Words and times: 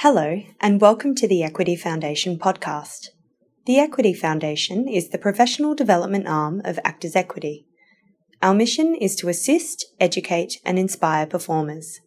Hello, 0.00 0.42
and 0.60 0.78
welcome 0.78 1.14
to 1.14 1.26
the 1.26 1.42
Equity 1.42 1.74
Foundation 1.74 2.38
podcast. 2.38 3.08
The 3.64 3.78
Equity 3.78 4.12
Foundation 4.12 4.86
is 4.86 5.08
the 5.08 5.16
professional 5.16 5.74
development 5.74 6.28
arm 6.28 6.60
of 6.66 6.78
Actors 6.84 7.16
Equity. 7.16 7.64
Our 8.42 8.52
mission 8.52 8.94
is 8.94 9.16
to 9.16 9.30
assist, 9.30 9.86
educate, 9.98 10.60
and 10.66 10.78
inspire 10.78 11.26
performers. 11.26 12.02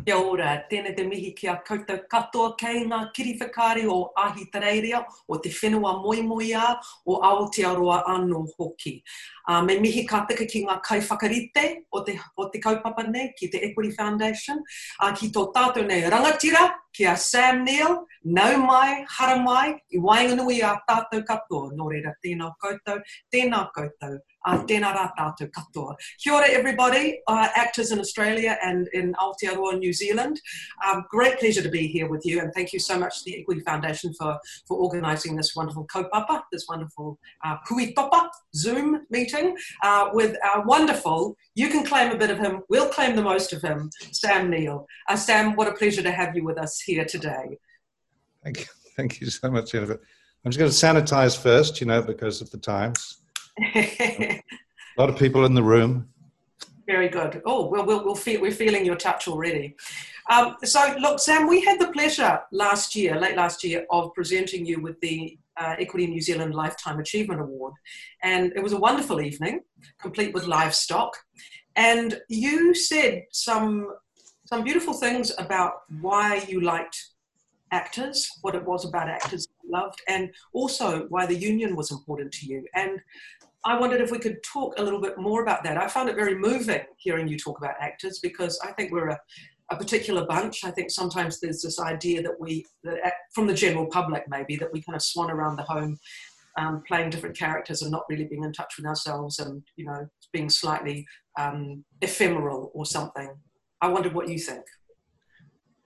Kia 0.00 0.16
ora, 0.16 0.54
tēnei 0.70 0.94
te 0.96 1.04
mihi 1.04 1.32
ki 1.36 1.48
a 1.52 1.58
koutou 1.66 2.00
katoa 2.08 2.54
kei 2.60 2.86
ngā 2.88 3.00
kiriwhakari 3.16 3.82
o 3.90 3.98
ahi 4.16 4.46
tareiria, 4.52 5.02
o 5.28 5.36
te 5.36 5.52
whenua 5.52 5.92
moimoia, 6.00 6.70
o 7.04 7.18
Aotearoa 7.28 7.98
anō 8.14 8.40
hoki. 8.56 8.94
Uh, 9.44 9.60
me 9.66 9.76
mihi 9.82 10.06
ka 10.08 10.22
tika 10.28 10.46
ki 10.48 10.64
ngā 10.68 10.78
kaiwhakarite 10.86 11.64
o 11.92 12.00
te, 12.06 12.16
o 12.36 12.48
te 12.48 12.62
kaupapa 12.64 13.04
nei, 13.10 13.34
ki 13.36 13.50
te 13.52 13.60
Equity 13.68 13.92
Foundation, 13.98 14.64
uh, 15.02 15.12
ki 15.12 15.28
tō 15.34 15.50
tātou 15.52 15.84
nei 15.84 16.00
rangatira, 16.08 16.64
ki 16.96 17.04
a 17.04 17.16
Sam 17.16 17.64
Neill, 17.64 18.00
nau 18.24 18.56
mai, 18.64 19.04
hara 19.18 19.36
mai, 19.42 19.76
i 19.92 20.00
wainganui 20.00 20.62
a 20.64 20.78
tātou 20.88 21.26
katoa. 21.28 21.74
Nō 21.76 21.92
reira, 21.92 22.16
tēnā 22.24 22.54
koutou, 22.62 23.04
tēnā 23.32 23.66
koutou, 23.76 24.16
uh, 24.46 24.58
tēnā 24.64 24.92
katoa. 25.16 25.94
Kia 26.22 26.32
ora 26.32 26.48
everybody, 26.48 27.20
uh, 27.26 27.48
actors 27.54 27.92
in 27.92 28.00
Australia 28.00 28.58
and 28.62 28.88
in 28.92 29.14
Aotearoa, 29.14 29.78
New 29.78 29.92
Zealand. 29.92 30.40
Um, 30.86 31.04
great 31.10 31.38
pleasure 31.38 31.62
to 31.62 31.68
be 31.68 31.86
here 31.86 32.08
with 32.08 32.24
you 32.24 32.40
and 32.40 32.52
thank 32.54 32.72
you 32.72 32.78
so 32.78 32.98
much 32.98 33.18
to 33.18 33.30
the 33.30 33.40
Equity 33.40 33.60
Foundation 33.60 34.12
for, 34.14 34.38
for 34.66 34.78
organising 34.78 35.36
this 35.36 35.54
wonderful 35.54 35.86
kaupapa, 35.86 36.42
this 36.52 36.66
wonderful 36.68 37.18
uh, 37.44 37.56
Zoom 38.54 39.06
meeting 39.10 39.56
uh, 39.82 40.10
with 40.12 40.36
our 40.44 40.64
wonderful, 40.64 41.36
you 41.54 41.68
can 41.68 41.84
claim 41.84 42.12
a 42.12 42.16
bit 42.16 42.30
of 42.30 42.38
him, 42.38 42.62
we'll 42.68 42.88
claim 42.88 43.16
the 43.16 43.22
most 43.22 43.52
of 43.52 43.62
him, 43.62 43.90
Sam 44.12 44.50
Neill. 44.50 44.86
Uh, 45.08 45.16
Sam, 45.16 45.54
what 45.56 45.68
a 45.68 45.72
pleasure 45.72 46.02
to 46.02 46.12
have 46.12 46.34
you 46.34 46.44
with 46.44 46.58
us 46.58 46.80
here 46.80 47.04
today. 47.04 47.58
Thank 48.42 48.60
you. 48.60 48.66
Thank 48.96 49.20
you 49.20 49.28
so 49.28 49.50
much, 49.50 49.72
Jennifer. 49.72 50.00
I'm 50.44 50.50
just 50.50 50.58
going 50.58 50.70
to 50.70 50.76
sanitize 51.06 51.36
first, 51.40 51.80
you 51.80 51.86
know, 51.86 52.02
because 52.02 52.40
of 52.40 52.50
the 52.50 52.58
times. 52.58 53.18
A 53.60 54.42
lot 54.98 55.10
of 55.10 55.18
people 55.18 55.44
in 55.44 55.54
the 55.54 55.62
room. 55.62 56.08
Very 56.86 57.08
good. 57.08 57.40
Oh, 57.46 57.68
well, 57.68 57.86
we'll, 57.86 58.04
we'll 58.04 58.16
feel, 58.16 58.40
we're 58.40 58.50
feeling 58.50 58.84
your 58.84 58.96
touch 58.96 59.28
already. 59.28 59.76
Um, 60.28 60.56
so, 60.64 60.96
look, 61.00 61.20
Sam, 61.20 61.48
we 61.48 61.60
had 61.60 61.80
the 61.80 61.88
pleasure 61.88 62.40
last 62.52 62.96
year, 62.96 63.18
late 63.18 63.36
last 63.36 63.62
year, 63.62 63.86
of 63.90 64.12
presenting 64.14 64.66
you 64.66 64.80
with 64.80 65.00
the 65.00 65.38
uh, 65.56 65.76
Equity 65.78 66.06
New 66.06 66.20
Zealand 66.20 66.54
Lifetime 66.54 66.98
Achievement 66.98 67.40
Award. 67.40 67.74
And 68.22 68.52
it 68.56 68.62
was 68.62 68.72
a 68.72 68.78
wonderful 68.78 69.20
evening, 69.20 69.60
complete 70.00 70.34
with 70.34 70.46
livestock. 70.46 71.16
And 71.76 72.20
you 72.28 72.74
said 72.74 73.24
some, 73.30 73.92
some 74.46 74.64
beautiful 74.64 74.94
things 74.94 75.32
about 75.38 75.82
why 76.00 76.44
you 76.48 76.60
liked 76.60 77.10
actors, 77.72 78.28
what 78.42 78.54
it 78.54 78.64
was 78.64 78.84
about 78.84 79.08
actors 79.08 79.46
you 79.62 79.70
loved, 79.70 80.00
and 80.08 80.30
also 80.52 81.06
why 81.08 81.26
the 81.26 81.36
union 81.36 81.76
was 81.76 81.90
important 81.90 82.32
to 82.32 82.46
you. 82.46 82.64
And 82.74 83.00
I 83.64 83.78
wondered 83.78 84.00
if 84.00 84.10
we 84.10 84.18
could 84.18 84.42
talk 84.42 84.78
a 84.78 84.82
little 84.82 85.00
bit 85.00 85.18
more 85.18 85.42
about 85.42 85.62
that. 85.64 85.76
I 85.76 85.86
found 85.86 86.08
it 86.08 86.16
very 86.16 86.34
moving 86.34 86.80
hearing 86.96 87.28
you 87.28 87.38
talk 87.38 87.58
about 87.58 87.74
actors 87.80 88.18
because 88.22 88.58
I 88.64 88.72
think 88.72 88.90
we're 88.90 89.08
a, 89.08 89.20
a 89.70 89.76
particular 89.76 90.26
bunch. 90.26 90.64
I 90.64 90.70
think 90.70 90.90
sometimes 90.90 91.40
there's 91.40 91.60
this 91.60 91.78
idea 91.78 92.22
that 92.22 92.40
we, 92.40 92.64
that 92.84 93.12
from 93.34 93.46
the 93.46 93.54
general 93.54 93.86
public 93.86 94.24
maybe, 94.28 94.56
that 94.56 94.72
we 94.72 94.82
kind 94.82 94.96
of 94.96 95.02
swan 95.02 95.30
around 95.30 95.56
the 95.56 95.62
home 95.64 95.98
um, 96.58 96.82
playing 96.86 97.10
different 97.10 97.36
characters 97.36 97.82
and 97.82 97.90
not 97.90 98.04
really 98.08 98.24
being 98.24 98.44
in 98.44 98.52
touch 98.52 98.74
with 98.76 98.86
ourselves 98.86 99.38
and, 99.38 99.62
you 99.76 99.84
know, 99.84 100.06
being 100.32 100.48
slightly 100.48 101.06
um, 101.38 101.84
ephemeral 102.00 102.70
or 102.74 102.86
something. 102.86 103.30
I 103.80 103.88
wondered 103.88 104.14
what 104.14 104.28
you 104.28 104.38
think. 104.38 104.64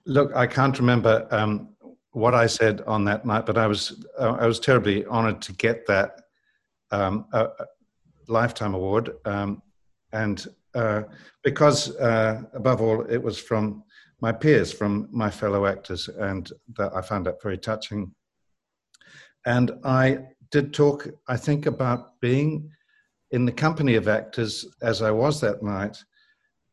Look, 0.05 0.33
I 0.35 0.47
can't 0.47 0.77
remember 0.79 1.27
um, 1.31 1.69
what 2.11 2.33
I 2.33 2.47
said 2.47 2.81
on 2.81 3.05
that 3.05 3.25
night, 3.25 3.45
but 3.45 3.57
I 3.57 3.67
was 3.67 4.05
uh, 4.19 4.37
I 4.39 4.45
was 4.45 4.59
terribly 4.59 5.05
honoured 5.05 5.41
to 5.43 5.53
get 5.53 5.85
that 5.87 6.21
um, 6.95 7.25
a, 7.33 7.49
lifetime 8.27 8.73
award, 8.73 9.11
um, 9.25 9.61
and 10.11 10.47
uh, 10.73 11.03
because 11.43 11.95
uh, 11.97 12.41
above 12.53 12.81
all 12.81 13.01
it 13.01 13.21
was 13.21 13.37
from 13.39 13.83
my 14.21 14.31
peers, 14.31 14.71
from 14.73 15.07
my 15.11 15.29
fellow 15.29 15.65
actors, 15.65 16.07
and 16.07 16.51
that 16.77 16.91
I 16.95 17.01
found 17.01 17.25
that 17.25 17.41
very 17.41 17.57
touching. 17.57 18.11
And 19.45 19.71
I 19.83 20.19
did 20.51 20.73
talk, 20.73 21.07
I 21.27 21.37
think, 21.37 21.65
about 21.65 22.19
being 22.19 22.71
in 23.31 23.45
the 23.45 23.51
company 23.51 23.95
of 23.95 24.07
actors 24.07 24.65
as 24.81 25.01
I 25.01 25.11
was 25.11 25.41
that 25.41 25.61
night. 25.61 25.97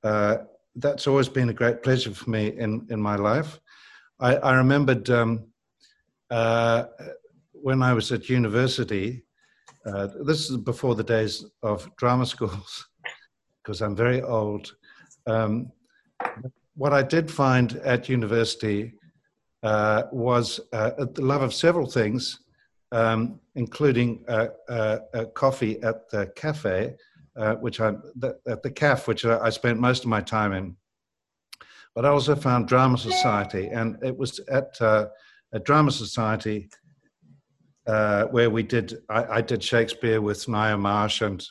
Uh, 0.03 0.37
that's 0.77 1.07
always 1.07 1.29
been 1.29 1.51
a 1.51 1.61
great 1.61 1.83
pleasure 1.83 2.15
for 2.15 2.31
me 2.31 2.49
in, 2.57 2.87
in 2.91 3.01
my 3.01 3.17
life. 3.17 3.61
I, 4.21 4.37
I 4.37 4.55
remembered 4.55 5.11
um, 5.11 5.47
uh, 6.31 6.85
when 7.53 7.83
I 7.83 7.93
was 7.93 8.11
at 8.13 8.31
university, 8.31 9.25
uh, 9.87 10.09
this 10.25 10.51
is 10.51 10.57
before 10.57 10.95
the 10.95 11.05
days 11.05 11.45
of 11.63 11.89
drama 11.97 12.27
schools, 12.27 12.89
because 13.63 13.81
I'm 13.81 13.97
very 13.97 14.23
old. 14.23 14.75
Um, 15.27 15.73
what 16.75 16.93
I 16.93 17.03
did 17.03 17.31
find 17.31 17.77
at 17.85 18.09
university 18.09 18.95
uh, 19.63 20.05
was 20.13 20.61
uh, 20.73 20.91
the 21.13 21.23
love 21.23 21.43
of 21.43 21.55
several 21.55 21.87
things, 21.87 22.41
um, 22.93 23.41
including 23.55 24.25
uh, 24.29 24.49
uh, 24.69 24.99
coffee 25.35 25.83
at 25.83 26.09
the 26.11 26.27
cafe, 26.35 26.95
uh, 27.37 27.55
which 27.57 27.81
I 27.81 27.93
the, 28.17 28.39
at 28.47 28.63
the 28.63 28.71
CAF, 28.71 29.07
which 29.07 29.25
I 29.25 29.51
spent 29.51 29.81
most 29.81 30.05
of 30.05 30.11
my 30.11 30.21
time 30.21 30.53
in. 30.53 30.77
But 31.95 32.07
I 32.07 32.09
also 32.09 32.35
found 32.35 32.69
Drama 32.69 32.99
Society, 32.99 33.69
and 33.69 33.99
it 34.03 34.17
was 34.17 34.41
at 34.51 34.81
a 34.81 35.11
Drama 35.63 35.91
Society 35.91 36.69
uh, 37.87 38.25
where 38.27 38.51
we 38.51 38.63
did 38.63 38.99
I, 39.09 39.25
I, 39.25 39.41
did 39.41 39.63
Shakespeare 39.63 40.21
with 40.21 40.47
Ngaio 40.47 40.79
Marsh 40.79 41.21
and 41.21 41.45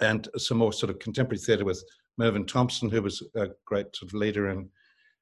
and 0.00 0.28
some 0.36 0.58
more 0.58 0.72
sort 0.72 0.90
of 0.90 0.98
contemporary 0.98 1.38
theatre 1.38 1.64
with 1.64 1.82
Mervyn 2.18 2.46
Thompson, 2.46 2.90
who 2.90 3.02
was 3.02 3.22
a 3.34 3.48
great 3.64 3.94
sort 3.96 4.10
of 4.10 4.14
leader 4.14 4.50
in 4.50 4.68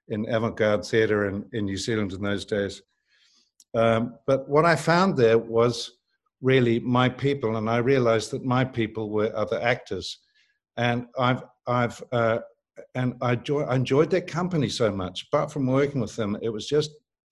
in 0.08 0.28
avant-garde 0.28 0.84
theatre 0.84 1.28
in, 1.28 1.47
in 1.52 1.64
New 1.64 1.78
Zealand 1.78 2.12
in 2.12 2.22
those 2.22 2.44
days. 2.44 2.82
Um, 3.75 4.16
but 4.26 4.46
what 4.49 4.66
I 4.66 4.76
found 4.76 5.16
there 5.16 5.38
was 5.38 5.93
really 6.43 6.78
my 6.78 7.08
people, 7.08 7.56
and 7.56 7.70
I 7.70 7.78
realised 7.78 8.31
that 8.32 8.44
my 8.44 8.64
people 8.64 9.08
were 9.08 9.34
other 9.34 9.61
actors, 9.62 10.19
and 10.76 11.06
I've 11.19 11.43
I've 11.66 12.02
uh, 12.12 12.40
and 12.94 13.14
I, 13.22 13.32
enjoy, 13.32 13.62
I 13.62 13.76
enjoyed 13.76 14.11
their 14.11 14.20
company 14.20 14.69
so 14.69 14.90
much. 14.90 15.26
Apart 15.32 15.50
from 15.50 15.66
working 15.66 16.00
with 16.00 16.16
them, 16.16 16.37
it 16.43 16.50
was 16.50 16.66
just 16.66 16.90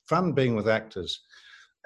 fun 0.08 0.32
being 0.32 0.56
with 0.56 0.68
actors 0.68 1.20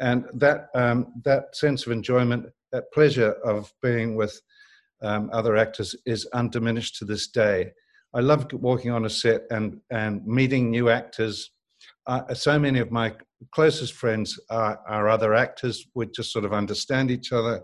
and 0.00 0.26
that 0.34 0.69
um, 0.75 1.12
that 1.25 1.56
sense 1.56 1.87
of 1.87 1.93
enjoyment, 1.93 2.46
that 2.72 2.93
pleasure 2.93 3.32
of 3.44 3.72
being 3.82 4.16
with 4.16 4.40
um, 5.02 5.31
other 5.32 5.56
actors 5.56 5.94
is 6.06 6.26
undiminished 6.34 6.96
to 6.96 7.04
this 7.04 7.28
day. 7.28 7.72
I 8.14 8.20
love 8.20 8.46
walking 8.52 8.90
on 8.90 9.04
a 9.04 9.10
set 9.10 9.43
and 9.50 9.81
and 9.90 10.26
meeting 10.26 10.70
new 10.70 10.88
actors. 10.90 11.50
Uh, 12.06 12.34
so 12.34 12.58
many 12.58 12.78
of 12.78 12.90
my 12.90 13.14
closest 13.52 13.93
friends 13.94 14.38
are, 14.50 14.81
are, 14.88 15.08
other 15.08 15.34
actors. 15.34 15.87
We 15.94 16.06
just 16.06 16.32
sort 16.32 16.44
of 16.44 16.52
understand 16.52 17.10
each 17.10 17.32
other 17.32 17.62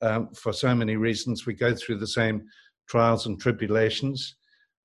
um, 0.00 0.30
for 0.34 0.52
so 0.52 0.74
many 0.74 0.96
reasons. 0.96 1.46
We 1.46 1.54
go 1.54 1.74
through 1.74 1.98
the 1.98 2.06
same 2.06 2.44
trials 2.88 3.26
and 3.26 3.40
tribulations. 3.40 4.36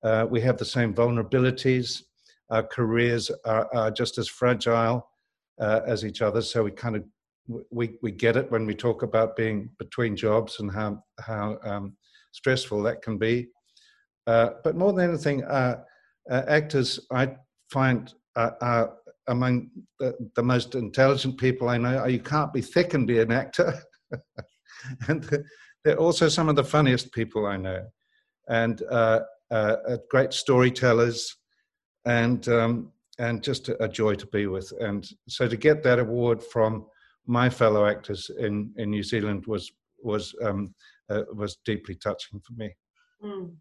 Uh, 0.04 0.26
we 0.30 0.42
have 0.42 0.58
the 0.58 0.66
same 0.66 0.94
vulnerabilities. 0.94 2.04
Our 2.50 2.64
careers 2.64 3.32
are, 3.46 3.70
are 3.74 3.92
just 3.92 4.18
as 4.18 4.28
fragile 4.28 5.09
uh, 5.60 5.82
as 5.86 6.06
each 6.06 6.22
other. 6.22 6.42
So 6.42 6.64
we 6.64 6.72
kind 6.72 6.96
of 6.96 7.04
we 7.70 7.96
we 8.02 8.12
get 8.12 8.38
it 8.38 8.52
when 8.52 8.66
we 8.66 8.76
talk 8.76 9.04
about 9.04 9.36
being 9.36 9.70
between 9.80 10.16
jobs 10.16 10.60
and 10.60 10.72
how 10.72 11.04
how 11.20 11.58
um, 11.64 11.96
stressful 12.32 12.84
that 12.84 13.02
can 13.02 13.18
be. 13.18 13.48
Uh, 14.28 14.52
but 14.64 14.76
more 14.76 14.94
than 14.94 15.10
anything, 15.10 15.44
uh, 15.44 15.82
uh 16.30 16.44
actors 16.48 17.00
I 17.12 17.36
find 17.72 18.14
are 18.36 18.94
among 19.28 19.70
the, 20.00 20.16
the, 20.36 20.44
most 20.44 20.76
intelligent 20.76 21.38
people 21.38 21.70
I 21.70 21.78
know. 21.78 22.06
You 22.06 22.20
can't 22.20 22.54
be 22.54 22.62
thick 22.62 22.94
and 22.94 23.06
be 23.06 23.20
an 23.20 23.32
actor, 23.32 23.74
and 25.08 25.44
they're 25.84 26.00
also 26.00 26.30
some 26.30 26.50
of 26.50 26.56
the 26.56 26.64
funniest 26.64 27.12
people 27.12 27.46
I 27.46 27.58
know, 27.58 27.86
and 28.48 28.82
uh, 28.90 29.22
uh, 29.52 29.98
great 30.10 30.34
storytellers, 30.34 31.36
and 32.06 32.48
um, 32.50 32.92
and 33.20 33.44
just 33.44 33.70
a 33.70 33.88
joy 33.88 34.16
to 34.16 34.26
be 34.28 34.48
with. 34.48 34.72
And 34.80 35.08
so 35.28 35.48
to 35.48 35.58
get 35.58 35.84
that 35.84 36.00
award 36.00 36.42
from 36.42 36.86
my 37.28 37.50
fellow 37.50 37.86
actors 37.86 38.32
in, 38.40 38.74
in 38.78 38.90
New 38.90 39.04
Zealand 39.04 39.46
was 39.46 39.72
was 40.02 40.34
um, 40.42 40.74
uh, 41.10 41.24
was 41.34 41.58
deeply 41.66 41.96
touching 41.96 42.40
for 42.40 42.54
me. 42.54 42.74
Mm. 43.24 43.52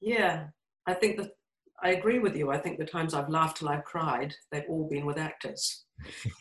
Yeah, 0.00 0.44
I 0.86 0.94
think 0.94 1.16
that 1.16 1.30
I 1.82 1.90
agree 1.90 2.18
with 2.18 2.36
you. 2.36 2.50
I 2.50 2.58
think 2.58 2.78
the 2.78 2.84
times 2.84 3.14
I've 3.14 3.30
laughed 3.30 3.58
till 3.58 3.70
I've 3.70 3.84
cried, 3.84 4.34
they've 4.52 4.68
all 4.68 4.86
been 4.88 5.06
with 5.06 5.16
actors. 5.16 5.86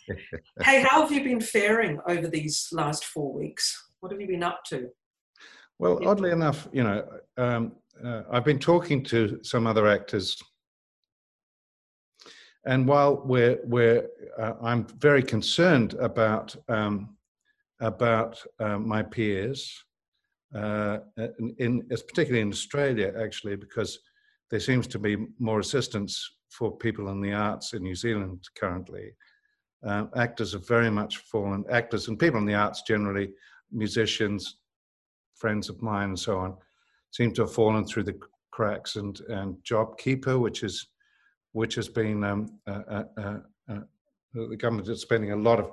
hey, 0.61 0.81
how 0.81 1.01
have 1.01 1.11
you 1.11 1.23
been 1.23 1.39
faring 1.39 1.99
over 2.07 2.27
these 2.27 2.67
last 2.73 3.05
four 3.05 3.33
weeks? 3.33 3.91
What 4.01 4.11
have 4.11 4.19
you 4.19 4.27
been 4.27 4.43
up 4.43 4.63
to? 4.67 4.89
Well, 5.77 6.05
oddly 6.05 6.31
enough, 6.31 6.67
you 6.73 6.83
know, 6.83 7.07
um, 7.37 7.73
uh, 8.03 8.23
I've 8.29 8.43
been 8.43 8.59
talking 8.59 9.03
to 9.05 9.39
some 9.43 9.65
other 9.65 9.87
actors 9.87 10.37
and 12.65 12.87
while 12.87 13.21
we're, 13.25 13.59
we're 13.63 14.07
uh, 14.37 14.53
I'm 14.61 14.85
very 14.99 15.23
concerned 15.23 15.93
about, 15.95 16.55
um, 16.67 17.15
about 17.79 18.41
uh, 18.59 18.77
my 18.77 19.01
peers, 19.01 19.83
uh, 20.53 20.99
in, 21.17 21.55
in, 21.59 21.87
particularly 21.89 22.41
in 22.41 22.49
Australia, 22.49 23.13
actually, 23.21 23.55
because 23.55 23.99
there 24.49 24.59
seems 24.59 24.87
to 24.87 24.99
be 24.99 25.17
more 25.37 25.59
assistance 25.59 26.37
for 26.49 26.75
people 26.77 27.09
in 27.09 27.21
the 27.21 27.33
arts 27.33 27.73
in 27.73 27.83
New 27.83 27.95
Zealand 27.95 28.43
currently. 28.55 29.11
Uh, 29.85 30.05
actors 30.17 30.53
have 30.53 30.67
very 30.67 30.89
much 30.89 31.17
fallen, 31.17 31.63
actors 31.69 32.07
and 32.07 32.19
people 32.19 32.39
in 32.39 32.45
the 32.45 32.55
arts 32.55 32.81
generally, 32.81 33.31
musicians, 33.71 34.57
friends 35.35 35.69
of 35.69 35.81
mine, 35.81 36.09
and 36.09 36.19
so 36.19 36.37
on, 36.39 36.57
seem 37.11 37.31
to 37.33 37.43
have 37.43 37.53
fallen 37.53 37.85
through 37.85 38.03
the 38.03 38.19
cracks. 38.51 38.95
And, 38.95 39.19
and 39.29 39.55
JobKeeper, 39.63 40.39
which 40.39 40.63
is 40.63 40.87
which 41.59 41.75
has 41.75 41.89
been 41.89 42.23
um, 42.23 42.49
uh, 42.67 43.03
uh, 43.17 43.39
uh, 43.69 43.79
the 44.33 44.55
government 44.55 44.87
is 44.87 45.01
spending 45.01 45.33
a 45.33 45.35
lot 45.35 45.59
of 45.59 45.67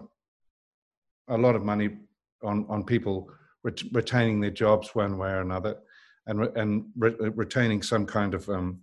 a 1.29 1.39
lot 1.39 1.55
of 1.55 1.63
money 1.63 1.91
on 2.43 2.67
on 2.69 2.83
people 2.83 3.31
ret- 3.63 3.93
retaining 3.93 4.41
their 4.41 4.51
jobs 4.51 4.97
one 4.97 5.17
way 5.17 5.31
or 5.31 5.43
another, 5.43 5.77
and 6.27 6.41
re- 6.41 6.55
and 6.57 6.87
re- 6.97 7.31
retaining 7.43 7.83
some 7.83 8.05
kind 8.05 8.35
of 8.35 8.49
um, 8.49 8.81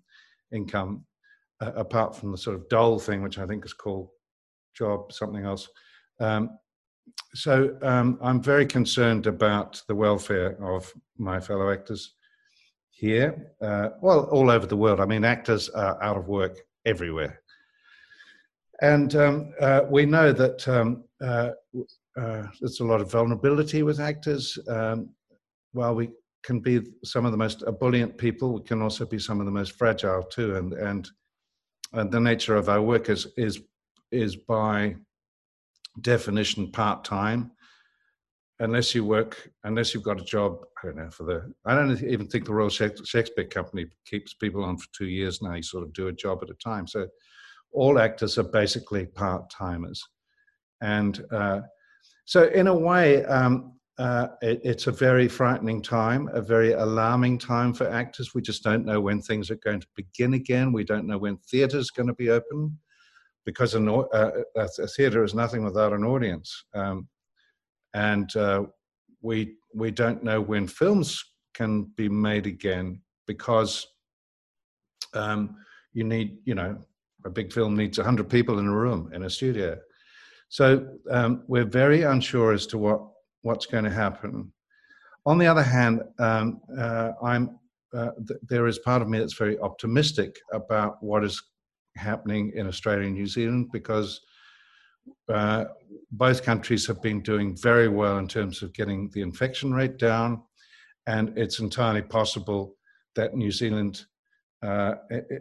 income 0.54 1.04
uh, 1.60 1.74
apart 1.76 2.16
from 2.16 2.32
the 2.32 2.38
sort 2.38 2.56
of 2.56 2.70
dole 2.70 3.00
thing, 3.00 3.22
which 3.22 3.38
I 3.38 3.46
think 3.46 3.66
is 3.66 3.74
called 3.74 4.08
job 4.74 5.12
something 5.12 5.44
else. 5.44 5.68
Um, 6.22 6.58
so 7.34 7.78
um, 7.82 8.18
I'm 8.22 8.42
very 8.42 8.66
concerned 8.66 9.28
about 9.28 9.82
the 9.90 9.96
welfare 9.96 10.52
of 10.74 10.94
my 11.18 11.42
fellow 11.42 11.70
actors 11.70 12.14
here, 12.92 13.52
uh, 13.62 13.90
well, 14.02 14.22
all 14.36 14.50
over 14.50 14.68
the 14.68 14.78
world. 14.78 15.02
I 15.02 15.06
mean, 15.06 15.26
actors 15.26 15.68
are 15.70 16.02
out 16.02 16.16
of 16.16 16.30
work 16.30 16.56
everywhere. 16.86 17.42
And 18.82 19.16
um, 19.16 19.54
uh, 19.62 19.82
we 19.90 20.06
know 20.06 20.32
that 20.34 20.68
um, 20.68 21.04
uh, 21.22 21.52
uh, 22.20 22.44
there's 22.60 22.80
a 22.80 22.86
lot 22.86 23.02
of 23.02 23.12
vulnerability 23.12 23.84
with 23.84 24.00
actors. 24.00 24.58
Um, 24.68 25.10
while 25.72 25.96
we 25.96 26.10
can 26.44 26.60
be 26.60 26.82
some 27.04 27.26
of 27.26 27.32
the 27.32 27.38
most 27.38 27.64
ebullient 27.66 28.18
people, 28.18 28.54
we 28.54 28.62
can 28.64 28.82
also 28.82 29.06
be 29.06 29.20
some 29.20 29.40
of 29.40 29.46
the 29.46 29.52
most 29.52 29.74
fragile 29.74 30.24
too. 30.24 30.56
And 30.56 30.74
and 30.74 31.10
and 31.94 32.12
the 32.12 32.20
nature 32.20 32.56
of 32.56 32.70
our 32.70 32.82
work 32.82 33.10
is 33.10 33.28
is 33.38 33.62
is 34.12 34.36
by 34.36 34.96
definition 36.02 36.72
part 36.72 37.04
time. 37.04 37.52
Unless 38.60 38.94
you 38.94 39.04
work, 39.04 39.50
unless 39.64 39.94
you've 39.94 40.04
got 40.04 40.22
a 40.22 40.24
job, 40.24 40.60
I 40.78 40.88
don't 40.88 40.98
know 40.98 41.10
for 41.10 41.24
the. 41.24 41.52
I 41.66 41.74
don't 41.74 42.02
even 42.04 42.28
think 42.28 42.46
the 42.46 42.54
Royal 42.54 42.70
Shakespeare 42.70 43.46
Company 43.46 43.88
keeps 44.06 44.36
people 44.36 44.64
on 44.64 44.78
for 44.78 44.88
two 44.96 45.08
years 45.08 45.42
now. 45.42 45.56
You 45.56 45.64
sort 45.64 45.84
of 45.84 45.92
do 45.94 46.08
a 46.08 46.14
job 46.14 46.40
at 46.44 46.52
a 46.52 46.54
time. 46.64 46.88
So 46.88 47.08
all 47.72 47.98
actors 47.98 48.38
are 48.38 48.44
basically 48.44 49.08
part 49.08 49.50
timers, 49.50 50.04
and 50.82 51.26
uh, 51.32 51.62
so 52.26 52.44
in 52.50 52.68
a 52.68 52.76
way, 52.76 53.26
um, 53.26 53.74
uh, 53.98 54.28
it, 54.44 54.62
it's 54.64 54.88
a 54.88 54.92
very 54.92 55.28
frightening 55.28 55.82
time, 55.82 56.30
a 56.32 56.42
very 56.42 56.74
alarming 56.74 57.40
time 57.40 57.74
for 57.74 57.90
actors. 57.90 58.36
We 58.36 58.42
just 58.44 58.64
don't 58.64 58.86
know 58.86 59.02
when 59.02 59.20
things 59.20 59.50
are 59.50 59.56
going 59.56 59.82
to 59.82 59.88
begin 59.96 60.36
again. 60.36 60.72
We 60.72 60.84
don't 60.84 61.08
know 61.08 61.18
when 61.18 61.38
theatre 61.38 61.80
is 61.80 61.92
going 61.92 62.08
to 62.08 62.14
be 62.14 62.30
open, 62.30 62.78
because 63.46 63.74
an, 63.74 63.90
uh, 63.90 64.32
a 64.56 64.88
theatre 64.88 65.24
is 65.24 65.34
nothing 65.34 65.64
without 65.64 65.92
an 65.92 66.04
audience. 66.04 66.66
Um, 66.76 67.08
and 67.94 68.36
uh, 68.36 68.64
we 69.22 69.56
we 69.74 69.92
don't 69.92 70.24
know 70.24 70.42
when 70.42 70.68
films 70.68 71.24
can 71.54 71.84
be 71.96 72.10
made 72.10 72.46
again 72.48 73.02
because 73.28 73.88
um, 75.14 75.56
you 75.94 76.04
need 76.04 76.38
you 76.46 76.56
know 76.56 76.78
a 77.26 77.30
big 77.30 77.54
film 77.54 77.76
needs 77.76 77.98
100 77.98 78.30
people 78.30 78.60
in 78.60 78.68
a 78.68 78.76
room 78.76 79.10
in 79.14 79.24
a 79.24 79.30
studio. 79.30 79.78
So 80.50 80.88
um, 81.10 81.44
we're 81.48 81.66
very 81.66 82.04
unsure 82.04 82.54
as 82.54 82.68
to 82.68 82.78
what 82.78 83.02
what's 83.42 83.66
going 83.66 83.86
to 83.86 83.90
happen. 83.90 84.52
On 85.26 85.38
the 85.38 85.48
other 85.48 85.64
hand 85.64 86.02
um, 86.20 86.60
uh, 86.78 87.12
i'm 87.24 87.58
uh, 87.94 88.12
th- 88.28 88.40
there 88.50 88.68
is 88.68 88.80
part 88.80 89.02
of 89.02 89.08
me 89.08 89.20
that's 89.20 89.38
very 89.38 89.58
optimistic 89.60 90.36
about 90.52 91.02
what 91.02 91.24
is 91.24 91.42
happening 91.96 92.52
in 92.56 92.68
australia 92.68 93.06
and 93.06 93.14
new 93.14 93.28
zealand 93.28 93.70
because 93.72 94.20
uh, 95.30 95.66
both 96.12 96.44
countries 96.44 96.86
have 96.88 97.02
been 97.02 97.22
doing 97.22 97.56
very 97.58 97.88
well 97.88 98.18
in 98.18 98.28
terms 98.28 98.62
of 98.62 98.74
getting 98.74 99.10
the 99.14 99.22
infection 99.22 99.74
rate 99.74 99.98
down, 99.98 100.42
and 101.08 101.38
it's 101.38 101.60
entirely 101.60 102.02
possible 102.02 102.76
that 103.16 103.36
New 103.36 103.52
Zealand, 103.52 104.06
uh, 104.62 104.96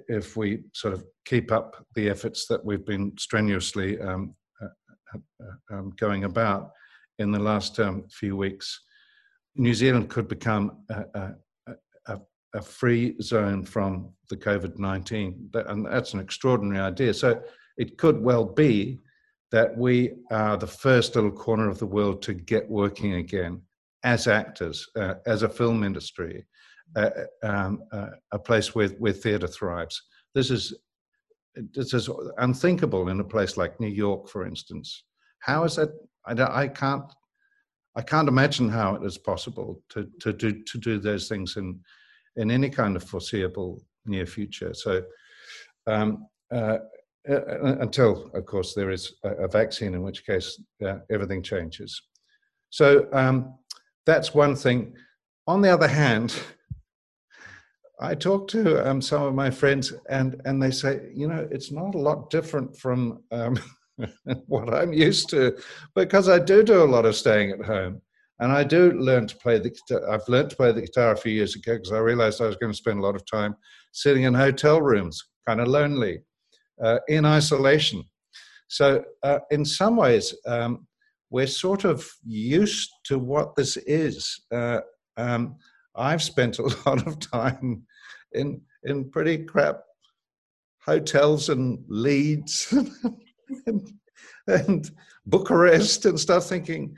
if 0.08 0.36
we 0.36 0.60
sort 0.72 0.94
of 0.94 1.04
keep 1.24 1.52
up 1.52 1.86
the 1.94 2.08
efforts 2.08 2.46
that 2.46 2.64
we've 2.64 2.86
been 2.86 3.12
strenuously 3.18 4.00
um, 4.00 4.34
uh, 4.60 5.18
uh 5.44 5.74
um, 5.74 5.92
going 5.98 6.24
about 6.24 6.70
in 7.18 7.30
the 7.30 7.38
last 7.38 7.78
um, 7.78 8.04
few 8.10 8.36
weeks, 8.36 8.80
New 9.56 9.74
Zealand 9.74 10.08
could 10.08 10.28
become 10.28 10.84
a, 10.90 11.04
a, 11.14 11.32
a 12.54 12.62
free 12.62 13.16
zone 13.20 13.64
from 13.64 14.10
the 14.28 14.36
COVID 14.36 14.78
19. 14.78 15.50
And 15.54 15.86
that's 15.86 16.14
an 16.14 16.20
extraordinary 16.20 16.80
idea. 16.80 17.14
So 17.14 17.42
it 17.76 17.98
could 17.98 18.20
well 18.20 18.44
be 18.44 19.00
that 19.52 19.76
we 19.76 20.14
are 20.30 20.56
the 20.56 20.66
first 20.66 21.14
little 21.14 21.30
corner 21.30 21.68
of 21.68 21.78
the 21.78 21.86
world 21.86 22.22
to 22.22 22.32
get 22.32 22.68
working 22.68 23.14
again 23.14 23.60
as 24.02 24.26
actors, 24.26 24.88
uh, 24.96 25.14
as 25.26 25.42
a 25.42 25.48
film 25.48 25.84
industry, 25.84 26.44
uh, 26.96 27.10
um, 27.44 27.84
uh, 27.92 28.08
a 28.32 28.38
place 28.38 28.74
where, 28.74 28.88
where 28.88 29.12
theatre 29.12 29.46
thrives. 29.46 30.02
This 30.34 30.50
is 30.50 30.74
this 31.74 31.92
is 31.92 32.08
unthinkable 32.38 33.10
in 33.10 33.20
a 33.20 33.24
place 33.24 33.58
like 33.58 33.78
New 33.78 33.88
York, 33.88 34.26
for 34.26 34.46
instance. 34.46 35.04
How 35.40 35.64
is 35.64 35.76
that? 35.76 35.90
I, 36.24 36.62
I 36.62 36.68
can't 36.68 37.04
I 37.94 38.00
can't 38.00 38.28
imagine 38.28 38.70
how 38.70 38.94
it 38.94 39.04
is 39.04 39.18
possible 39.18 39.82
to 39.90 40.08
to 40.20 40.32
do 40.32 40.62
to 40.64 40.78
do 40.78 40.98
those 40.98 41.28
things 41.28 41.58
in 41.58 41.78
in 42.36 42.50
any 42.50 42.70
kind 42.70 42.96
of 42.96 43.04
foreseeable 43.04 43.82
near 44.06 44.26
future. 44.26 44.72
So. 44.74 45.02
Um, 45.86 46.26
uh, 47.28 47.34
uh, 47.34 47.76
until, 47.80 48.30
of 48.34 48.46
course, 48.46 48.74
there 48.74 48.90
is 48.90 49.14
a, 49.22 49.46
vaccine, 49.46 49.94
in 49.94 50.02
which 50.02 50.26
case 50.26 50.60
uh, 50.84 50.96
everything 51.08 51.40
changes. 51.40 52.02
So 52.70 53.06
um, 53.12 53.54
that's 54.06 54.34
one 54.34 54.56
thing. 54.56 54.94
On 55.46 55.60
the 55.60 55.72
other 55.72 55.86
hand, 55.86 56.34
I 58.00 58.16
talk 58.16 58.48
to 58.48 58.88
um, 58.88 59.00
some 59.00 59.22
of 59.22 59.34
my 59.34 59.50
friends, 59.50 59.92
and 60.10 60.40
and 60.44 60.60
they 60.60 60.72
say, 60.72 61.10
you 61.14 61.28
know, 61.28 61.46
it's 61.52 61.70
not 61.70 61.94
a 61.94 61.98
lot 61.98 62.28
different 62.30 62.76
from 62.76 63.22
um, 63.30 63.56
what 64.46 64.74
I'm 64.74 64.92
used 64.92 65.30
to, 65.30 65.56
because 65.94 66.28
I 66.28 66.40
do 66.40 66.64
do 66.64 66.82
a 66.82 66.92
lot 66.92 67.06
of 67.06 67.14
staying 67.14 67.52
at 67.52 67.64
home, 67.64 68.02
and 68.40 68.50
I 68.50 68.64
do 68.64 68.90
learn 68.92 69.28
to 69.28 69.36
play 69.36 69.60
the. 69.60 69.70
guitar. 69.70 70.10
I've 70.10 70.26
learned 70.26 70.50
to 70.50 70.56
play 70.56 70.72
the 70.72 70.80
guitar 70.80 71.12
a 71.12 71.16
few 71.16 71.32
years 71.32 71.54
ago 71.54 71.76
because 71.76 71.92
I 71.92 71.98
realized 71.98 72.40
I 72.40 72.48
was 72.48 72.56
going 72.56 72.72
to 72.72 72.78
spend 72.78 72.98
a 72.98 73.02
lot 73.02 73.14
of 73.14 73.24
time 73.30 73.54
sitting 73.92 74.24
in 74.24 74.34
hotel 74.34 74.82
rooms, 74.82 75.22
kind 75.46 75.60
of 75.60 75.68
lonely 75.68 76.22
uh, 76.82 76.98
in 77.08 77.24
isolation. 77.24 78.04
So, 78.68 79.04
uh, 79.22 79.40
in 79.50 79.64
some 79.64 79.96
ways, 79.96 80.34
um, 80.46 80.86
we're 81.30 81.46
sort 81.46 81.84
of 81.84 82.06
used 82.24 82.90
to 83.04 83.18
what 83.18 83.56
this 83.56 83.76
is. 83.78 84.44
Uh, 84.52 84.80
um, 85.16 85.56
I've 85.96 86.22
spent 86.22 86.58
a 86.58 86.62
lot 86.86 87.06
of 87.06 87.18
time 87.18 87.82
in 88.32 88.60
in 88.84 89.10
pretty 89.10 89.38
crap 89.38 89.80
hotels 90.84 91.48
and 91.48 91.84
Leeds, 91.88 92.72
and, 93.66 93.92
and 94.46 94.90
Bucharest 95.26 96.06
and 96.06 96.18
stuff, 96.18 96.46
thinking 96.46 96.96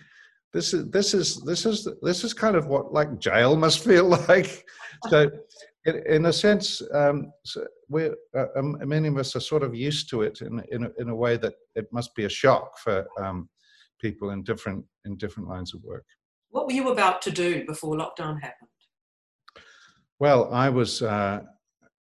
this 0.53 0.73
is 0.73 0.89
this 0.91 1.13
is 1.15 1.43
this 1.43 1.67
is 1.67 1.89
this 2.01 2.25
is 2.25 2.33
kind 2.33 2.57
of 2.57 2.69
what 2.69 2.93
like 2.93 3.19
jail 3.19 3.57
must 3.57 3.85
feel 3.85 4.09
like. 4.29 4.65
So, 5.09 5.31
in, 5.87 6.03
in 6.07 6.27
a 6.27 6.33
sense, 6.33 6.83
um, 6.93 7.33
we're 7.89 8.15
uh, 8.37 8.47
um, 8.57 8.79
many 8.85 9.09
of 9.09 9.19
us 9.19 9.37
are 9.37 9.41
sort 9.41 9.63
of 9.63 9.75
used 9.75 10.09
to 10.11 10.23
it 10.23 10.41
in 10.41 10.63
in 10.71 10.85
a, 10.85 10.91
in 10.99 11.09
a 11.09 11.15
way 11.15 11.37
that 11.37 11.55
it 11.75 11.87
must 11.93 12.15
be 12.15 12.25
a 12.25 12.29
shock 12.29 12.79
for 12.79 13.07
um, 13.19 13.49
people 14.01 14.31
in 14.31 14.43
different 14.43 14.85
in 15.05 15.17
different 15.17 15.49
lines 15.49 15.75
of 15.75 15.83
work. 15.83 16.07
What 16.51 16.67
were 16.67 16.73
you 16.73 16.89
about 16.89 17.21
to 17.23 17.31
do 17.31 17.67
before 17.67 17.97
lockdown 17.97 18.41
happened? 18.41 18.71
Well, 20.19 20.53
I 20.53 20.69
was 20.71 21.03
uh, 21.03 21.41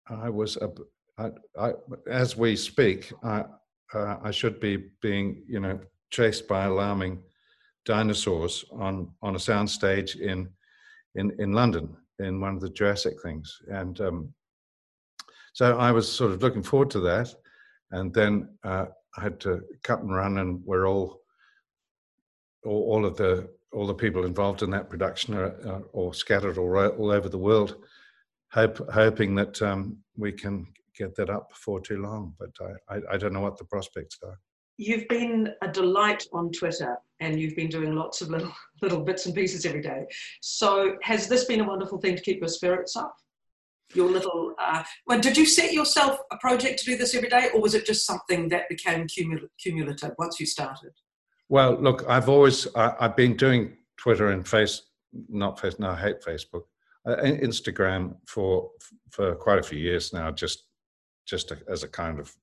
I 0.07 0.29
was 0.29 0.57
a, 0.57 0.69
I, 1.17 1.31
I, 1.59 1.73
as 2.09 2.37
we 2.37 2.55
speak, 2.55 3.11
I, 3.23 3.45
uh, 3.93 4.17
I 4.23 4.31
should 4.31 4.59
be 4.59 4.85
being 5.01 5.43
you 5.47 5.59
know 5.59 5.79
chased 6.09 6.47
by 6.47 6.65
alarming 6.65 7.21
dinosaurs 7.85 8.63
on 8.71 9.11
on 9.21 9.35
a 9.35 9.39
soundstage 9.39 10.19
in 10.19 10.49
in 11.15 11.35
in 11.39 11.51
London 11.51 11.97
in 12.23 12.41
one 12.41 12.55
of 12.55 12.61
the 12.61 12.69
Jurassic 12.69 13.21
things, 13.21 13.61
and 13.67 13.99
um, 14.01 14.33
so 15.53 15.77
I 15.77 15.91
was 15.91 16.11
sort 16.11 16.31
of 16.31 16.41
looking 16.41 16.63
forward 16.63 16.89
to 16.91 16.99
that, 17.01 17.33
and 17.91 18.13
then 18.13 18.49
uh, 18.63 18.85
I 19.17 19.21
had 19.21 19.39
to 19.41 19.61
cut 19.83 19.99
and 19.99 20.13
run, 20.13 20.39
and 20.39 20.61
we're 20.65 20.87
all 20.87 21.21
all, 22.65 22.83
all 22.91 23.05
of 23.05 23.17
the 23.17 23.49
all 23.73 23.87
the 23.87 23.93
people 23.93 24.25
involved 24.25 24.61
in 24.61 24.69
that 24.69 24.89
production 24.89 25.33
are, 25.33 25.55
are 25.67 25.81
all 25.93 26.13
scattered 26.13 26.57
all, 26.57 26.77
all 26.77 27.11
over 27.11 27.27
the 27.27 27.37
world, 27.37 27.75
hope, 28.51 28.77
hoping 28.91 29.35
that 29.35 29.59
um, 29.61 29.97
we 30.15 30.31
can 30.31 30.67
get 30.95 31.15
that 31.15 31.29
up 31.29 31.49
before 31.49 31.81
too 31.81 31.97
long. 31.97 32.33
But 32.39 32.51
I, 32.61 32.95
I, 32.95 33.01
I 33.13 33.17
don't 33.17 33.33
know 33.33 33.41
what 33.41 33.57
the 33.57 33.65
prospects 33.65 34.19
are. 34.23 34.39
You've 34.77 35.07
been 35.07 35.53
a 35.61 35.67
delight 35.67 36.25
on 36.33 36.51
Twitter 36.51 36.97
and 37.19 37.39
you've 37.39 37.55
been 37.55 37.69
doing 37.69 37.95
lots 37.95 38.21
of 38.21 38.29
little, 38.29 38.53
little 38.83 39.01
bits 39.01 39.25
and 39.25 39.33
pieces 39.33 39.65
every 39.65 39.81
day. 39.81 40.05
So, 40.41 40.97
has 41.01 41.27
this 41.27 41.45
been 41.45 41.61
a 41.61 41.67
wonderful 41.67 41.97
thing 41.97 42.15
to 42.15 42.21
keep 42.21 42.39
your 42.39 42.49
spirits 42.49 42.95
up? 42.95 43.15
Your 43.93 44.09
little, 44.09 44.53
uh, 44.59 44.83
well, 45.07 45.19
did 45.19 45.37
you 45.37 45.45
set 45.45 45.73
yourself 45.73 46.19
a 46.31 46.37
project 46.37 46.79
to 46.79 46.85
do 46.85 46.97
this 46.97 47.15
every 47.15 47.29
day, 47.29 47.49
or 47.53 47.61
was 47.61 47.73
it 47.73 47.85
just 47.85 48.05
something 48.05 48.49
that 48.49 48.69
became 48.69 49.07
cumul- 49.07 49.49
cumulative 49.59 50.11
once 50.17 50.39
you 50.39 50.45
started? 50.45 50.91
Well, 51.49 51.77
look, 51.79 52.03
I've 52.07 52.29
always 52.29 52.67
I, 52.75 52.95
have 52.99 53.15
been 53.15 53.35
doing 53.35 53.77
Twitter 53.97 54.29
and 54.29 54.47
Face, 54.47 54.81
not 55.29 55.59
Face, 55.59 55.77
no, 55.79 55.89
I 55.91 55.95
hate 55.95 56.21
Facebook, 56.21 56.63
uh, 57.07 57.17
Instagram 57.17 58.15
for 58.27 58.69
for 59.11 59.35
quite 59.35 59.59
a 59.59 59.63
few 59.63 59.79
years 59.79 60.13
now. 60.13 60.31
Just 60.31 60.65
just 61.25 61.51
as 61.67 61.83
a 61.83 61.87
kind 61.87 62.19
of 62.19 62.35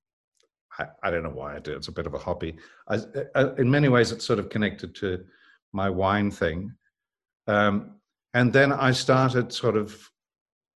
I, 0.79 0.87
I, 1.03 1.11
don't 1.11 1.23
know 1.23 1.31
why 1.31 1.57
I 1.57 1.59
do. 1.59 1.73
It's 1.73 1.89
a 1.89 1.93
bit 1.93 2.07
of 2.07 2.15
a 2.15 2.19
hobby. 2.19 2.57
I, 2.89 3.01
uh, 3.35 3.55
in 3.59 3.71
many 3.71 3.89
ways, 3.89 4.13
it's 4.13 4.25
sort 4.25 4.39
of 4.39 4.49
connected 4.49 4.95
to 4.97 5.25
my 5.73 5.91
wine 5.91 6.31
thing. 6.31 6.73
Um, 7.47 7.97
and 8.35 8.53
then 8.53 8.73
I 8.73 8.93
started 8.93 9.53
sort 9.53 9.77
of 9.77 9.99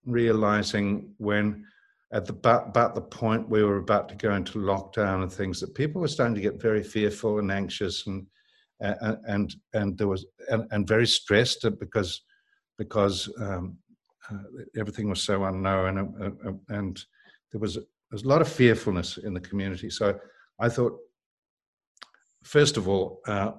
realizing 0.05 1.15
when 1.19 1.65
at 2.13 2.27
the 2.27 2.33
about, 2.33 2.95
the 2.95 3.01
point 3.01 3.49
we 3.49 3.63
were 3.65 3.79
about 3.79 4.09
to 4.09 4.15
go 4.15 4.35
into 4.35 4.59
lockdown 4.59 5.23
and 5.23 5.33
things 5.33 5.61
that 5.61 5.75
people 5.75 6.01
were 6.01 6.09
starting 6.09 6.35
to 6.35 6.41
get 6.41 6.61
very 6.61 6.83
fearful 6.83 7.39
and 7.39 7.51
anxious 7.51 8.07
and 8.07 8.27
and 8.81 9.19
and, 9.27 9.55
and 9.73 9.99
there 9.99 10.09
was 10.09 10.27
and, 10.51 10.67
and 10.71 10.87
very 10.87 11.07
stressed 11.07 11.67
because 11.79 12.23
because 12.77 13.33
um, 13.41 13.77
uh, 14.31 14.37
everything 14.79 15.09
was 15.09 15.23
so 15.23 15.45
unknown 15.45 15.99
and, 15.99 16.61
and 16.69 17.05
there 17.53 17.61
was 17.61 17.79
there's 18.11 18.25
a 18.25 18.29
lot 18.29 18.41
of 18.43 18.49
fearfulness 18.49 19.17
in 19.17 19.35
the 19.35 19.41
community. 19.41 19.91
So 19.91 20.19
I 20.61 20.69
thought, 20.69 20.97
first 22.45 22.77
of 22.77 22.89
all, 22.89 23.21
uh, 23.27 23.53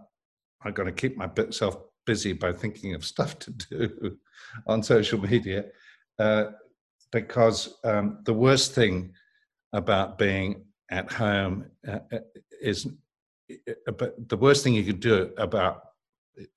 I'm 0.66 0.74
going 0.74 0.88
to 0.88 1.02
keep 1.02 1.18
myself 1.18 1.78
busy 2.06 2.34
by 2.34 2.54
thinking 2.54 2.94
of 2.94 3.06
stuff 3.06 3.40
to 3.40 3.52
do 3.52 4.18
on 4.68 4.84
social 4.84 5.20
media, 5.20 5.66
uh, 6.20 6.46
because 7.12 7.78
um, 7.84 8.20
the 8.24 8.34
worst 8.34 8.74
thing 8.74 9.14
about 9.74 10.18
being 10.18 10.66
at 10.92 11.12
home 11.12 11.66
uh, 11.88 12.00
uh 12.12 12.20
is, 12.62 12.88
uh, 13.52 13.92
but 13.92 14.30
the 14.30 14.38
worst 14.38 14.64
thing 14.64 14.74
you 14.74 14.84
could 14.84 15.00
do 15.00 15.32
about 15.38 15.82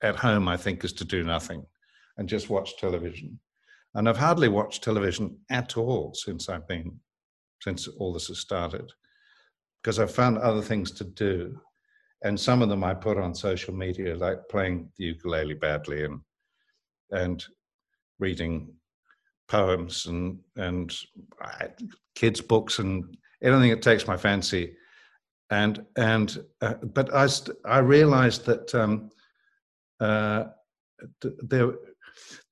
at 0.01 0.15
home, 0.15 0.47
I 0.47 0.57
think, 0.57 0.83
is 0.83 0.93
to 0.93 1.05
do 1.05 1.23
nothing 1.23 1.65
and 2.17 2.27
just 2.27 2.49
watch 2.49 2.77
television. 2.77 3.39
And 3.95 4.07
I've 4.07 4.17
hardly 4.17 4.49
watched 4.49 4.83
television 4.83 5.37
at 5.49 5.77
all 5.77 6.13
since 6.13 6.49
I've 6.49 6.67
been 6.67 6.99
since 7.61 7.87
all 7.87 8.13
this 8.13 8.27
has 8.27 8.39
started 8.39 8.91
because 9.81 9.99
I've 9.99 10.13
found 10.13 10.37
other 10.37 10.61
things 10.61 10.91
to 10.91 11.03
do. 11.03 11.59
And 12.23 12.39
some 12.39 12.61
of 12.61 12.69
them 12.69 12.83
I 12.83 12.93
put 12.93 13.17
on 13.17 13.33
social 13.33 13.73
media, 13.73 14.15
like 14.15 14.49
playing 14.49 14.91
the 14.97 15.05
ukulele 15.05 15.53
badly 15.53 16.03
and 16.03 16.19
and 17.11 17.43
reading 18.19 18.73
poems 19.47 20.05
and 20.05 20.39
and 20.57 20.93
kids' 22.15 22.41
books 22.41 22.79
and 22.79 23.17
anything 23.41 23.69
that 23.69 23.81
takes 23.81 24.07
my 24.07 24.17
fancy. 24.17 24.75
And 25.49 25.85
and 25.95 26.43
uh, 26.61 26.75
but 26.93 27.13
I 27.13 27.27
st- 27.27 27.57
I 27.65 27.79
realized 27.79 28.45
that 28.45 28.75
um, 28.75 29.09
uh, 29.99 30.45
the 31.21 31.77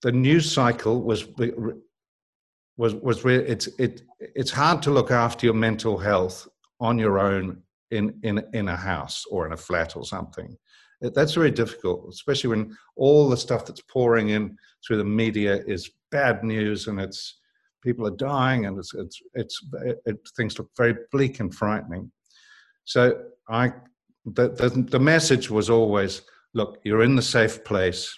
the 0.01 0.11
news 0.11 0.51
cycle 0.51 1.01
was 1.03 1.27
was 2.77 2.95
was 2.95 3.23
really 3.23 3.45
it's 3.45 3.67
it 3.79 4.01
it's 4.19 4.51
hard 4.51 4.81
to 4.83 4.91
look 4.91 5.11
after 5.11 5.45
your 5.45 5.55
mental 5.55 5.97
health 5.97 6.47
on 6.79 6.97
your 6.97 7.19
own 7.19 7.61
in 7.91 8.19
in 8.23 8.43
in 8.53 8.67
a 8.69 8.75
house 8.75 9.25
or 9.29 9.45
in 9.45 9.53
a 9.53 9.57
flat 9.57 9.95
or 9.95 10.05
something. 10.05 10.55
That's 11.01 11.33
very 11.33 11.51
difficult 11.51 12.07
especially 12.09 12.49
when 12.49 12.75
all 12.95 13.29
the 13.29 13.37
stuff 13.37 13.65
that's 13.65 13.81
pouring 13.81 14.29
in 14.29 14.57
through 14.85 14.97
the 14.97 15.03
media 15.03 15.63
is 15.67 15.91
bad 16.11 16.43
news 16.43 16.87
and 16.87 16.99
it's 16.99 17.39
people 17.83 18.07
are 18.07 18.17
dying 18.17 18.65
and 18.65 18.77
it's 18.77 18.93
it's 18.93 19.21
it's 19.33 19.61
it, 19.85 19.97
it, 20.05 20.29
things 20.35 20.57
look 20.57 20.69
very 20.75 20.95
bleak 21.11 21.39
and 21.39 21.53
frightening. 21.53 22.11
So 22.85 23.01
i 23.49 23.71
the, 24.25 24.49
the 24.49 24.69
the 24.69 24.99
message 24.99 25.49
was 25.49 25.69
always 25.69 26.21
look 26.53 26.79
you're 26.83 27.03
in 27.03 27.15
the 27.15 27.21
safe 27.21 27.63
place. 27.63 28.13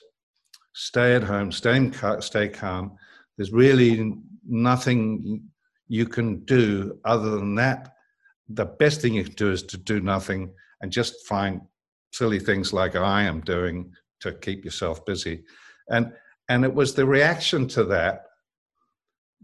Stay 0.73 1.15
at 1.15 1.23
home. 1.23 1.51
Stay 1.51 1.91
stay 2.19 2.47
calm. 2.47 2.95
There's 3.37 3.51
really 3.51 4.15
nothing 4.47 5.43
you 5.87 6.05
can 6.07 6.43
do 6.45 6.97
other 7.05 7.31
than 7.31 7.55
that. 7.55 7.93
The 8.49 8.65
best 8.65 9.01
thing 9.01 9.13
you 9.13 9.23
can 9.23 9.33
do 9.33 9.51
is 9.51 9.63
to 9.63 9.77
do 9.77 9.99
nothing 9.99 10.51
and 10.81 10.91
just 10.91 11.27
find 11.27 11.61
silly 12.11 12.39
things 12.39 12.73
like 12.73 12.95
I 12.95 13.23
am 13.23 13.41
doing 13.41 13.91
to 14.21 14.33
keep 14.33 14.65
yourself 14.65 15.05
busy. 15.05 15.43
And 15.89 16.13
and 16.49 16.65
it 16.65 16.73
was 16.73 16.93
the 16.93 17.05
reaction 17.05 17.67
to 17.69 17.83
that 17.85 18.23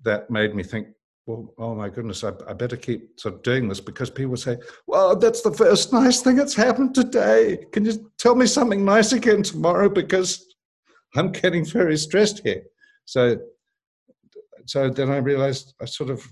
that 0.03 0.29
made 0.29 0.55
me 0.55 0.63
think, 0.63 0.87
well, 1.27 1.53
oh 1.57 1.75
my 1.75 1.89
goodness, 1.89 2.23
I, 2.23 2.31
I, 2.47 2.53
better 2.53 2.77
keep 2.77 3.19
sort 3.19 3.35
of 3.35 3.43
doing 3.43 3.67
this 3.67 3.79
because 3.79 4.09
people 4.09 4.37
say, 4.37 4.57
well, 4.87 5.15
that's 5.15 5.41
the 5.41 5.51
first 5.51 5.93
nice 5.93 6.21
thing 6.21 6.35
that's 6.35 6.55
happened 6.55 6.93
today. 6.93 7.65
Can 7.71 7.85
you 7.85 8.11
tell 8.17 8.35
me 8.35 8.45
something 8.47 8.83
nice 8.83 9.11
again 9.11 9.43
tomorrow? 9.43 9.89
Because 9.89 10.45
I'm 11.15 11.31
getting 11.31 11.65
very 11.65 11.97
stressed 11.97 12.41
here. 12.43 12.63
So 13.05 13.37
so 14.65 14.89
then 14.89 15.11
I 15.11 15.17
realized 15.17 15.75
I 15.81 15.85
sort 15.85 16.09
of 16.09 16.27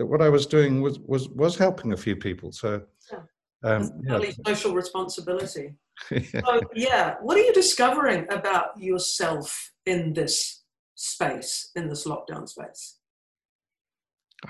that 0.00 0.06
what 0.06 0.22
I 0.22 0.30
was 0.30 0.46
doing 0.46 0.80
was 0.80 0.98
was 1.00 1.28
was 1.28 1.58
helping 1.58 1.92
a 1.92 1.96
few 1.96 2.16
people. 2.16 2.52
So 2.52 2.82
um, 3.62 3.90
yeah. 4.02 4.18
social 4.46 4.74
responsibility. 4.74 5.74
yeah. 6.10 6.40
So 6.42 6.60
yeah, 6.74 7.16
what 7.20 7.36
are 7.36 7.42
you 7.42 7.52
discovering 7.52 8.24
about 8.30 8.68
yourself 8.78 9.72
in 9.84 10.14
this 10.14 10.64
space, 10.94 11.70
in 11.76 11.90
this 11.90 12.06
lockdown 12.06 12.48
space? 12.48 12.96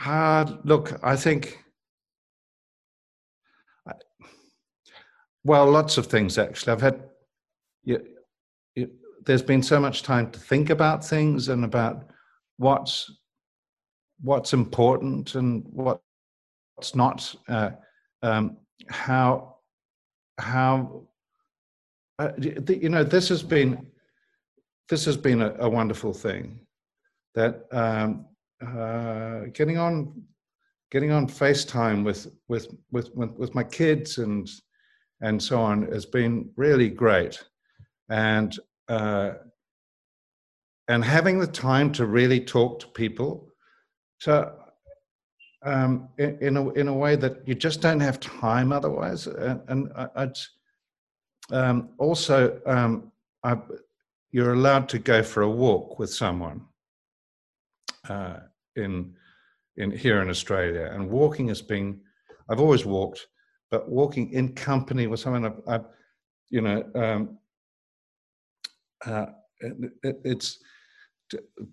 Uh, 0.07 0.45
look, 0.63 0.97
I 1.03 1.17
think. 1.17 1.59
Well, 5.43 5.69
lots 5.69 5.99
of 5.99 6.07
things 6.07 6.39
actually. 6.39 6.75
I've 6.75 6.83
had. 6.83 7.03
You, 7.83 7.99
you, 8.77 8.91
there's 9.27 9.43
been 9.43 9.65
so 9.65 9.81
much 9.81 10.05
time 10.05 10.31
to 10.31 10.39
think 10.39 10.71
about 10.71 11.05
things 11.05 11.49
and 11.49 11.65
about 11.65 12.09
what's 12.59 13.11
what's 14.23 14.53
important 14.53 15.35
and 15.35 15.65
what's 15.71 16.95
not. 16.95 17.35
Uh, 17.49 17.71
um, 18.23 18.57
how 18.89 19.57
how 20.39 21.03
uh, 22.19 22.33
you 22.39 22.89
know 22.89 23.05
this 23.05 23.29
has 23.29 23.43
been 23.43 23.87
this 24.89 25.05
has 25.05 25.17
been 25.17 25.43
a, 25.43 25.55
a 25.61 25.69
wonderful 25.69 26.13
thing 26.13 26.61
that 27.35 27.65
um, 27.73 28.27
uh, 28.67 29.43
getting 29.53 29.79
on 29.79 30.23
getting 30.91 31.13
on 31.13 31.27
FaceTime 31.27 32.05
with 32.05 32.29
with 32.49 32.69
with 32.91 33.11
with 33.15 33.55
my 33.55 33.65
kids 33.65 34.19
and 34.19 34.49
and 35.23 35.43
so 35.43 35.61
on 35.61 35.83
has 35.93 36.07
been 36.07 36.51
really 36.57 36.89
great, 36.89 37.43
and 38.09 38.59
uh, 38.89 39.33
and 40.89 41.05
having 41.05 41.39
the 41.39 41.47
time 41.47 41.93
to 41.93 42.07
really 42.07 42.41
talk 42.41 42.81
to 42.81 42.87
people. 42.89 43.50
So 44.21 44.53
um, 45.65 46.09
in, 46.19 46.39
in, 46.41 46.57
a, 46.57 46.69
in 46.71 46.89
a 46.89 46.95
way 46.95 47.17
that 47.17 47.47
you 47.49 47.55
just 47.55 47.81
don't 47.81 48.01
have 48.01 48.21
time 48.21 48.71
otherwise. 48.71 49.27
And, 49.27 49.61
and 49.69 49.93
I, 49.97 50.31
um, 51.53 51.91
also, 51.99 52.61
um, 52.67 53.13
I, 53.43 53.57
you're 54.31 54.53
allowed 54.53 54.89
to 54.91 54.99
go 54.99 55.23
for 55.23 55.43
a 55.43 55.51
walk 55.51 55.99
with 55.99 56.13
someone 56.13 56.67
uh, 58.09 58.41
in, 58.77 59.15
in 59.79 59.91
here 59.91 60.21
in 60.21 60.29
Australia. 60.29 60.91
And 60.93 61.11
walking 61.11 61.49
has 61.49 61.63
been, 61.63 62.01
I've 62.51 62.61
always 62.61 62.85
walked, 62.85 63.27
but 63.71 63.89
walking 63.89 64.33
in 64.33 64.55
company 64.55 65.07
with 65.07 65.21
someone, 65.21 65.47
I've, 65.47 65.61
I've 65.67 65.85
you 66.51 66.61
know, 66.61 66.85
um, 66.95 67.39
uh, 69.07 69.27
it, 70.03 70.21
it's 70.25 70.59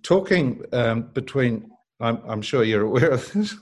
talking 0.01 0.63
um, 0.72 1.10
between. 1.13 1.72
I'm, 2.00 2.22
I'm, 2.27 2.42
sure 2.42 2.63
you're 2.63 2.84
aware 2.84 3.12
of 3.12 3.32
this, 3.32 3.56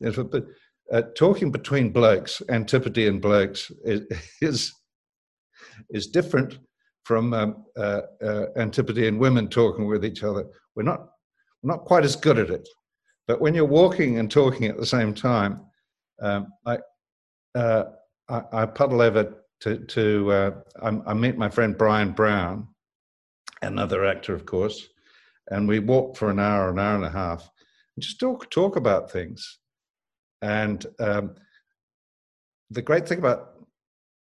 but 0.00 0.44
uh, 0.92 1.02
talking 1.16 1.50
between 1.50 1.92
blokes, 1.92 2.42
Antipodean 2.48 3.20
blokes, 3.20 3.70
is 3.84 4.72
is, 5.90 6.06
different 6.08 6.58
from 7.04 7.34
um, 7.34 7.64
uh, 7.76 8.02
uh, 8.22 8.46
Antipodean 8.56 9.18
women 9.18 9.48
talking 9.48 9.86
with 9.86 10.04
each 10.04 10.22
other. 10.22 10.44
We're 10.76 10.82
not 10.82 11.08
we're 11.62 11.72
not 11.72 11.84
quite 11.84 12.04
as 12.04 12.16
good 12.16 12.38
at 12.38 12.50
it, 12.50 12.68
but 13.26 13.40
when 13.40 13.54
you're 13.54 13.64
walking 13.64 14.18
and 14.18 14.30
talking 14.30 14.66
at 14.66 14.76
the 14.76 14.86
same 14.86 15.14
time, 15.14 15.62
um, 16.20 16.48
I, 16.66 16.78
uh, 17.54 17.84
I, 18.28 18.42
I 18.52 18.66
puddle 18.66 19.00
over 19.00 19.34
to, 19.60 19.78
to 19.78 20.32
uh, 20.32 20.50
I, 20.82 20.88
I 21.06 21.14
my 21.14 21.48
friend 21.48 21.76
Bryan 21.76 22.12
Brown, 22.12 22.68
another 23.62 24.04
actor, 24.04 24.34
of 24.34 24.44
course, 24.44 24.88
and 25.50 25.68
we 25.68 25.78
walked 25.78 26.16
for 26.16 26.30
an 26.30 26.38
hour, 26.38 26.70
an 26.70 26.78
hour 26.78 26.94
and 26.94 27.04
a 27.04 27.10
half, 27.10 27.50
and 27.96 28.02
just 28.02 28.20
talk 28.20 28.50
talk 28.50 28.76
about 28.76 29.10
things. 29.10 29.58
And 30.42 30.84
um, 30.98 31.34
the 32.70 32.82
great 32.82 33.08
thing 33.08 33.18
about 33.18 33.54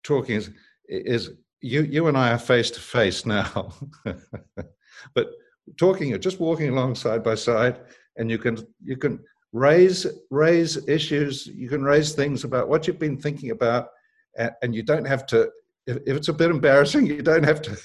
talking 0.03 0.35
is 0.35 0.49
is 0.87 1.31
you 1.61 1.83
you 1.83 2.07
and 2.07 2.17
I 2.17 2.31
are 2.31 2.39
face 2.39 2.71
to 2.71 2.79
face 2.79 3.25
now, 3.25 3.73
but 5.15 5.31
talking, 5.77 6.13
or 6.13 6.17
just 6.17 6.39
walking 6.39 6.69
along 6.69 6.95
side 6.95 7.23
by 7.23 7.35
side, 7.35 7.79
and 8.17 8.29
you 8.29 8.37
can 8.37 8.57
you 8.83 8.97
can 8.97 9.19
raise 9.53 10.05
raise 10.29 10.87
issues, 10.87 11.47
you 11.47 11.69
can 11.69 11.83
raise 11.83 12.13
things 12.13 12.43
about 12.43 12.67
what 12.67 12.87
you've 12.87 12.99
been 12.99 13.17
thinking 13.17 13.51
about, 13.51 13.87
and, 14.37 14.51
and 14.61 14.75
you 14.75 14.83
don't 14.83 15.05
have 15.05 15.25
to. 15.27 15.49
If, 15.85 15.97
if 16.05 16.17
it's 16.17 16.29
a 16.29 16.33
bit 16.33 16.49
embarrassing, 16.49 17.07
you 17.07 17.21
don't 17.21 17.43
have 17.43 17.61
to 17.63 17.77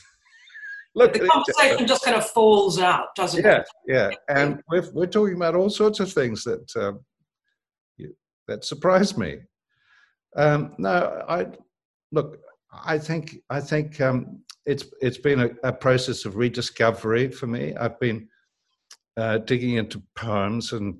Look, 0.98 1.12
the 1.12 1.28
conversation 1.28 1.86
just 1.86 2.04
kind 2.04 2.16
of 2.16 2.28
falls 2.30 2.80
out, 2.80 3.14
doesn't 3.14 3.44
yeah, 3.44 3.58
it? 3.58 3.68
Yeah, 3.86 4.10
yeah. 4.10 4.16
And 4.28 4.60
we're, 4.68 4.90
we're 4.92 5.06
talking 5.06 5.36
about 5.36 5.54
all 5.54 5.70
sorts 5.70 6.00
of 6.00 6.12
things 6.12 6.42
that 6.42 6.74
um, 6.74 6.98
you, 7.96 8.16
that 8.48 8.64
surprise 8.64 9.16
me. 9.16 9.38
Um, 10.34 10.74
no, 10.76 11.24
I 11.28 11.46
look. 12.10 12.38
I 12.84 12.98
think 12.98 13.36
I 13.48 13.60
think 13.60 14.00
um, 14.00 14.40
it's 14.66 14.86
it's 15.00 15.18
been 15.18 15.40
a, 15.40 15.50
a, 15.62 15.72
process 15.72 16.24
of 16.24 16.36
rediscovery 16.36 17.30
for 17.30 17.46
me. 17.46 17.76
I've 17.76 18.00
been 18.00 18.28
uh, 19.16 19.38
digging 19.38 19.76
into 19.76 20.02
poems 20.16 20.72
and 20.72 20.98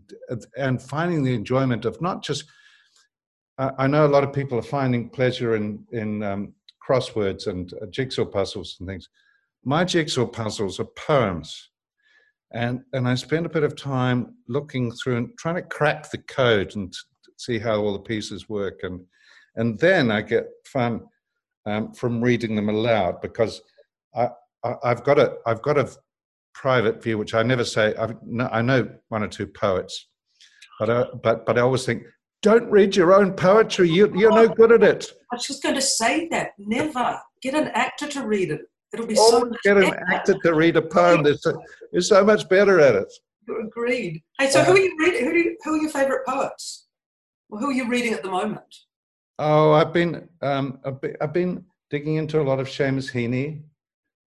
and 0.56 0.80
finding 0.80 1.24
the 1.24 1.34
enjoyment 1.34 1.84
of 1.84 2.00
not 2.00 2.22
just. 2.22 2.44
I 3.58 3.88
know 3.88 4.06
a 4.06 4.14
lot 4.14 4.22
of 4.22 4.32
people 4.32 4.56
are 4.56 4.62
finding 4.62 5.10
pleasure 5.10 5.56
in 5.56 5.84
in 5.90 6.22
um, 6.22 6.54
crosswords 6.88 7.48
and 7.48 7.72
uh, 7.82 7.86
jigsaw 7.86 8.24
puzzles 8.24 8.76
and 8.78 8.88
things 8.88 9.08
my 9.64 9.84
jigsaw 9.84 10.26
puzzles 10.26 10.80
are 10.80 10.84
poems. 10.84 11.70
And, 12.52 12.80
and 12.94 13.06
I 13.06 13.14
spend 13.14 13.44
a 13.44 13.50
bit 13.50 13.62
of 13.62 13.76
time 13.76 14.34
looking 14.48 14.90
through 14.92 15.16
and 15.18 15.30
trying 15.38 15.56
to 15.56 15.62
crack 15.62 16.10
the 16.10 16.18
code 16.18 16.74
and 16.76 16.92
see 17.36 17.58
how 17.58 17.76
all 17.76 17.92
the 17.92 17.98
pieces 17.98 18.48
work. 18.48 18.80
And, 18.82 19.04
and 19.56 19.78
then 19.78 20.10
I 20.10 20.22
get 20.22 20.46
fun 20.64 21.02
um, 21.66 21.92
from 21.92 22.22
reading 22.22 22.56
them 22.56 22.70
aloud 22.70 23.20
because 23.20 23.60
I, 24.14 24.30
I, 24.64 24.88
have 24.88 25.04
got 25.04 25.18
a, 25.18 25.34
I've 25.46 25.60
got 25.60 25.78
a 25.78 25.90
private 26.54 27.02
view, 27.02 27.18
which 27.18 27.34
I 27.34 27.42
never 27.42 27.64
say. 27.64 27.94
No, 28.24 28.48
I 28.50 28.62
know 28.62 28.88
one 29.08 29.22
or 29.22 29.28
two 29.28 29.46
poets, 29.46 30.08
but, 30.80 30.88
I, 30.88 31.04
but, 31.22 31.44
but 31.44 31.58
I 31.58 31.60
always 31.60 31.84
think, 31.84 32.04
don't 32.40 32.70
read 32.70 32.96
your 32.96 33.12
own 33.12 33.32
poetry. 33.32 33.90
You, 33.90 34.12
you're 34.16 34.32
no 34.32 34.48
good 34.48 34.72
at 34.72 34.82
it. 34.82 35.12
I 35.32 35.36
was 35.36 35.46
just 35.46 35.62
going 35.62 35.74
to 35.74 35.82
say 35.82 36.28
that. 36.28 36.50
Never. 36.56 37.20
Get 37.42 37.54
an 37.54 37.68
actor 37.74 38.08
to 38.08 38.26
read 38.26 38.50
it. 38.50 38.62
It'll 38.92 39.06
be 39.06 39.16
Always 39.16 39.42
so 39.42 39.58
get 39.64 39.76
an 39.76 39.94
actor 40.08 40.34
to 40.42 40.54
read 40.54 40.76
a 40.76 40.82
poem. 40.82 41.22
They're 41.22 41.36
so, 41.36 41.60
they're 41.92 42.00
so 42.00 42.24
much 42.24 42.48
better 42.48 42.80
at 42.80 42.94
it. 42.94 43.12
Agreed. 43.62 44.22
Hey, 44.38 44.50
so 44.50 44.60
uh, 44.60 44.64
who 44.64 44.72
are 44.72 44.78
you 44.78 44.96
reading? 44.98 45.24
Who, 45.24 45.36
you, 45.36 45.56
who 45.62 45.74
are 45.74 45.78
your 45.78 45.90
favourite 45.90 46.24
poets? 46.26 46.86
Well, 47.48 47.60
who 47.60 47.70
are 47.70 47.74
you 47.74 47.88
reading 47.88 48.12
at 48.12 48.22
the 48.22 48.30
moment? 48.30 48.64
Oh, 49.38 49.72
I've 49.72 49.92
been 49.92 50.28
um, 50.42 50.80
I've 51.20 51.32
been 51.32 51.64
digging 51.90 52.16
into 52.16 52.40
a 52.40 52.42
lot 52.42 52.60
of 52.60 52.68
Seamus 52.68 53.12
Heaney. 53.12 53.62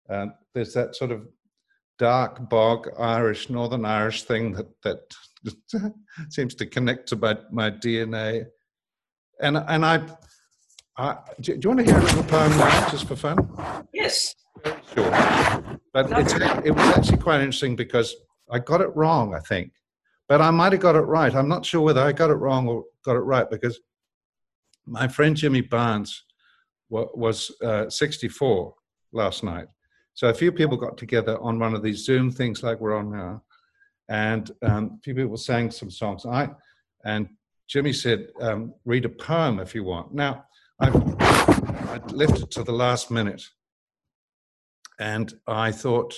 Uh, 0.08 0.26
there's 0.54 0.74
that 0.74 0.94
sort 0.94 1.10
of 1.10 1.26
dark 1.98 2.48
bog 2.48 2.88
Irish, 2.98 3.50
Northern 3.50 3.84
Irish 3.84 4.24
thing 4.24 4.52
that 4.52 4.68
that 4.82 5.94
seems 6.30 6.54
to 6.56 6.66
connect 6.66 7.08
to 7.08 7.16
my, 7.16 7.36
my 7.50 7.70
DNA. 7.70 8.46
And 9.40 9.56
and 9.56 9.84
I, 9.84 10.02
I 10.98 11.16
do, 11.40 11.56
do, 11.56 11.68
you 11.68 11.74
want 11.74 11.86
to 11.86 11.92
hear 11.92 12.00
a 12.00 12.02
little 12.02 12.24
poem 12.24 12.50
now, 12.58 12.90
just 12.90 13.06
for 13.06 13.14
fun? 13.14 13.48
Yes. 13.92 14.34
Sure. 14.64 15.10
But 15.92 16.10
it's, 16.18 16.34
it 16.34 16.72
was 16.72 16.98
actually 16.98 17.18
quite 17.18 17.40
interesting 17.40 17.76
because 17.76 18.16
I 18.50 18.58
got 18.58 18.80
it 18.80 18.94
wrong, 18.96 19.32
I 19.32 19.38
think. 19.38 19.72
But 20.28 20.40
I 20.42 20.50
might 20.50 20.72
have 20.72 20.80
got 20.80 20.96
it 20.96 21.02
right. 21.02 21.32
I'm 21.32 21.48
not 21.48 21.64
sure 21.64 21.82
whether 21.82 22.00
I 22.00 22.10
got 22.10 22.30
it 22.30 22.34
wrong 22.34 22.66
or 22.66 22.84
got 23.04 23.14
it 23.14 23.20
right 23.20 23.48
because 23.48 23.78
my 24.86 25.06
friend 25.06 25.36
Jimmy 25.36 25.60
Barnes 25.60 26.24
was 26.90 27.52
uh, 27.62 27.88
64 27.88 28.74
last 29.12 29.44
night. 29.44 29.68
So 30.14 30.28
a 30.28 30.34
few 30.34 30.50
people 30.50 30.76
got 30.76 30.98
together 30.98 31.38
on 31.40 31.60
one 31.60 31.74
of 31.74 31.82
these 31.82 32.04
Zoom 32.04 32.32
things 32.32 32.64
like 32.64 32.80
we're 32.80 32.96
on 32.96 33.12
now, 33.12 33.44
and 34.08 34.50
um, 34.62 34.98
a 34.98 35.00
few 35.04 35.14
people 35.14 35.36
sang 35.36 35.70
some 35.70 35.92
songs. 35.92 36.26
I 36.26 36.48
and 37.04 37.28
Jimmy 37.68 37.92
said, 37.92 38.26
um, 38.40 38.74
"Read 38.84 39.04
a 39.04 39.10
poem 39.10 39.60
if 39.60 39.76
you 39.76 39.84
want." 39.84 40.12
Now 40.12 40.44
I've, 40.80 40.94
I 41.20 42.00
left 42.12 42.40
it 42.40 42.50
to 42.52 42.62
the 42.62 42.72
last 42.72 43.10
minute 43.10 43.42
and 44.98 45.32
I 45.46 45.72
thought, 45.72 46.14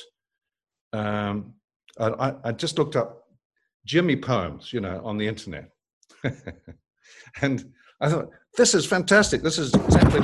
um, 0.93 1.55
I, 1.99 2.35
I, 2.45 2.53
just 2.53 2.79
looked 2.79 2.97
up 2.97 3.25
Jimmy 3.85 4.17
poems, 4.17 4.73
you 4.73 4.81
know, 4.81 5.01
on 5.05 5.19
the 5.19 5.27
internet, 5.27 5.71
and 7.43 7.73
I 8.01 8.09
thought 8.09 8.31
this 8.57 8.75
is 8.75 8.87
fantastic. 8.87 9.43
This 9.43 9.59
is 9.59 9.75
exactly. 9.75 10.21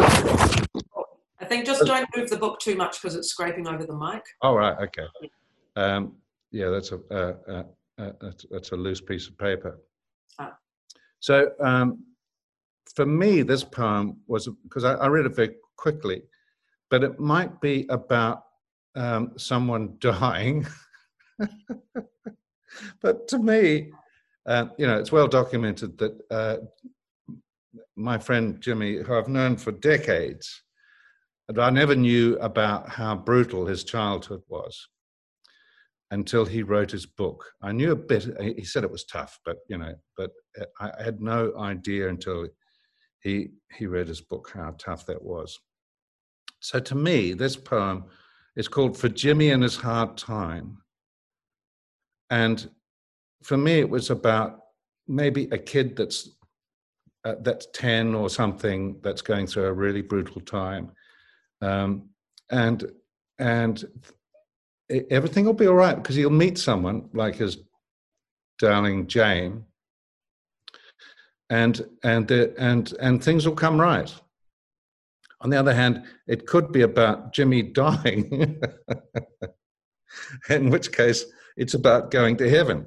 I 1.40 1.44
think 1.44 1.66
just 1.66 1.84
don't 1.84 2.08
move 2.16 2.30
the 2.30 2.38
book 2.38 2.58
too 2.60 2.76
much 2.76 3.00
because 3.00 3.14
it's 3.14 3.28
scraping 3.28 3.68
over 3.68 3.84
the 3.84 3.94
mic. 3.94 4.22
Oh 4.42 4.54
right, 4.54 4.76
okay. 4.78 5.06
Um, 5.76 6.16
yeah, 6.50 6.70
that's 6.70 6.92
a 6.92 7.00
uh, 7.10 7.34
uh, 7.48 7.62
uh, 7.98 8.12
that's, 8.20 8.46
that's, 8.50 8.72
a 8.72 8.76
loose 8.76 9.00
piece 9.00 9.28
of 9.28 9.36
paper. 9.38 9.78
Ah. 10.38 10.56
So 11.20 11.50
um, 11.60 12.02
for 12.94 13.06
me, 13.06 13.42
this 13.42 13.64
poem 13.64 14.18
was 14.26 14.48
because 14.62 14.84
I, 14.84 14.94
I 14.94 15.06
read 15.08 15.26
it 15.26 15.34
very 15.34 15.54
quickly, 15.76 16.22
but 16.90 17.02
it 17.02 17.18
might 17.18 17.60
be 17.60 17.86
about 17.88 18.44
um, 18.94 19.32
someone 19.36 19.96
dying. 20.00 20.66
but 23.00 23.28
to 23.28 23.38
me, 23.38 23.92
uh, 24.46 24.66
you 24.78 24.86
know, 24.86 24.98
it's 24.98 25.12
well 25.12 25.28
documented 25.28 25.98
that 25.98 26.18
uh, 26.30 26.56
my 27.96 28.18
friend 28.18 28.60
Jimmy, 28.60 28.96
who 28.96 29.14
I've 29.14 29.28
known 29.28 29.56
for 29.56 29.72
decades, 29.72 30.62
and 31.48 31.58
I 31.58 31.70
never 31.70 31.94
knew 31.94 32.36
about 32.38 32.88
how 32.88 33.16
brutal 33.16 33.66
his 33.66 33.84
childhood 33.84 34.42
was 34.48 34.88
until 36.10 36.44
he 36.44 36.62
wrote 36.62 36.90
his 36.90 37.06
book. 37.06 37.44
I 37.62 37.72
knew 37.72 37.92
a 37.92 37.96
bit. 37.96 38.28
He 38.40 38.64
said 38.64 38.84
it 38.84 38.90
was 38.90 39.04
tough, 39.04 39.38
but 39.44 39.58
you 39.68 39.78
know, 39.78 39.94
but 40.16 40.30
uh, 40.60 40.64
I 40.80 41.02
had 41.02 41.20
no 41.20 41.52
idea 41.58 42.08
until 42.08 42.46
he 43.26 43.48
he 43.76 43.86
read 43.86 44.08
his 44.08 44.20
book 44.20 44.52
how 44.54 44.74
tough 44.78 45.04
that 45.06 45.22
was. 45.22 45.58
So 46.60 46.78
to 46.80 46.94
me, 46.94 47.34
this 47.34 47.56
poem 47.56 48.04
is 48.54 48.68
called 48.68 48.96
For 48.96 49.08
Jimmy 49.08 49.50
and 49.50 49.62
His 49.62 49.76
Hard 49.76 50.16
Time. 50.16 50.78
And 52.30 52.70
for 53.42 53.56
me, 53.56 53.80
it 53.80 53.90
was 53.90 54.10
about 54.10 54.60
maybe 55.06 55.48
a 55.52 55.58
kid 55.58 55.96
that's 55.96 56.30
uh, 57.24 57.34
that's 57.40 57.66
10 57.74 58.14
or 58.14 58.30
something 58.30 59.00
that's 59.02 59.22
going 59.22 59.48
through 59.48 59.66
a 59.66 59.72
really 59.72 60.02
brutal 60.02 60.40
time. 60.40 60.92
Um, 61.60 62.10
and 62.50 62.90
and 63.38 63.84
everything 65.10 65.44
will 65.44 65.52
be 65.52 65.66
all 65.66 65.74
right 65.74 65.96
because 65.96 66.14
he'll 66.14 66.30
meet 66.30 66.58
someone 66.58 67.08
like 67.12 67.34
his 67.34 67.58
darling 68.58 69.08
Jane, 69.08 69.64
and 71.50 71.84
and 72.02 72.26
the, 72.28 72.54
and 72.58 72.92
and 73.00 73.22
things 73.22 73.46
will 73.46 73.54
come 73.54 73.80
right. 73.80 74.12
On 75.42 75.50
the 75.50 75.58
other 75.58 75.74
hand, 75.74 76.04
it 76.26 76.46
could 76.46 76.72
be 76.72 76.82
about 76.82 77.32
Jimmy 77.32 77.62
dying, 77.62 78.60
in 80.48 80.70
which 80.70 80.92
case 80.92 81.24
it's 81.56 81.74
about 81.74 82.10
going 82.10 82.36
to 82.38 82.48
heaven. 82.48 82.86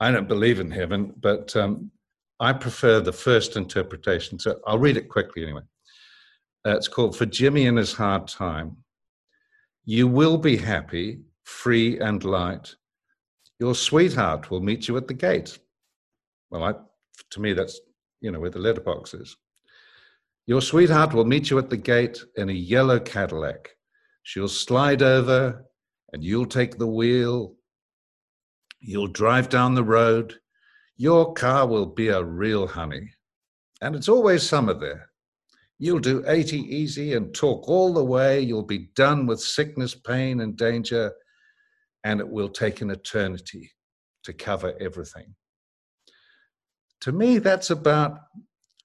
I 0.00 0.10
don't 0.10 0.28
believe 0.28 0.60
in 0.60 0.70
heaven, 0.70 1.14
but 1.20 1.54
um, 1.56 1.90
I 2.40 2.52
prefer 2.54 3.00
the 3.00 3.12
first 3.12 3.56
interpretation. 3.56 4.38
So 4.38 4.60
I'll 4.66 4.78
read 4.78 4.96
it 4.96 5.08
quickly 5.08 5.42
anyway. 5.42 5.62
Uh, 6.66 6.76
it's 6.76 6.88
called 6.88 7.16
For 7.16 7.26
Jimmy 7.26 7.66
in 7.66 7.76
His 7.76 7.92
Hard 7.92 8.26
Time. 8.26 8.78
You 9.84 10.08
will 10.08 10.38
be 10.38 10.56
happy, 10.56 11.20
free 11.44 11.98
and 12.00 12.22
light. 12.24 12.74
Your 13.58 13.74
sweetheart 13.74 14.50
will 14.50 14.60
meet 14.60 14.88
you 14.88 14.96
at 14.96 15.06
the 15.06 15.14
gate. 15.14 15.58
Well, 16.50 16.64
I, 16.64 16.74
to 17.30 17.40
me, 17.40 17.52
that's, 17.52 17.80
you 18.20 18.30
know, 18.30 18.40
where 18.40 18.50
the 18.50 18.58
letterbox 18.58 19.14
is. 19.14 19.36
Your 20.46 20.60
sweetheart 20.60 21.14
will 21.14 21.24
meet 21.24 21.50
you 21.50 21.58
at 21.58 21.70
the 21.70 21.76
gate 21.76 22.18
in 22.36 22.48
a 22.48 22.52
yellow 22.52 22.98
Cadillac. 22.98 23.70
She'll 24.22 24.48
slide 24.48 25.02
over 25.02 25.64
and 26.12 26.24
you'll 26.24 26.46
take 26.46 26.76
the 26.76 26.86
wheel. 26.86 27.54
You'll 28.80 29.06
drive 29.06 29.48
down 29.48 29.74
the 29.74 29.84
road. 29.84 30.40
Your 30.96 31.34
car 31.34 31.66
will 31.66 31.86
be 31.86 32.08
a 32.08 32.22
real 32.22 32.66
honey. 32.66 33.10
And 33.80 33.94
it's 33.94 34.08
always 34.08 34.42
summer 34.42 34.74
there. 34.74 35.10
You'll 35.78 36.00
do 36.00 36.22
80 36.26 36.58
easy 36.58 37.14
and 37.14 37.34
talk 37.34 37.66
all 37.68 37.94
the 37.94 38.04
way. 38.04 38.40
You'll 38.40 38.62
be 38.62 38.90
done 38.96 39.26
with 39.26 39.40
sickness, 39.40 39.94
pain, 39.94 40.40
and 40.40 40.56
danger, 40.56 41.12
and 42.04 42.20
it 42.20 42.28
will 42.28 42.50
take 42.50 42.82
an 42.82 42.90
eternity 42.90 43.70
to 44.24 44.34
cover 44.34 44.74
everything. 44.78 45.34
To 47.02 47.12
me, 47.12 47.38
that's 47.38 47.70
about 47.70 48.20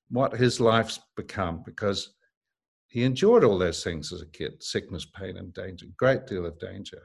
what 0.10 0.34
his 0.34 0.60
life's 0.60 1.00
become 1.16 1.64
because 1.66 2.14
he 2.88 3.04
endured 3.04 3.44
all 3.44 3.58
those 3.58 3.84
things 3.84 4.14
as 4.14 4.22
a 4.22 4.28
kid 4.28 4.64
sickness, 4.64 5.06
pain, 5.06 5.38
and 5.38 5.54
danger, 5.54 5.86
great 5.98 6.28
deal 6.28 6.46
of 6.46 6.58
danger. 6.60 7.02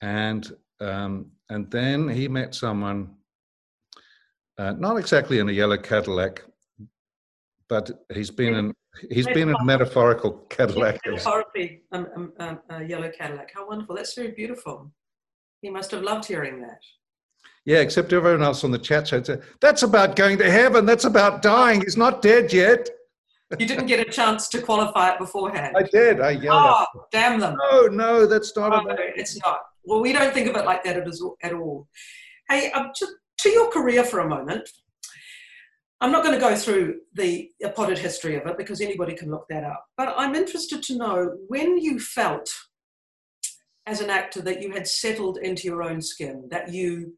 And, 0.00 0.50
um, 0.80 1.32
and 1.50 1.70
then 1.70 2.08
he 2.08 2.28
met 2.28 2.54
someone, 2.54 3.16
uh, 4.56 4.72
not 4.72 4.96
exactly 4.96 5.38
in 5.38 5.48
a 5.48 5.52
yellow 5.52 5.76
Cadillac, 5.76 6.44
but 7.68 7.90
he's 8.14 8.30
been 8.30 8.54
in 8.54 8.74
he's 9.10 9.26
been 9.26 9.50
in 9.50 9.54
a 9.54 9.64
metaphorical 9.64 10.32
Cadillac. 10.48 10.98
metaphorically, 11.04 11.82
um, 11.92 12.08
um, 12.16 12.32
um, 12.40 12.58
a 12.70 12.84
yellow 12.84 13.10
Cadillac. 13.10 13.50
How 13.54 13.68
wonderful! 13.68 13.94
That's 13.94 14.14
very 14.14 14.30
beautiful. 14.30 14.90
He 15.60 15.70
must 15.70 15.90
have 15.90 16.02
loved 16.02 16.24
hearing 16.26 16.60
that. 16.62 16.80
Yeah, 17.68 17.80
except 17.80 18.14
everyone 18.14 18.42
else 18.42 18.64
on 18.64 18.70
the 18.70 18.78
chat 18.78 19.08
show 19.08 19.22
said 19.22 19.42
that's 19.60 19.82
about 19.82 20.16
going 20.16 20.38
to 20.38 20.50
heaven. 20.50 20.86
That's 20.86 21.04
about 21.04 21.42
dying. 21.42 21.82
He's 21.82 21.98
not 21.98 22.22
dead 22.22 22.50
yet. 22.50 22.88
You 23.58 23.66
didn't 23.66 23.88
get 23.88 24.00
a 24.00 24.10
chance 24.10 24.48
to 24.48 24.62
qualify 24.62 25.10
it 25.10 25.18
beforehand. 25.18 25.76
I 25.76 25.82
did. 25.82 26.18
I 26.22 26.30
yelled. 26.30 26.64
Oh, 26.64 26.86
damn 27.12 27.38
them! 27.38 27.56
No, 27.70 27.82
no, 27.88 28.24
that's 28.24 28.56
not. 28.56 28.72
Oh, 28.72 28.80
about... 28.80 28.98
It's 29.16 29.38
not. 29.44 29.60
Well, 29.84 30.00
we 30.00 30.14
don't 30.14 30.32
think 30.32 30.48
of 30.48 30.56
it 30.56 30.64
like 30.64 30.82
that 30.84 30.96
at 30.96 31.52
all. 31.52 31.88
Hey, 32.48 32.70
um, 32.72 32.90
to, 32.96 33.06
to 33.40 33.50
your 33.50 33.70
career 33.70 34.02
for 34.02 34.20
a 34.20 34.28
moment. 34.28 34.66
I'm 36.00 36.10
not 36.10 36.24
going 36.24 36.36
to 36.36 36.40
go 36.40 36.56
through 36.56 37.00
the 37.12 37.50
potted 37.76 37.98
history 37.98 38.36
of 38.36 38.46
it 38.46 38.56
because 38.56 38.80
anybody 38.80 39.14
can 39.14 39.30
look 39.30 39.44
that 39.50 39.64
up. 39.64 39.84
But 39.98 40.14
I'm 40.16 40.34
interested 40.34 40.82
to 40.84 40.96
know 40.96 41.36
when 41.48 41.76
you 41.76 42.00
felt 42.00 42.48
as 43.86 44.00
an 44.00 44.08
actor 44.08 44.40
that 44.40 44.62
you 44.62 44.72
had 44.72 44.88
settled 44.88 45.36
into 45.42 45.64
your 45.64 45.82
own 45.82 46.00
skin, 46.00 46.48
that 46.50 46.72
you, 46.72 47.14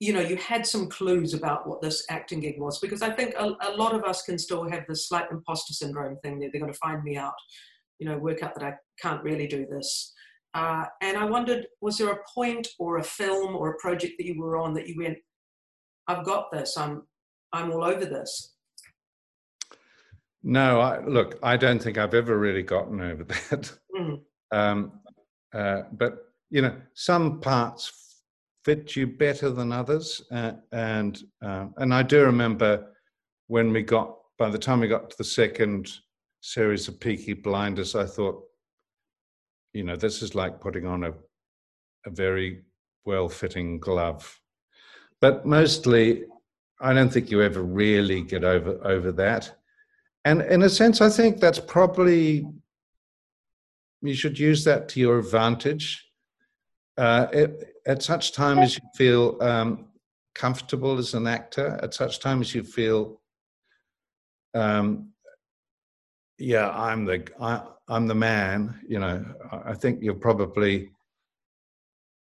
you 0.00 0.12
know, 0.12 0.20
you 0.20 0.36
had 0.36 0.64
some 0.64 0.88
clues 0.88 1.34
about 1.34 1.68
what 1.68 1.82
this 1.82 2.04
acting 2.08 2.40
gig 2.40 2.58
was. 2.58 2.78
Because 2.78 3.02
I 3.02 3.10
think 3.10 3.34
a, 3.38 3.56
a 3.68 3.72
lot 3.76 3.94
of 3.94 4.04
us 4.04 4.22
can 4.22 4.38
still 4.38 4.68
have 4.70 4.84
this 4.88 5.08
slight 5.08 5.30
imposter 5.30 5.72
syndrome 5.72 6.16
thing 6.22 6.38
that 6.38 6.50
they're 6.52 6.60
going 6.60 6.72
to 6.72 6.78
find 6.78 7.02
me 7.02 7.16
out, 7.16 7.34
you 7.98 8.08
know, 8.08 8.16
work 8.18 8.42
out 8.42 8.54
that 8.54 8.64
I 8.64 8.74
can't 9.00 9.22
really 9.24 9.48
do 9.48 9.66
this. 9.66 10.14
Uh, 10.54 10.84
and 11.02 11.16
I 11.16 11.24
wondered, 11.24 11.66
was 11.80 11.98
there 11.98 12.12
a 12.12 12.18
point 12.32 12.68
or 12.78 12.98
a 12.98 13.04
film 13.04 13.56
or 13.56 13.70
a 13.70 13.78
project 13.78 14.14
that 14.18 14.26
you 14.26 14.40
were 14.40 14.56
on 14.56 14.72
that 14.74 14.88
you 14.88 15.02
went, 15.02 15.18
I've 16.06 16.24
got 16.24 16.50
this. 16.50 16.76
I'm 16.76 17.02
I'm 17.52 17.70
all 17.72 17.84
over 17.84 18.04
this. 18.04 18.54
No, 20.42 20.80
I, 20.80 21.04
look, 21.04 21.38
I 21.42 21.56
don't 21.56 21.82
think 21.82 21.98
I've 21.98 22.14
ever 22.14 22.38
really 22.38 22.62
gotten 22.62 23.00
over 23.00 23.24
that. 23.50 23.72
Mm. 23.94 24.20
Um, 24.52 24.92
uh, 25.54 25.82
but 25.92 26.18
you 26.50 26.62
know, 26.62 26.74
some 26.94 27.40
parts 27.40 28.07
fit 28.68 28.96
you 28.96 29.06
better 29.06 29.48
than 29.48 29.72
others, 29.72 30.20
uh, 30.30 30.52
and 30.72 31.22
uh, 31.40 31.68
and 31.78 31.94
I 31.94 32.02
do 32.02 32.22
remember 32.22 32.92
when 33.46 33.72
we 33.72 33.82
got 33.82 34.14
by 34.38 34.50
the 34.50 34.58
time 34.58 34.80
we 34.80 34.88
got 34.88 35.08
to 35.08 35.16
the 35.16 35.24
second 35.24 35.90
series 36.42 36.86
of 36.86 37.00
Peaky 37.00 37.32
Blinders, 37.32 37.94
I 37.94 38.04
thought, 38.04 38.44
you 39.72 39.84
know, 39.84 39.96
this 39.96 40.20
is 40.20 40.34
like 40.34 40.60
putting 40.60 40.86
on 40.86 41.04
a 41.04 41.14
a 42.04 42.10
very 42.10 42.64
well-fitting 43.06 43.80
glove. 43.80 44.38
But 45.22 45.46
mostly, 45.46 46.24
I 46.78 46.92
don't 46.92 47.10
think 47.10 47.30
you 47.30 47.40
ever 47.40 47.62
really 47.62 48.20
get 48.20 48.44
over 48.44 48.78
over 48.84 49.12
that. 49.12 49.50
And 50.26 50.42
in 50.42 50.62
a 50.62 50.68
sense, 50.68 51.00
I 51.00 51.08
think 51.08 51.40
that's 51.40 51.58
probably 51.58 52.46
you 54.02 54.14
should 54.14 54.38
use 54.38 54.62
that 54.64 54.90
to 54.90 55.00
your 55.00 55.18
advantage. 55.18 56.04
Uh, 56.98 57.28
it, 57.32 57.74
at 57.88 58.02
such 58.02 58.32
time 58.32 58.58
as 58.58 58.76
you 58.76 58.82
feel 58.94 59.38
um, 59.40 59.86
comfortable 60.34 60.98
as 60.98 61.14
an 61.14 61.26
actor, 61.26 61.80
at 61.82 61.94
such 61.94 62.20
time 62.20 62.42
as 62.42 62.54
you 62.54 62.62
feel, 62.62 63.20
um, 64.54 65.10
yeah, 66.38 66.68
I'm 66.70 67.06
the 67.06 67.26
I, 67.40 67.62
I'm 67.88 68.06
the 68.06 68.14
man. 68.14 68.78
You 68.86 69.00
know, 69.00 69.24
I 69.64 69.74
think 69.74 70.02
you're 70.02 70.14
probably 70.14 70.90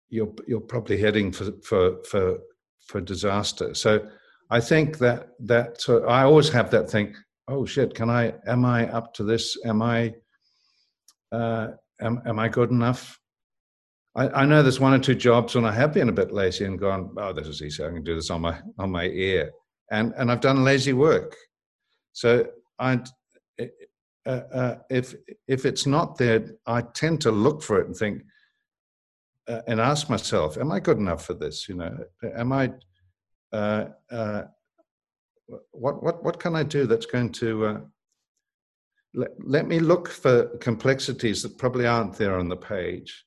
you're 0.09 0.33
you're 0.47 0.61
probably 0.61 0.97
heading 0.97 1.31
for 1.31 1.51
for 1.61 2.03
for 2.03 2.39
for 2.87 3.01
disaster. 3.01 3.75
So 3.75 4.07
I 4.49 4.61
think 4.61 4.97
that 4.99 5.29
that 5.41 5.81
so 5.81 6.05
I 6.05 6.23
always 6.23 6.49
have 6.49 6.71
that 6.71 6.89
thing. 6.89 7.13
Oh 7.49 7.65
shit! 7.65 7.93
Can 7.93 8.09
I? 8.09 8.33
Am 8.47 8.65
I 8.65 8.89
up 8.91 9.13
to 9.15 9.23
this? 9.23 9.57
Am 9.65 9.81
I? 9.81 10.15
Uh, 11.31 11.71
am 12.01 12.21
am 12.25 12.39
I 12.39 12.47
good 12.47 12.71
enough? 12.71 13.19
I, 14.17 14.41
I 14.41 14.45
know 14.45 14.63
there's 14.63 14.79
one 14.79 14.93
or 14.93 14.99
two 14.99 15.15
jobs 15.15 15.55
when 15.55 15.63
I 15.63 15.71
have 15.71 15.93
been 15.93 16.09
a 16.09 16.13
bit 16.13 16.33
lazy 16.33 16.65
and 16.65 16.79
gone. 16.79 17.13
Oh, 17.17 17.31
this 17.31 17.47
is 17.47 17.61
easy. 17.61 17.83
I 17.83 17.89
can 17.89 18.03
do 18.03 18.15
this 18.15 18.31
on 18.31 18.41
my 18.41 18.59
on 18.79 18.91
my 18.91 19.05
ear, 19.05 19.51
and 19.91 20.13
and 20.17 20.31
I've 20.31 20.41
done 20.41 20.63
lazy 20.63 20.93
work. 20.93 21.35
So 22.13 22.47
I, 22.79 22.99
uh, 23.59 24.29
uh, 24.29 24.75
if 24.89 25.15
if 25.47 25.65
it's 25.65 25.85
not 25.85 26.17
there, 26.17 26.49
I 26.65 26.81
tend 26.81 27.21
to 27.21 27.31
look 27.31 27.61
for 27.61 27.79
it 27.79 27.87
and 27.87 27.95
think, 27.95 28.23
uh, 29.47 29.61
and 29.67 29.79
ask 29.79 30.09
myself, 30.09 30.57
am 30.57 30.71
I 30.71 30.79
good 30.79 30.97
enough 30.97 31.23
for 31.23 31.35
this? 31.35 31.69
You 31.69 31.75
know, 31.75 31.97
am 32.35 32.51
I 32.51 32.73
uh, 33.53 33.85
uh, 34.11 34.43
what 35.71 36.03
what 36.03 36.23
what 36.23 36.39
can 36.39 36.55
I 36.55 36.63
do 36.63 36.87
that's 36.87 37.05
going 37.05 37.31
to 37.33 37.65
uh, 37.65 37.79
let, 39.13 39.31
let 39.39 39.67
me 39.67 39.79
look 39.79 40.09
for 40.09 40.47
complexities 40.57 41.43
that 41.43 41.57
probably 41.57 41.85
aren't 41.85 42.15
there 42.15 42.37
on 42.37 42.49
the 42.49 42.57
page. 42.57 43.26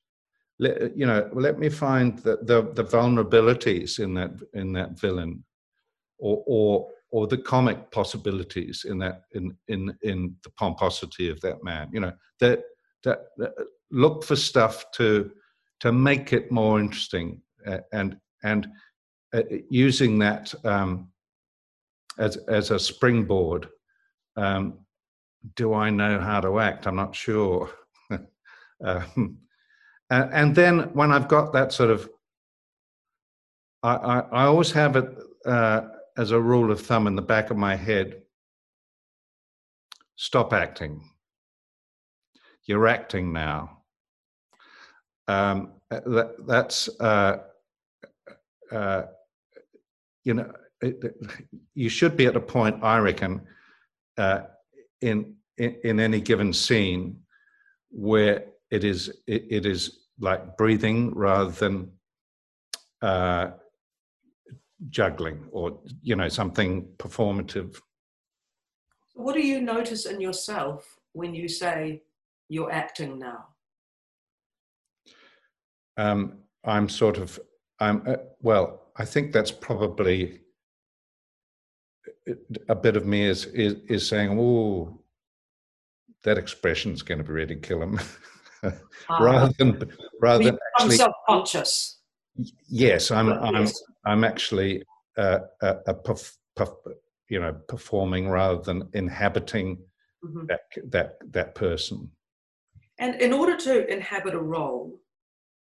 Let, 0.61 0.95
you 0.95 1.07
know, 1.07 1.27
let 1.33 1.57
me 1.57 1.69
find 1.69 2.19
the, 2.19 2.37
the, 2.43 2.61
the 2.73 2.83
vulnerabilities 2.83 3.99
in 3.99 4.13
that 4.13 4.31
in 4.53 4.71
that 4.73 4.99
villain, 4.99 5.43
or 6.19 6.43
or 6.45 6.89
or 7.09 7.27
the 7.27 7.39
comic 7.39 7.91
possibilities 7.91 8.85
in 8.87 8.99
that 8.99 9.23
in 9.31 9.57
in 9.67 9.97
in 10.03 10.35
the 10.43 10.51
pomposity 10.51 11.29
of 11.29 11.41
that 11.41 11.63
man. 11.63 11.89
You 11.91 12.01
know, 12.01 12.13
that 12.39 12.61
that, 13.03 13.23
that 13.37 13.53
look 13.89 14.23
for 14.23 14.35
stuff 14.35 14.85
to 14.91 15.31
to 15.79 15.91
make 15.91 16.31
it 16.31 16.51
more 16.51 16.79
interesting 16.79 17.41
and 17.91 18.17
and 18.43 18.67
uh, 19.33 19.43
using 19.69 20.19
that 20.19 20.53
um, 20.63 21.09
as 22.17 22.37
as 22.37 22.71
a 22.71 22.79
springboard. 22.79 23.67
Um, 24.35 24.79
do 25.55 25.73
I 25.73 25.89
know 25.89 26.19
how 26.19 26.39
to 26.39 26.59
act? 26.59 26.85
I'm 26.85 26.95
not 26.95 27.15
sure. 27.15 27.69
um, 28.83 29.39
and, 30.11 30.33
and, 30.33 30.55
then 30.55 30.79
when 30.93 31.11
I've 31.11 31.27
got 31.27 31.53
that 31.53 31.71
sort 31.71 31.89
of, 31.89 32.09
I, 33.81 33.95
I, 33.95 34.19
I 34.19 34.43
always 34.43 34.71
have 34.71 34.95
it 34.97 35.09
uh, 35.45 35.81
as 36.17 36.31
a 36.31 36.39
rule 36.39 36.71
of 36.71 36.81
thumb 36.81 37.07
in 37.07 37.15
the 37.15 37.21
back 37.21 37.49
of 37.49 37.57
my 37.57 37.75
head. 37.75 38.21
Stop 40.17 40.53
acting. 40.53 41.01
You're 42.65 42.87
acting 42.87 43.31
now. 43.31 43.79
Um, 45.27 45.71
that, 45.89 46.35
that's 46.45 46.89
uh, 46.99 47.37
uh, 48.71 49.03
you 50.23 50.33
know, 50.33 50.51
it, 50.81 51.15
you 51.73 51.89
should 51.89 52.17
be 52.17 52.25
at 52.25 52.35
a 52.35 52.41
point, 52.41 52.83
I 52.83 52.97
reckon, 52.99 53.41
uh, 54.17 54.41
in, 55.01 55.35
in, 55.57 55.77
in 55.83 55.99
any 55.99 56.21
given 56.21 56.53
scene 56.53 57.21
where 57.89 58.45
it 58.71 58.83
is 58.83 59.09
it, 59.27 59.45
it 59.49 59.65
is 59.65 60.00
like 60.21 60.55
breathing 60.55 61.13
rather 61.13 61.51
than 61.51 61.91
uh, 63.01 63.51
juggling 64.89 65.47
or 65.51 65.79
you 66.01 66.15
know 66.15 66.29
something 66.29 66.87
performative. 66.97 67.79
What 69.13 69.33
do 69.33 69.45
you 69.45 69.61
notice 69.61 70.05
in 70.05 70.21
yourself 70.21 70.97
when 71.13 71.33
you 71.35 71.49
say 71.49 72.03
you're 72.47 72.71
acting 72.71 73.19
now? 73.19 73.47
Um, 75.97 76.37
I'm 76.63 76.87
sort 76.87 77.17
of 77.17 77.39
I'm 77.79 78.03
uh, 78.07 78.15
well 78.41 78.81
I 78.95 79.05
think 79.05 79.33
that's 79.33 79.51
probably 79.51 80.41
a 82.69 82.75
bit 82.75 82.95
of 82.95 83.05
me 83.05 83.25
is 83.25 83.45
is, 83.47 83.75
is 83.87 84.07
saying, 84.07 84.37
"Oh, 84.39 85.01
that 86.23 86.37
expression 86.37 86.91
is 86.93 87.01
going 87.01 87.17
to 87.17 87.23
be 87.23 87.33
really 87.33 87.55
kill 87.55 87.81
him," 87.81 87.99
rather 89.19 89.51
than 89.57 89.89
rather 90.21 90.43
than 90.43 90.57
actually 90.79 90.97
self-conscious. 90.97 91.99
Yes, 92.67 93.11
I'm 93.11 93.31
I'm 93.31 93.67
I'm 94.05 94.23
actually 94.23 94.83
uh, 95.17 95.39
a, 95.61 95.75
a 95.87 95.93
puff, 95.93 96.37
puff, 96.55 96.73
you 97.29 97.39
know 97.39 97.53
performing 97.67 98.29
rather 98.29 98.61
than 98.61 98.89
inhabiting 98.93 99.77
mm-hmm. 100.23 100.45
that 100.47 100.61
that 100.89 101.13
that 101.31 101.55
person. 101.55 102.09
And 102.99 103.19
in 103.19 103.33
order 103.33 103.57
to 103.57 103.91
inhabit 103.91 104.35
a 104.35 104.39
role, 104.39 104.99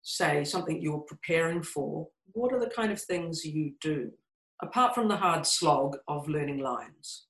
say 0.02 0.44
something 0.44 0.80
you're 0.80 0.98
preparing 0.98 1.62
for, 1.62 2.08
what 2.32 2.52
are 2.52 2.60
the 2.60 2.68
kind 2.68 2.92
of 2.92 3.00
things 3.00 3.44
you 3.44 3.72
do 3.80 4.10
apart 4.62 4.94
from 4.94 5.08
the 5.08 5.16
hard 5.16 5.46
slog 5.46 5.96
of 6.06 6.28
learning 6.28 6.58
lines? 6.58 7.26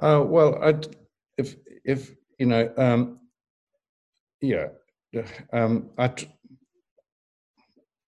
Uh, 0.00 0.22
well, 0.26 0.58
I'd, 0.62 0.96
if 1.38 1.56
if 1.84 2.14
you 2.38 2.46
know, 2.46 2.72
um, 2.76 3.20
yeah, 4.42 4.68
um, 5.52 5.90
I 5.96 6.12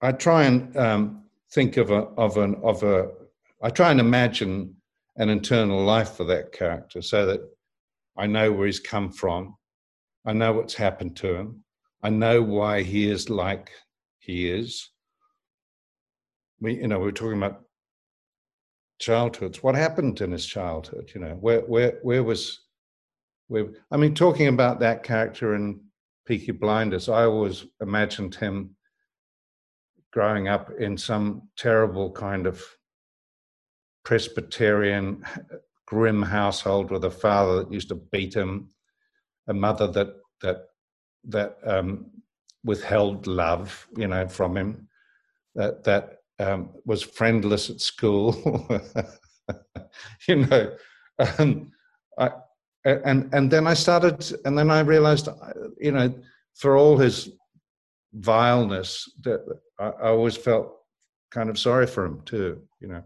I 0.02 0.12
try 0.12 0.44
and 0.44 0.76
um, 0.76 1.24
think 1.52 1.76
of 1.76 1.90
a 1.90 2.02
of 2.16 2.36
an 2.36 2.56
of 2.62 2.82
a 2.82 3.10
I 3.62 3.70
try 3.70 3.90
and 3.90 4.00
imagine 4.00 4.76
an 5.16 5.28
internal 5.30 5.82
life 5.84 6.16
for 6.16 6.24
that 6.24 6.52
character 6.52 7.00
so 7.00 7.24
that 7.26 7.40
I 8.16 8.26
know 8.26 8.52
where 8.52 8.66
he's 8.66 8.80
come 8.80 9.12
from, 9.12 9.56
I 10.26 10.32
know 10.32 10.52
what's 10.52 10.74
happened 10.74 11.16
to 11.18 11.34
him, 11.34 11.64
I 12.02 12.10
know 12.10 12.42
why 12.42 12.82
he 12.82 13.08
is 13.08 13.30
like 13.30 13.70
he 14.18 14.50
is. 14.50 14.90
We 16.60 16.74
you 16.74 16.88
know 16.88 16.98
we 16.98 17.08
are 17.08 17.12
talking 17.12 17.38
about 17.38 17.62
childhoods. 18.98 19.62
What 19.62 19.74
happened 19.74 20.20
in 20.20 20.32
his 20.32 20.46
childhood? 20.46 21.12
You 21.14 21.20
know, 21.20 21.36
where 21.40 21.60
where 21.60 21.98
where 22.02 22.22
was 22.22 22.60
where 23.48 23.68
I 23.90 23.96
mean, 23.96 24.14
talking 24.14 24.48
about 24.48 24.80
that 24.80 25.02
character 25.02 25.54
in 25.54 25.80
Peaky 26.26 26.52
Blinders, 26.52 27.08
I 27.08 27.24
always 27.24 27.66
imagined 27.80 28.34
him 28.34 28.76
growing 30.12 30.48
up 30.48 30.70
in 30.78 30.96
some 30.96 31.42
terrible 31.56 32.10
kind 32.12 32.46
of 32.46 32.62
Presbyterian 34.04 35.24
grim 35.86 36.22
household 36.22 36.90
with 36.90 37.04
a 37.04 37.10
father 37.10 37.56
that 37.56 37.72
used 37.72 37.88
to 37.88 37.94
beat 37.94 38.34
him, 38.34 38.68
a 39.48 39.54
mother 39.54 39.86
that 39.88 40.16
that 40.40 40.68
that 41.24 41.56
um, 41.64 42.06
withheld 42.64 43.26
love, 43.26 43.86
you 43.96 44.06
know, 44.06 44.28
from 44.28 44.56
him, 44.56 44.88
that 45.54 45.84
that 45.84 46.18
um, 46.38 46.70
was 46.84 47.02
friendless 47.02 47.70
at 47.70 47.80
school. 47.80 48.68
you 50.28 50.36
know, 50.36 50.74
um, 51.38 51.72
I, 52.18 52.30
and 52.84 53.32
and 53.32 53.50
then 53.50 53.66
I 53.66 53.74
started, 53.74 54.24
and 54.44 54.56
then 54.56 54.70
I 54.70 54.80
realized, 54.80 55.28
you 55.78 55.92
know, 55.92 56.14
for 56.54 56.76
all 56.76 56.96
his 56.96 57.30
vileness, 58.12 59.10
that 59.22 59.40
I, 59.78 59.86
I 59.86 60.08
always 60.08 60.36
felt 60.36 60.76
kind 61.30 61.50
of 61.50 61.58
sorry 61.58 61.86
for 61.86 62.04
him 62.04 62.22
too. 62.24 62.62
You 62.80 62.88
know, 62.88 63.02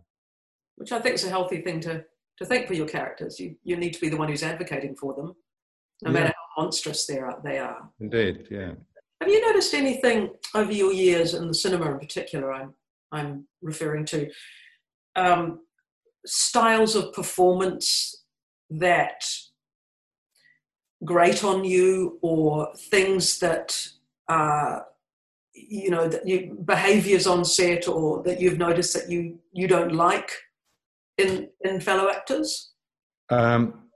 which 0.77 0.93
I 0.93 1.01
think 1.01 1.15
is 1.15 1.25
a 1.25 1.31
healthy 1.31 1.61
thing 1.63 1.81
to 1.81 2.05
to 2.39 2.45
think 2.45 2.67
for 2.67 2.75
your 2.75 2.89
characters. 2.89 3.39
You 3.39 3.57
you 3.63 3.77
need 3.77 3.95
to 3.95 4.01
be 4.01 4.09
the 4.09 4.17
one 4.17 4.29
who's 4.29 4.43
advocating 4.43 4.97
for 4.97 5.15
them, 5.15 5.35
no 6.03 6.11
yeah. 6.11 6.21
matter 6.21 6.35
how 6.57 6.63
monstrous 6.63 7.07
they 7.07 7.19
are. 7.19 7.41
They 7.45 7.59
are. 7.59 7.89
Indeed, 8.01 8.49
yeah. 8.51 8.73
Have 9.21 9.31
you 9.31 9.41
noticed 9.41 9.75
anything 9.75 10.31
over 10.55 10.73
your 10.73 10.93
years 10.93 11.35
in 11.35 11.49
the 11.49 11.55
cinema, 11.55 11.93
in 11.93 11.99
particular? 11.99 12.53
I'm 12.53 12.75
I'm 13.13 13.47
referring 13.63 14.07
to 14.07 14.29
um, 15.17 15.61
styles 16.27 16.95
of 16.95 17.13
performance 17.13 18.25
that 18.71 19.25
grate 21.05 21.45
on 21.45 21.65
you, 21.65 22.19
or 22.23 22.73
things 22.77 23.39
that 23.39 23.89
uh, 24.29 24.81
you 25.55 25.91
know 25.91 26.09
that 26.09 26.27
you 26.27 26.59
behaviors 26.65 27.27
on 27.27 27.45
set, 27.45 27.89
or 27.89 28.23
that 28.23 28.41
you've 28.41 28.59
noticed 28.59 28.95
that 28.95 29.11
you 29.11 29.39
you 29.53 29.67
don't 29.67 29.93
like 29.93 30.31
in 31.17 31.49
in 31.65 31.81
fellow 31.81 32.11
actors. 32.11 32.73
Um, 33.31 33.89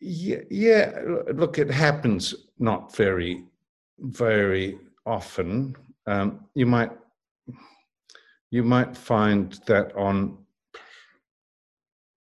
yeah, 0.00 0.38
yeah, 0.50 1.00
look, 1.34 1.58
it 1.58 1.70
happens 1.70 2.34
not 2.58 2.94
very, 2.94 3.44
very 3.98 4.78
often. 5.06 5.76
Um, 6.06 6.46
you 6.54 6.66
might 6.66 6.92
you 8.50 8.62
might 8.62 8.96
find 8.96 9.60
that 9.66 9.94
on 9.94 10.38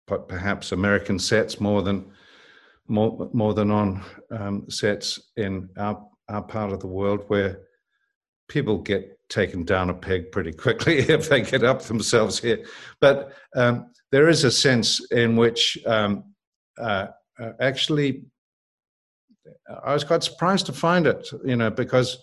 perhaps 0.07 0.73
American 0.73 1.19
sets 1.19 1.61
more 1.61 1.83
than 1.83 2.05
more, 2.88 3.31
more 3.33 3.55
than 3.55 3.71
on 3.71 4.03
um, 4.31 4.71
sets 4.71 5.21
in 5.37 5.68
our 5.77 6.07
our 6.29 6.42
part 6.42 6.73
of 6.73 6.81
the 6.81 6.87
world 6.87 7.25
where 7.29 7.59
people 8.49 8.79
get 8.79 9.18
taken 9.29 9.64
down 9.64 9.90
a 9.90 9.95
peg 9.95 10.31
pretty 10.33 10.53
quickly 10.53 10.99
if 11.09 11.29
they 11.29 11.42
get 11.42 11.64
up 11.64 11.83
themselves 11.83 12.38
here. 12.38 12.64
But 13.01 13.33
um, 13.57 13.90
there 14.11 14.29
is 14.29 14.45
a 14.45 14.51
sense 14.51 15.01
in 15.11 15.37
which 15.37 15.79
um, 15.87 16.25
uh, 16.79 17.09
uh, 17.38 17.53
actually 17.61 18.25
I 19.85 19.92
was 19.92 20.05
quite 20.05 20.23
surprised 20.23 20.66
to 20.66 20.73
find 20.73 21.07
it, 21.07 21.29
you 21.45 21.57
know, 21.57 21.71
because 21.71 22.18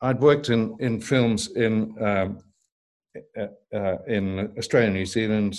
I'd 0.00 0.20
worked 0.20 0.48
in, 0.48 0.76
in 0.80 1.00
films 1.00 1.50
in 1.56 1.94
um, 2.02 2.38
uh, 3.38 3.46
uh, 3.74 3.96
in 4.06 4.52
Australia, 4.56 4.90
New 4.90 5.06
Zealand, 5.06 5.58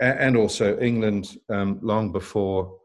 and 0.00 0.36
also 0.36 0.78
England 0.78 1.38
um, 1.48 1.78
long 1.82 2.12
before 2.12 2.78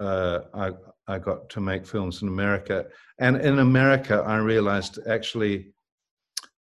uh, 0.00 0.40
I, 0.54 0.70
I 1.08 1.18
got 1.18 1.48
to 1.50 1.60
make 1.60 1.86
films 1.86 2.22
in 2.22 2.28
America. 2.28 2.86
And 3.18 3.36
in 3.36 3.58
America, 3.58 4.22
I 4.26 4.36
realized 4.38 4.98
actually 5.08 5.72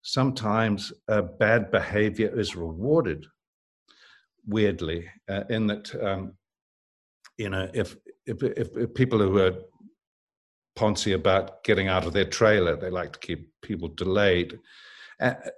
sometimes 0.01 0.93
uh, 1.07 1.21
bad 1.21 1.71
behavior 1.71 2.39
is 2.39 2.55
rewarded. 2.55 3.25
Weirdly, 4.45 5.09
uh, 5.27 5.43
in 5.49 5.67
that 5.67 5.93
um, 6.01 6.33
you 7.37 7.49
know, 7.49 7.69
if, 7.73 7.97
if 8.25 8.41
if, 8.41 8.69
if 8.77 8.93
people 8.93 9.19
who 9.19 9.39
are 9.39 9.53
poncy 10.77 11.15
about 11.15 11.63
getting 11.63 11.87
out 11.89 12.05
of 12.05 12.13
their 12.13 12.25
trailer. 12.25 12.77
They 12.77 12.89
like 12.89 13.13
to 13.13 13.19
keep 13.19 13.51
people 13.61 13.89
delayed. 13.89 14.59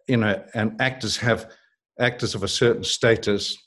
You 0.08 0.18
know, 0.18 0.44
and 0.56 0.82
actors 0.82 1.18
have 1.18 1.52
actors 2.00 2.34
of 2.34 2.44
a 2.44 2.48
certain 2.48 2.84
status, 2.84 3.58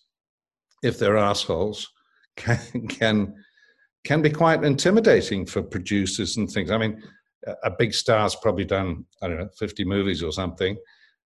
if 0.83 0.99
they're 0.99 1.17
assholes, 1.17 1.89
can 2.37 2.89
can 2.89 3.35
can 4.05 4.23
be 4.23 4.31
quite 4.31 4.65
intimidating 4.65 5.47
for 5.47 5.63
producers 5.63 6.37
and 6.37 6.51
things. 6.51 6.71
I 6.71 6.79
mean, 6.79 7.03
a 7.63 7.71
big 7.71 7.95
star's 7.95 8.35
probably 8.37 8.65
done 8.65 9.05
I 9.23 9.29
don't 9.29 9.39
know 9.39 9.49
fifty 9.59 9.85
movies 9.85 10.23
or 10.23 10.33
something, 10.33 10.77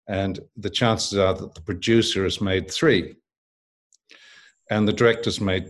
and 0.09 0.40
the 0.57 0.71
chances 0.71 1.19
are 1.19 1.35
that 1.35 1.55
the 1.55 1.62
producer 1.62 2.25
has 2.25 2.40
made 2.40 2.71
three, 2.71 3.16
and 4.71 4.87
the 4.87 4.92
director's 4.92 5.40
made 5.40 5.69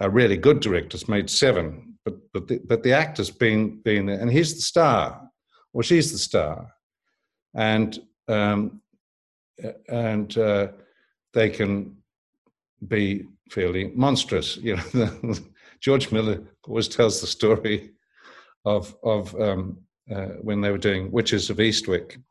a 0.00 0.10
really 0.10 0.36
good 0.36 0.60
director's 0.60 1.06
made 1.06 1.30
seven 1.30 1.92
but 2.04 2.14
but 2.32 2.48
the, 2.48 2.60
but 2.66 2.82
the 2.82 2.92
actor's 2.92 3.30
been 3.30 3.80
been 3.82 4.08
and 4.08 4.30
he's 4.30 4.54
the 4.54 4.60
star 4.60 5.20
or 5.72 5.82
she's 5.82 6.12
the 6.12 6.18
star, 6.18 6.68
and 7.54 7.98
um, 8.28 8.80
and 9.88 10.36
uh, 10.36 10.68
they 11.32 11.48
can 11.48 11.96
be 12.88 13.24
fairly 13.50 13.92
monstrous. 13.94 14.56
You 14.62 14.76
know, 14.94 15.34
George 15.80 16.12
Miller 16.12 16.40
always 16.66 16.88
tells 16.88 17.20
the 17.20 17.26
story 17.26 17.90
of 18.64 18.94
of 19.02 19.34
um, 19.40 19.78
uh, 20.10 20.34
when 20.42 20.60
they 20.60 20.70
were 20.70 20.78
doing 20.78 21.10
Witches 21.10 21.50
of 21.50 21.58
Eastwick, 21.58 22.22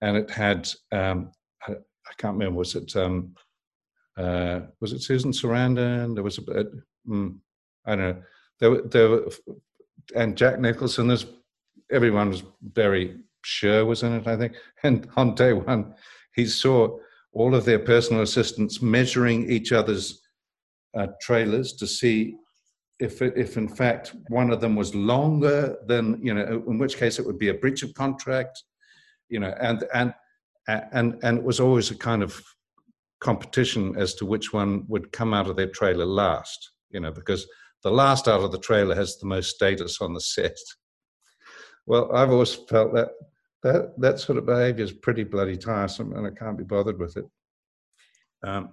and 0.00 0.16
it 0.16 0.30
had 0.30 0.68
um, 0.92 1.30
I, 1.66 1.72
I, 1.72 2.12
can't 2.16 2.38
remember 2.38 2.58
was 2.58 2.74
it 2.74 2.96
um, 2.96 3.34
uh, 4.16 4.60
was 4.80 4.92
it 4.92 5.02
Susan 5.02 5.32
Sarandon? 5.32 6.14
There 6.14 6.24
was 6.24 6.38
a, 6.38 6.42
bit, 6.42 6.68
mm, 7.06 7.36
I 7.84 7.96
don't 7.96 7.98
know 7.98 8.22
there, 8.60 8.70
were, 8.70 8.82
there, 8.82 9.08
were, 9.08 9.28
and 10.14 10.36
Jack 10.36 10.58
Nicholson. 10.58 11.08
There's 11.08 11.26
everyone 11.90 12.30
was 12.30 12.42
very 12.62 13.16
sure 13.44 13.84
was 13.84 14.02
in 14.02 14.14
it, 14.14 14.26
I 14.26 14.36
think. 14.36 14.54
And 14.82 15.08
on 15.16 15.34
day 15.34 15.52
one, 15.52 15.94
he 16.34 16.46
saw 16.46 16.98
all 17.36 17.54
of 17.54 17.66
their 17.66 17.78
personal 17.78 18.22
assistants 18.22 18.80
measuring 18.80 19.50
each 19.50 19.70
other's 19.70 20.22
uh, 20.98 21.06
trailers 21.20 21.74
to 21.74 21.86
see 21.86 22.34
if, 22.98 23.20
if 23.20 23.58
in 23.58 23.68
fact 23.68 24.16
one 24.28 24.50
of 24.50 24.62
them 24.62 24.74
was 24.74 24.94
longer 24.94 25.76
than 25.86 26.18
you 26.22 26.32
know, 26.32 26.64
in 26.66 26.78
which 26.78 26.96
case 26.96 27.18
it 27.18 27.26
would 27.26 27.38
be 27.38 27.50
a 27.50 27.54
breach 27.62 27.82
of 27.82 27.92
contract, 27.92 28.62
you 29.28 29.38
know, 29.38 29.54
and 29.60 29.84
and 29.92 30.14
and 30.66 31.18
and 31.22 31.38
it 31.38 31.44
was 31.44 31.60
always 31.60 31.90
a 31.90 31.94
kind 31.94 32.22
of 32.22 32.42
competition 33.20 33.94
as 33.98 34.14
to 34.14 34.24
which 34.24 34.54
one 34.54 34.86
would 34.88 35.12
come 35.12 35.34
out 35.34 35.48
of 35.48 35.56
their 35.56 35.68
trailer 35.68 36.06
last, 36.06 36.70
you 36.88 37.00
know, 37.00 37.12
because 37.12 37.46
the 37.82 37.90
last 37.90 38.28
out 38.28 38.40
of 38.40 38.50
the 38.50 38.58
trailer 38.58 38.94
has 38.94 39.18
the 39.18 39.26
most 39.26 39.50
status 39.54 40.00
on 40.00 40.14
the 40.14 40.20
set. 40.20 40.56
Well, 41.84 42.10
I've 42.16 42.30
always 42.30 42.54
felt 42.54 42.94
that 42.94 43.10
that 43.66 43.98
that 43.98 44.20
sort 44.20 44.38
of 44.38 44.46
behaviour 44.46 44.84
is 44.84 44.92
pretty 44.92 45.24
bloody 45.24 45.56
tiresome, 45.56 46.12
and 46.12 46.26
I 46.26 46.30
can't 46.30 46.56
be 46.56 46.64
bothered 46.64 46.98
with 46.98 47.16
it. 47.16 47.26
Um, 48.42 48.70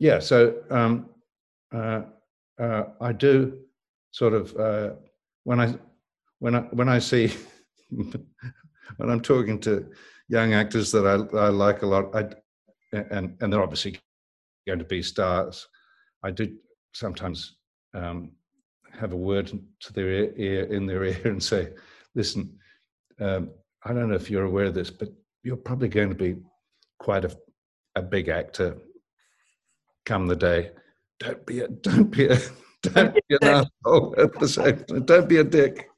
yeah, 0.00 0.18
so 0.18 0.62
um, 0.70 1.10
uh, 1.74 2.02
uh, 2.58 2.84
I 3.00 3.12
do 3.12 3.58
sort 4.12 4.32
of 4.32 4.56
uh, 4.56 4.90
when 5.44 5.60
I 5.60 5.74
when 6.38 6.54
I 6.54 6.60
when 6.60 6.88
I 6.88 6.98
see 6.98 7.32
when 7.90 9.10
I'm 9.10 9.20
talking 9.20 9.60
to 9.60 9.90
young 10.28 10.54
actors 10.54 10.90
that 10.92 11.06
I, 11.06 11.36
I 11.36 11.48
like 11.48 11.82
a 11.82 11.86
lot, 11.86 12.14
I 12.14 12.30
and 12.92 13.36
and 13.40 13.52
they're 13.52 13.62
obviously 13.62 13.98
going 14.66 14.78
to 14.78 14.84
be 14.86 15.02
stars. 15.02 15.68
I 16.22 16.30
do 16.30 16.56
sometimes 16.94 17.56
um, 17.92 18.32
have 18.98 19.12
a 19.12 19.16
word 19.16 19.52
to 19.80 19.92
their 19.92 20.08
ear, 20.38 20.64
in 20.64 20.86
their 20.86 21.04
ear 21.12 21.20
and 21.24 21.42
say, 21.42 21.72
"Listen, 22.14 22.58
um, 23.20 23.50
I 23.84 23.92
don't 23.92 24.08
know 24.08 24.14
if 24.14 24.30
you're 24.30 24.44
aware 24.44 24.66
of 24.66 24.74
this, 24.74 24.90
but 24.90 25.08
you're 25.42 25.56
probably 25.56 25.88
going 25.88 26.08
to 26.08 26.14
be 26.14 26.36
quite 26.98 27.24
a, 27.24 27.36
a 27.94 28.02
big 28.02 28.28
actor 28.28 28.78
come 30.06 30.26
the 30.26 30.36
day. 30.36 30.70
Don't 31.20 31.44
be 31.46 31.60
a 31.60 31.68
don't 31.82 32.10
be 32.10 32.26
a 32.26 32.38
don't 32.82 33.14
be 33.14 33.36
an 33.40 33.44
asshole 33.84 34.14
at 34.18 34.38
the 34.38 34.48
same 34.48 34.84
time. 34.84 35.04
Don't 35.04 35.28
be 35.28 35.38
a 35.38 35.44
dick." 35.44 35.88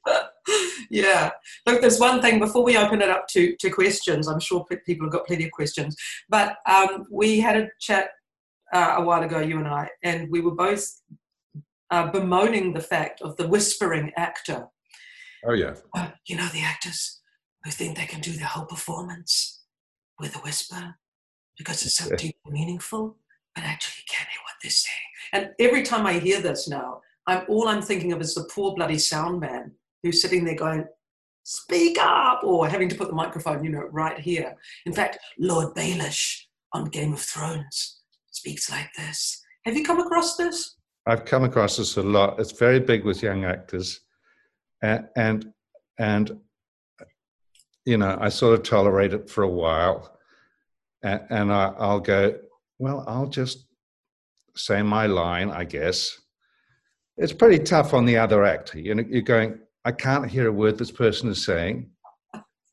yeah. 0.89 1.31
Look, 1.65 1.81
there's 1.81 1.99
one 1.99 2.21
thing 2.21 2.39
before 2.39 2.63
we 2.63 2.77
open 2.77 3.01
it 3.01 3.09
up 3.09 3.27
to, 3.29 3.55
to 3.59 3.69
questions. 3.69 4.27
I'm 4.27 4.39
sure 4.39 4.65
people 4.85 5.07
have 5.07 5.13
got 5.13 5.27
plenty 5.27 5.45
of 5.45 5.51
questions. 5.51 5.95
But 6.29 6.57
um, 6.65 7.05
we 7.11 7.39
had 7.39 7.57
a 7.57 7.67
chat 7.79 8.09
uh, 8.73 8.95
a 8.97 9.03
while 9.03 9.23
ago, 9.23 9.39
you 9.39 9.57
and 9.57 9.67
I, 9.67 9.89
and 10.03 10.29
we 10.29 10.41
were 10.41 10.55
both 10.55 10.85
uh, 11.91 12.11
bemoaning 12.11 12.73
the 12.73 12.81
fact 12.81 13.21
of 13.21 13.35
the 13.37 13.47
whispering 13.47 14.11
actor. 14.17 14.67
Oh, 15.47 15.53
yeah. 15.53 15.75
Uh, 15.95 16.09
you 16.25 16.35
know, 16.35 16.47
the 16.47 16.61
actors 16.61 17.21
who 17.63 17.71
think 17.71 17.97
they 17.97 18.05
can 18.05 18.19
do 18.19 18.31
their 18.33 18.47
whole 18.47 18.65
performance 18.65 19.63
with 20.19 20.35
a 20.35 20.39
whisper 20.39 20.95
because 21.57 21.85
it's 21.85 21.95
so 21.95 22.09
deeply 22.15 22.51
meaningful, 22.51 23.17
but 23.55 23.63
actually 23.63 24.03
can't 24.09 24.29
hear 24.29 24.41
what 24.43 24.53
they're 24.61 24.69
saying. 24.69 24.93
And 25.33 25.49
every 25.59 25.83
time 25.83 26.05
I 26.05 26.13
hear 26.19 26.41
this 26.41 26.67
now, 26.67 27.01
I'm 27.25 27.43
all 27.47 27.67
I'm 27.67 27.81
thinking 27.81 28.11
of 28.13 28.21
is 28.21 28.35
the 28.35 28.49
poor 28.53 28.75
bloody 28.75 28.97
sound 28.99 29.39
man 29.39 29.71
who's 30.03 30.21
sitting 30.21 30.43
there 30.43 30.55
going, 30.55 30.85
speak 31.43 31.97
up, 31.99 32.43
or 32.43 32.67
having 32.67 32.89
to 32.89 32.95
put 32.95 33.07
the 33.07 33.15
microphone, 33.15 33.63
you 33.63 33.69
know, 33.69 33.87
right 33.91 34.19
here. 34.19 34.55
In 34.85 34.93
fact, 34.93 35.17
Lord 35.39 35.73
Baelish 35.75 36.41
on 36.73 36.85
Game 36.85 37.13
of 37.13 37.21
Thrones 37.21 38.01
speaks 38.31 38.69
like 38.69 38.89
this. 38.97 39.41
Have 39.65 39.75
you 39.75 39.83
come 39.83 39.99
across 39.99 40.37
this? 40.37 40.75
I've 41.05 41.25
come 41.25 41.43
across 41.43 41.77
this 41.77 41.97
a 41.97 42.03
lot. 42.03 42.39
It's 42.39 42.51
very 42.51 42.79
big 42.79 43.05
with 43.05 43.23
young 43.23 43.45
actors, 43.45 44.01
and 44.81 45.07
and, 45.15 45.53
and 45.97 46.39
you 47.85 47.97
know, 47.97 48.17
I 48.19 48.29
sort 48.29 48.59
of 48.59 48.63
tolerate 48.63 49.13
it 49.13 49.29
for 49.29 49.43
a 49.43 49.49
while, 49.49 50.17
and, 51.03 51.21
and 51.29 51.53
I, 51.53 51.73
I'll 51.77 51.99
go, 51.99 52.37
well, 52.79 53.03
I'll 53.07 53.27
just 53.27 53.65
say 54.55 54.81
my 54.81 55.05
line, 55.05 55.51
I 55.51 55.63
guess. 55.63 56.19
It's 57.17 57.33
pretty 57.33 57.63
tough 57.63 57.93
on 57.93 58.05
the 58.05 58.17
other 58.17 58.43
actor. 58.43 58.79
You 58.79 58.95
know, 58.95 59.03
you're 59.07 59.21
going, 59.21 59.59
I 59.85 59.91
can't 59.91 60.29
hear 60.29 60.47
a 60.47 60.51
word 60.51 60.77
this 60.77 60.91
person 60.91 61.29
is 61.29 61.43
saying. 61.43 61.89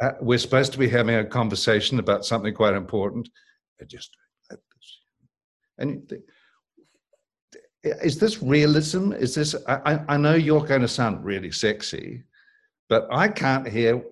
Uh, 0.03 0.13
we're 0.21 0.39
supposed 0.39 0.73
to 0.73 0.79
be 0.79 0.89
having 0.89 1.15
a 1.15 1.25
conversation 1.25 1.99
about 1.99 2.27
something 2.27 2.53
quite 2.53 2.75
important. 2.75 3.29
I 3.81 3.85
just 3.85 4.11
and 5.79 6.13
is 7.85 8.19
this 8.19 8.43
realism? 8.43 9.13
Is 9.13 9.35
this? 9.35 9.55
I, 9.69 10.01
I 10.09 10.17
know 10.17 10.35
you're 10.35 10.65
going 10.65 10.81
to 10.81 10.89
sound 10.89 11.25
really 11.25 11.51
sexy, 11.51 12.25
but 12.89 13.07
I 13.11 13.29
can't 13.29 13.69
hear 13.69 14.03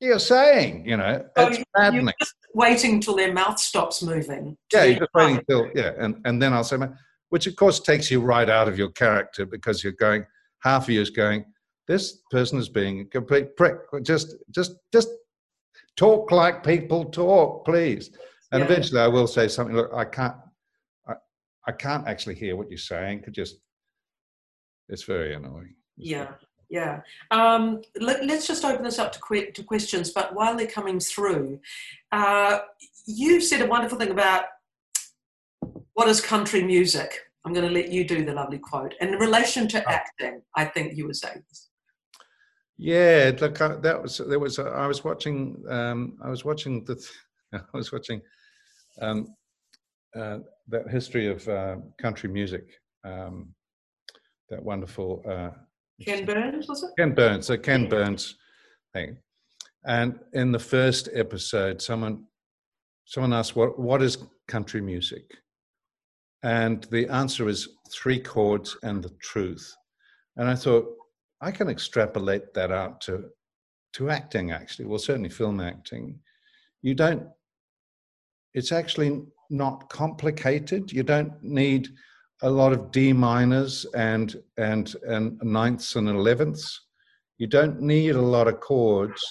you're 0.00 0.18
saying. 0.18 0.86
You 0.86 0.98
know, 0.98 1.24
oh, 1.36 1.46
it's 1.48 1.64
maddening. 1.76 2.06
You're 2.06 2.12
just 2.20 2.34
waiting 2.54 3.00
till 3.00 3.16
their 3.16 3.32
mouth 3.32 3.58
stops 3.58 4.02
moving. 4.02 4.56
Yeah, 4.72 4.84
you're 4.84 5.00
just 5.00 5.14
waiting 5.14 5.42
till 5.48 5.70
yeah, 5.74 5.92
and 5.98 6.20
and 6.24 6.40
then 6.40 6.52
I'll 6.52 6.64
say, 6.64 6.78
which 7.30 7.46
of 7.46 7.56
course 7.56 7.80
takes 7.80 8.10
you 8.10 8.20
right 8.20 8.48
out 8.48 8.68
of 8.68 8.78
your 8.78 8.90
character 8.90 9.46
because 9.46 9.82
you're 9.82 9.94
going 9.94 10.24
half 10.62 10.84
of 10.84 10.90
you 10.90 11.00
is 11.00 11.10
going 11.10 11.44
this 11.88 12.20
person 12.30 12.58
is 12.58 12.68
being 12.68 13.00
a 13.00 13.04
complete 13.06 13.56
prick. 13.56 13.78
Just, 14.02 14.36
just, 14.50 14.74
just 14.92 15.08
talk 15.96 16.30
like 16.30 16.62
people 16.62 17.06
talk, 17.06 17.64
please. 17.64 18.10
And 18.52 18.60
yeah. 18.60 18.66
eventually, 18.66 19.00
I 19.00 19.08
will 19.08 19.26
say 19.26 19.48
something. 19.48 19.74
Look, 19.74 19.90
I 19.94 20.04
can't, 20.04 20.36
I 21.68 21.72
can't 21.72 22.08
actually 22.08 22.34
hear 22.34 22.56
what 22.56 22.70
you're 22.70 22.78
saying. 22.78 23.22
Could 23.22 23.34
just, 23.34 23.58
it's 24.88 25.04
very 25.04 25.34
annoying. 25.34 25.74
It's 25.98 26.10
yeah. 26.10 26.24
Very, 26.24 26.36
yeah. 26.70 27.00
Um, 27.30 27.82
let, 28.00 28.22
us 28.30 28.46
just 28.46 28.64
open 28.64 28.82
this 28.84 28.98
up 28.98 29.12
to, 29.12 29.20
que- 29.20 29.52
to 29.52 29.62
questions. 29.62 30.10
But 30.10 30.34
while 30.34 30.56
they're 30.56 30.66
coming 30.66 30.98
through, 30.98 31.60
uh, 32.10 32.60
you 33.06 33.42
said 33.42 33.60
a 33.60 33.66
wonderful 33.66 33.98
thing 33.98 34.10
about 34.10 34.44
what 35.92 36.08
is 36.08 36.22
country 36.22 36.62
music. 36.62 37.12
I'm 37.44 37.52
going 37.52 37.66
to 37.66 37.72
let 37.72 37.92
you 37.92 38.02
do 38.04 38.24
the 38.24 38.32
lovely 38.32 38.58
quote. 38.58 38.94
And 39.02 39.10
in 39.10 39.18
relation 39.18 39.68
to 39.68 39.82
oh. 39.82 39.90
acting, 39.90 40.40
I 40.56 40.64
think 40.64 40.96
you 40.96 41.06
were 41.06 41.14
saying 41.14 41.42
this. 41.50 41.68
Yeah, 42.78 43.32
look, 43.40 43.60
I, 43.60 43.74
that 43.76 44.02
was 44.02 44.18
there 44.18 44.38
was. 44.38 44.60
I 44.60 44.86
was 44.86 45.02
watching. 45.02 45.64
Um, 45.68 46.16
I 46.22 46.30
was 46.30 46.44
watching 46.44 46.84
the. 46.84 46.96
I 47.52 47.58
was 47.72 47.90
watching 47.90 48.20
um, 49.00 49.34
uh, 50.14 50.38
that 50.68 50.88
history 50.90 51.28
of 51.28 51.46
uh, 51.48 51.76
country 52.00 52.28
music. 52.28 52.64
Um, 53.04 53.54
that 54.50 54.62
wonderful. 54.62 55.22
Uh, 55.28 55.50
Ken 56.04 56.24
Burns 56.24 56.68
was 56.68 56.82
it? 56.82 56.90
Ken 56.98 57.14
Burns. 57.14 57.46
So 57.46 57.56
Ken 57.56 57.82
yeah. 57.82 57.88
Burns 57.88 58.36
thing, 58.92 59.16
and 59.86 60.18
in 60.32 60.52
the 60.52 60.58
first 60.58 61.08
episode, 61.14 61.82
someone 61.82 62.24
someone 63.04 63.32
asked 63.32 63.56
what 63.56 63.78
what 63.78 64.02
is 64.02 64.18
country 64.46 64.80
music, 64.80 65.24
and 66.42 66.84
the 66.90 67.08
answer 67.08 67.48
is 67.48 67.68
three 67.90 68.20
chords 68.20 68.76
and 68.82 69.02
the 69.02 69.14
truth, 69.20 69.74
and 70.36 70.48
I 70.48 70.54
thought 70.54 70.86
I 71.40 71.50
can 71.50 71.68
extrapolate 71.68 72.54
that 72.54 72.70
out 72.70 73.00
to 73.02 73.24
to 73.94 74.10
acting 74.10 74.52
actually, 74.52 74.86
well 74.86 74.98
certainly 74.98 75.30
film 75.30 75.60
acting. 75.60 76.18
You 76.82 76.94
don't 76.94 77.26
it's 78.54 78.72
actually 78.72 79.22
not 79.50 79.88
complicated. 79.88 80.92
You 80.92 81.02
don't 81.02 81.32
need 81.42 81.88
a 82.42 82.50
lot 82.50 82.72
of 82.72 82.90
D 82.92 83.12
minors 83.12 83.86
and 83.94 84.36
and 84.56 84.94
and 85.06 85.38
ninths 85.42 85.96
and 85.96 86.08
elevenths. 86.08 86.80
You 87.38 87.46
don't 87.46 87.80
need 87.80 88.10
a 88.10 88.20
lot 88.20 88.48
of 88.48 88.60
chords. 88.60 89.22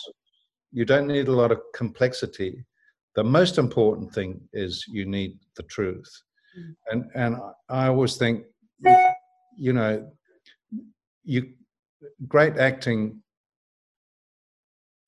You 0.72 0.86
don't 0.86 1.08
need 1.08 1.28
a 1.28 1.32
lot 1.32 1.52
of 1.52 1.62
complexity. 1.74 2.66
The 3.16 3.24
most 3.24 3.58
important 3.58 4.14
thing 4.14 4.42
is 4.54 4.86
you 4.88 5.06
need 5.06 5.38
the 5.56 5.64
truth. 5.64 6.10
Mm. 6.58 6.76
And 6.92 7.12
and 7.16 7.38
I 7.70 7.88
always 7.88 8.18
think, 8.18 8.46
you 9.58 9.74
know, 9.74 10.12
you 11.24 11.54
great 12.28 12.58
acting, 12.58 13.22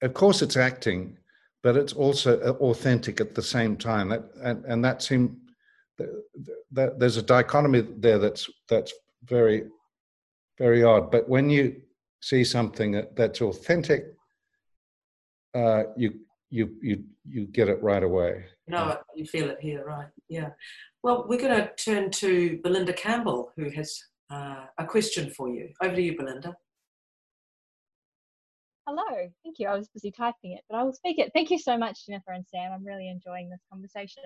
of 0.02 0.14
course, 0.14 0.42
it's 0.42 0.58
acting, 0.58 1.18
but 1.64 1.76
it's 1.76 1.94
also 1.94 2.40
uh, 2.40 2.52
authentic 2.64 3.20
at 3.22 3.36
the 3.36 3.42
same 3.42 3.76
time. 3.76 4.10
That, 4.10 4.24
and, 4.42 4.66
and 4.66 4.84
that 4.86 5.02
seemed 5.02 5.36
that 6.72 7.00
there's 7.00 7.18
a 7.18 7.22
dichotomy 7.22 7.82
there 7.98 8.20
that's 8.20 8.50
that's 8.70 8.94
very 9.26 9.64
very 10.58 10.84
odd. 10.84 11.12
But 11.12 11.28
when 11.28 11.50
you 11.50 11.82
see 12.22 12.44
something 12.44 12.92
that, 12.92 13.16
that's 13.16 13.42
authentic, 13.42 14.06
uh, 15.56 15.84
you 15.98 16.20
you 16.50 16.76
you 16.82 17.04
you 17.28 17.48
get 17.48 17.70
it 17.70 17.82
right 17.82 18.04
away. 18.04 18.46
No, 18.68 18.98
you 19.16 19.26
feel 19.26 19.50
it 19.50 19.60
here, 19.60 19.84
right? 19.86 20.08
Yeah. 20.30 20.50
Well, 21.02 21.26
we're 21.28 21.40
going 21.40 21.56
to 21.56 21.72
turn 21.76 22.12
to 22.12 22.60
Belinda 22.62 22.94
Campbell, 22.94 23.52
who 23.56 23.70
has 23.72 24.00
uh, 24.30 24.66
a 24.78 24.86
question 24.86 25.32
for 25.32 25.50
you. 25.50 25.70
Over 25.82 25.96
to 25.96 26.02
you, 26.02 26.18
Belinda. 26.18 26.56
Hello, 28.90 29.30
thank 29.44 29.60
you. 29.60 29.68
I 29.68 29.78
was 29.78 29.88
busy 29.90 30.10
typing 30.10 30.54
it, 30.54 30.62
but 30.68 30.76
I 30.76 30.82
will 30.82 30.94
speak 30.94 31.20
it. 31.20 31.30
Thank 31.36 31.52
you 31.52 31.60
so 31.60 31.78
much, 31.78 32.08
Jennifer 32.08 32.32
and 32.32 32.44
Sam. 32.48 32.72
I'm 32.74 32.84
really 32.84 33.08
enjoying 33.08 33.48
this 33.48 33.62
conversation. 33.72 34.24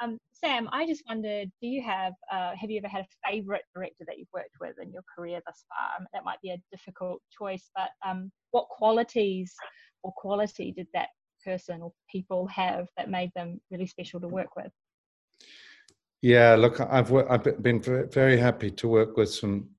Um, 0.00 0.16
Sam, 0.30 0.68
I 0.70 0.86
just 0.86 1.02
wondered, 1.08 1.50
do 1.60 1.66
you 1.66 1.82
have, 1.82 2.12
uh, 2.30 2.52
have 2.54 2.70
you 2.70 2.78
ever 2.78 2.86
had 2.86 3.02
a 3.02 3.28
favourite 3.28 3.62
director 3.74 4.04
that 4.06 4.16
you've 4.16 4.28
worked 4.32 4.54
with 4.60 4.76
in 4.80 4.92
your 4.92 5.02
career 5.12 5.40
thus 5.44 5.64
far? 5.68 5.98
Um, 5.98 6.06
that 6.12 6.22
might 6.22 6.40
be 6.40 6.50
a 6.50 6.62
difficult 6.70 7.20
choice, 7.36 7.68
but 7.74 7.88
um, 8.08 8.30
what 8.52 8.68
qualities 8.68 9.52
or 10.04 10.12
quality 10.16 10.70
did 10.70 10.86
that 10.94 11.08
person 11.44 11.82
or 11.82 11.90
people 12.08 12.46
have 12.46 12.86
that 12.96 13.10
made 13.10 13.32
them 13.34 13.60
really 13.72 13.88
special 13.88 14.20
to 14.20 14.28
work 14.28 14.54
with? 14.54 14.70
Yeah, 16.22 16.54
look, 16.54 16.80
I've 16.80 17.12
I've 17.12 17.60
been 17.60 17.82
very 17.82 18.36
happy 18.36 18.70
to 18.70 18.86
work 18.86 19.16
with 19.16 19.34
some 19.34 19.70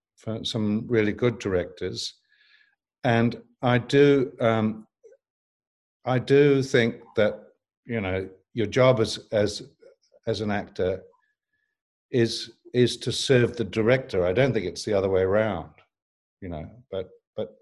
some 0.43 0.85
really 0.85 1.13
good 1.13 1.39
directors, 1.39 2.15
and 3.03 3.41
I 3.61 3.77
do. 3.77 4.31
Um, 4.39 4.87
I 6.05 6.19
do 6.19 6.63
think 6.63 6.95
that 7.15 7.43
you 7.85 8.01
know 8.01 8.29
your 8.53 8.67
job 8.67 8.99
as 8.99 9.19
as 9.31 9.63
as 10.25 10.41
an 10.41 10.51
actor 10.51 11.01
is 12.11 12.51
is 12.73 12.97
to 12.97 13.11
serve 13.11 13.57
the 13.57 13.63
director. 13.63 14.25
I 14.25 14.33
don't 14.33 14.53
think 14.53 14.65
it's 14.65 14.83
the 14.83 14.93
other 14.93 15.09
way 15.09 15.21
around. 15.21 15.69
You 16.41 16.49
know, 16.49 16.69
but 16.91 17.09
but 17.35 17.55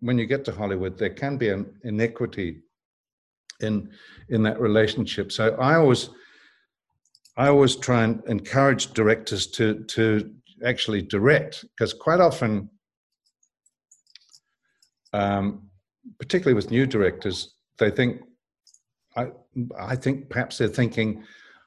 when 0.00 0.18
you 0.18 0.26
get 0.26 0.44
to 0.46 0.52
Hollywood, 0.52 0.98
there 0.98 1.10
can 1.10 1.36
be 1.36 1.48
an 1.48 1.78
inequity 1.84 2.62
in 3.60 3.90
in 4.28 4.42
that 4.42 4.60
relationship. 4.60 5.32
So 5.32 5.54
I 5.56 5.76
always 5.76 6.10
I 7.36 7.48
always 7.48 7.76
try 7.76 8.04
and 8.04 8.22
encourage 8.26 8.92
directors 8.92 9.46
to 9.48 9.84
to 9.84 10.32
actually 10.64 11.02
direct 11.02 11.64
because 11.76 11.92
quite 11.92 12.20
often, 12.20 12.68
um, 15.14 15.70
particularly 16.18 16.54
with 16.54 16.70
new 16.70 16.86
directors, 16.86 17.54
they 17.78 17.90
think 17.90 18.20
I 19.16 19.28
I 19.78 19.96
think 19.96 20.28
perhaps 20.28 20.58
they're 20.58 20.68
thinking, 20.68 21.24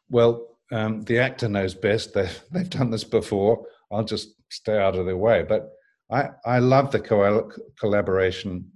well, 0.09 0.57
um, 0.71 1.01
the 1.03 1.19
actor 1.19 1.47
knows 1.47 1.73
best. 1.73 2.13
They've 2.13 2.39
they've 2.51 2.69
done 2.69 2.91
this 2.91 3.03
before. 3.03 3.65
I'll 3.91 4.03
just 4.03 4.35
stay 4.49 4.77
out 4.77 4.95
of 4.95 5.05
their 5.05 5.17
way. 5.17 5.43
But 5.47 5.71
I 6.11 6.29
I 6.45 6.59
love 6.59 6.91
the 6.91 6.99
co- 6.99 7.51
collaboration 7.79 8.71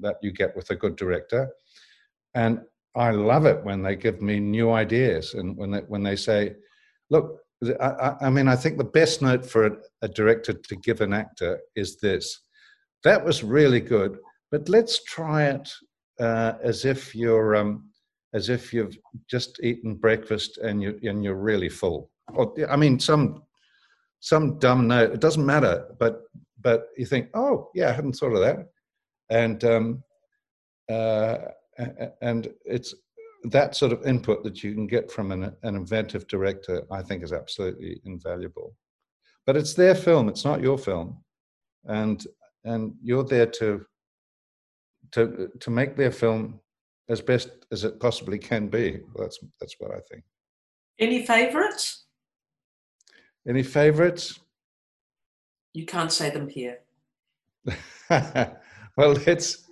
that 0.00 0.16
you 0.22 0.32
get 0.32 0.54
with 0.54 0.70
a 0.70 0.76
good 0.76 0.96
director, 0.96 1.50
and 2.34 2.60
I 2.94 3.10
love 3.10 3.46
it 3.46 3.64
when 3.64 3.82
they 3.82 3.96
give 3.96 4.20
me 4.20 4.38
new 4.38 4.70
ideas 4.70 5.34
and 5.34 5.56
when 5.56 5.70
they, 5.72 5.80
when 5.80 6.02
they 6.02 6.14
say, 6.14 6.54
look, 7.10 7.40
I, 7.80 8.14
I 8.20 8.30
mean, 8.30 8.46
I 8.46 8.54
think 8.54 8.78
the 8.78 8.84
best 8.84 9.20
note 9.20 9.44
for 9.44 9.66
a, 9.66 9.76
a, 10.02 10.08
director 10.08 10.52
to 10.52 10.76
give 10.76 11.00
an 11.00 11.12
actor 11.12 11.60
is 11.74 11.98
this. 11.98 12.40
That 13.04 13.24
was 13.24 13.44
really 13.44 13.80
good, 13.80 14.18
but 14.50 14.68
let's 14.68 15.04
try 15.04 15.44
it 15.44 15.70
uh, 16.20 16.54
as 16.62 16.84
if 16.84 17.14
you're 17.14 17.56
um, 17.56 17.90
as 18.32 18.48
if 18.48 18.72
you've 18.72 18.96
just 19.30 19.60
eaten 19.62 19.94
breakfast 19.94 20.58
and 20.58 20.82
you 20.82 20.98
and 21.02 21.22
you're 21.22 21.34
really 21.34 21.68
full. 21.68 22.10
Or, 22.32 22.54
I 22.68 22.76
mean, 22.76 22.98
some 22.98 23.42
some 24.20 24.58
dumb 24.58 24.88
note. 24.88 25.12
It 25.12 25.20
doesn't 25.20 25.44
matter, 25.44 25.86
but 25.98 26.22
but 26.60 26.88
you 26.96 27.04
think, 27.04 27.28
oh 27.34 27.70
yeah, 27.74 27.90
I 27.90 27.92
hadn't 27.92 28.14
thought 28.14 28.32
of 28.32 28.40
that, 28.40 28.68
and 29.30 29.62
um, 29.64 30.04
uh, 30.90 31.36
and 32.22 32.48
it's 32.64 32.94
that 33.44 33.76
sort 33.76 33.92
of 33.92 34.06
input 34.06 34.42
that 34.44 34.62
you 34.62 34.72
can 34.74 34.86
get 34.86 35.10
from 35.10 35.30
an, 35.32 35.54
an 35.62 35.76
inventive 35.76 36.26
director 36.28 36.82
i 36.90 37.02
think 37.02 37.22
is 37.22 37.32
absolutely 37.32 38.00
invaluable 38.04 38.74
but 39.46 39.56
it's 39.56 39.74
their 39.74 39.94
film 39.94 40.28
it's 40.28 40.44
not 40.44 40.62
your 40.62 40.78
film 40.78 41.22
and 41.86 42.26
and 42.64 42.94
you're 43.02 43.24
there 43.24 43.46
to 43.46 43.84
to 45.12 45.48
to 45.60 45.70
make 45.70 45.96
their 45.96 46.10
film 46.10 46.60
as 47.08 47.20
best 47.20 47.50
as 47.70 47.84
it 47.84 48.00
possibly 48.00 48.38
can 48.38 48.68
be 48.68 49.00
that's 49.16 49.38
that's 49.60 49.76
what 49.78 49.90
i 49.90 50.00
think 50.10 50.24
any 50.98 51.24
favorites 51.24 52.06
any 53.48 53.62
favorites 53.62 54.40
you 55.72 55.84
can't 55.84 56.12
say 56.12 56.30
them 56.30 56.48
here 56.48 56.78
well 58.10 59.16
it's 59.26 59.64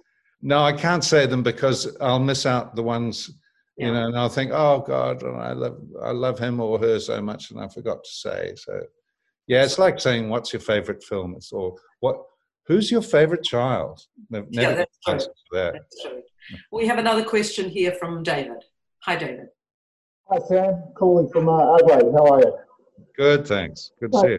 no, 0.43 0.65
I 0.65 0.73
can't 0.73 1.05
say 1.05 1.27
them 1.27 1.45
because 1.45 1.97
I'll 2.01 2.19
miss 2.19 2.47
out 2.47 2.75
the 2.75 2.83
ones, 2.83 3.31
you 3.77 3.87
know, 3.87 4.07
and 4.07 4.19
I'll 4.19 4.29
think, 4.29 4.51
oh 4.53 4.81
God, 4.81 5.23
and 5.23 5.41
I 5.41 5.53
love, 5.53 5.79
I 6.03 6.11
love 6.11 6.39
him 6.39 6.61
or 6.61 6.79
her 6.81 6.99
so 6.99 7.23
much, 7.23 7.51
and 7.51 7.61
I 7.61 7.69
forgot 7.69 8.03
to 8.03 8.11
say. 8.11 8.53
So, 8.57 8.81
yeah, 9.47 9.65
it's 9.65 9.79
like 9.79 10.01
saying, 10.01 10.29
what's 10.29 10.53
your 10.53 10.61
favorite 10.61 11.03
film? 11.03 11.35
It's 11.37 11.53
all 11.53 11.79
what. 12.01 12.17
Who's 12.67 12.91
your 12.91 13.03
favorite 13.03 13.45
child? 13.45 14.07
Never 14.31 14.47
yeah, 14.51 14.75
that's 14.75 14.99
true. 15.05 15.33
That. 15.53 15.73
that's 15.75 16.03
true. 16.03 16.23
We 16.71 16.87
have 16.87 16.99
another 16.99 17.25
question 17.25 17.69
here 17.69 17.93
from 17.93 18.23
David. 18.23 18.65
Hi, 19.01 19.17
David. 19.17 19.49
Hi, 20.29 20.39
Sam. 20.49 20.83
Calling 20.95 21.29
from 21.29 21.49
uh, 21.49 21.77
Adelaide. 21.77 22.13
How 22.13 22.27
are 22.35 22.41
you? 22.41 22.57
Good, 23.17 23.47
thanks. 23.47 23.93
Good 24.01 24.13
to 24.13 24.19
see 24.21 24.29
you. 24.29 24.39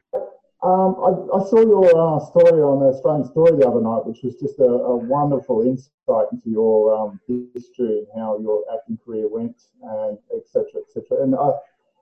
Um, 0.63 0.95
I, 1.03 1.09
I, 1.35 1.43
saw 1.43 1.59
your 1.59 1.91
uh, 1.91 2.23
story 2.23 2.63
on 2.63 2.79
the 2.79 2.95
Australian 2.95 3.25
Story 3.25 3.51
the 3.59 3.67
other 3.67 3.81
night, 3.81 4.05
which 4.05 4.19
was 4.23 4.35
just 4.35 4.57
a, 4.59 4.63
a 4.63 4.95
wonderful 4.95 5.61
insight 5.61 6.27
into 6.31 6.49
your 6.49 6.95
um, 6.95 7.19
history 7.27 7.99
and 7.99 8.07
how 8.15 8.39
your 8.39 8.63
acting 8.73 8.97
career 9.03 9.27
went, 9.27 9.61
and 9.81 10.17
etc. 10.33 10.79
etc. 10.87 11.21
And 11.23 11.35
uh, 11.35 11.51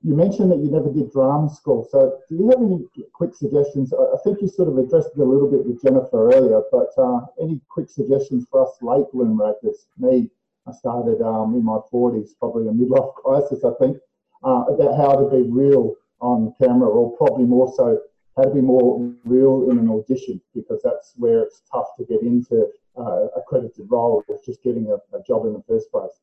you 0.03 0.15
mentioned 0.15 0.51
that 0.51 0.59
you 0.59 0.71
never 0.71 0.91
did 0.91 1.11
drama 1.11 1.49
school. 1.49 1.87
So, 1.91 2.19
do 2.29 2.35
you 2.35 2.49
have 2.49 2.61
any 2.61 2.85
quick 3.13 3.35
suggestions? 3.35 3.93
I, 3.93 4.17
think 4.23 4.41
you 4.41 4.47
sort 4.47 4.69
of 4.69 4.77
addressed 4.77 5.09
it 5.15 5.21
a 5.21 5.23
little 5.23 5.49
bit 5.49 5.65
with 5.65 5.81
Jennifer 5.81 6.31
earlier, 6.33 6.61
but 6.71 6.89
uh, 6.97 7.21
any 7.41 7.61
quick 7.69 7.89
suggestions 7.89 8.45
for 8.49 8.67
us 8.67 8.75
late 8.81 9.05
bloomer 9.13 9.51
actors? 9.51 9.85
Me, 9.97 10.29
I 10.67 10.71
started 10.71 11.21
um, 11.21 11.53
in 11.55 11.63
my 11.63 11.79
40s, 11.93 12.29
probably 12.39 12.67
a 12.67 12.71
midlife 12.71 13.13
crisis, 13.15 13.63
I 13.63 13.71
think, 13.79 13.97
uh, 14.43 14.65
about 14.69 14.97
how 14.97 15.15
to 15.15 15.29
be 15.29 15.49
real 15.49 15.95
on 16.19 16.53
camera, 16.59 16.87
or 16.87 17.15
probably 17.17 17.45
more 17.45 17.71
so 17.75 17.99
how 18.37 18.43
to 18.43 18.53
be 18.53 18.61
more 18.61 19.13
real 19.25 19.69
in 19.69 19.77
an 19.77 19.89
audition 19.89 20.41
because 20.55 20.81
that's 20.83 21.13
where 21.17 21.41
it's 21.41 21.61
tough 21.71 21.87
to 21.97 22.05
get 22.05 22.21
into 22.21 22.67
uh, 22.97 23.27
accredited 23.37 23.85
role 23.89 24.23
just 24.45 24.63
getting 24.63 24.87
a, 24.87 25.17
a, 25.17 25.23
job 25.23 25.45
in 25.45 25.53
the 25.53 25.63
first 25.67 25.91
place. 25.91 26.19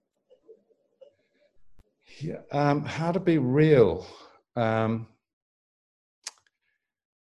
Yeah, 2.21 2.41
um, 2.53 2.85
how 2.85 3.13
to 3.13 3.21
be 3.21 3.39
real. 3.39 4.07
Um, 4.57 5.07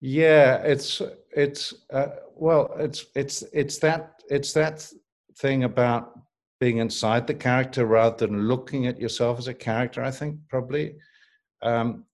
yeah, 0.02 0.58
it's 0.58 1.02
it's 1.36 1.74
uh, 1.92 2.08
well, 2.36 2.76
it's 2.78 3.06
it's 3.16 3.44
it's 3.54 3.80
that 3.80 4.22
it's 4.30 4.54
that 4.54 4.88
thing 5.38 5.64
about 5.64 6.20
being 6.60 6.78
inside 6.78 7.26
the 7.26 7.34
character 7.34 7.86
rather 7.86 8.28
than 8.28 8.48
looking 8.48 8.86
at 8.86 9.00
yourself 9.00 9.40
as 9.40 9.48
a 9.48 9.54
character. 9.54 10.04
I 10.04 10.12
think 10.12 10.40
probably. 10.50 10.96
Um, 11.62 12.06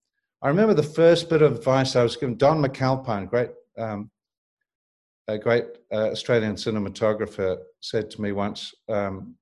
I 0.42 0.48
remember 0.48 0.72
the 0.72 0.82
first 0.82 1.28
bit 1.28 1.42
of 1.42 1.56
advice 1.56 1.96
I 1.96 2.02
was 2.02 2.16
given. 2.16 2.38
Don 2.38 2.62
McAlpine, 2.62 3.28
great, 3.28 3.50
um, 3.76 4.10
a 5.28 5.36
great 5.36 5.66
uh, 5.92 6.08
Australian 6.10 6.54
cinematographer, 6.54 7.58
said 7.80 8.10
to 8.12 8.22
me 8.22 8.32
once, 8.32 8.72
um, 8.88 9.34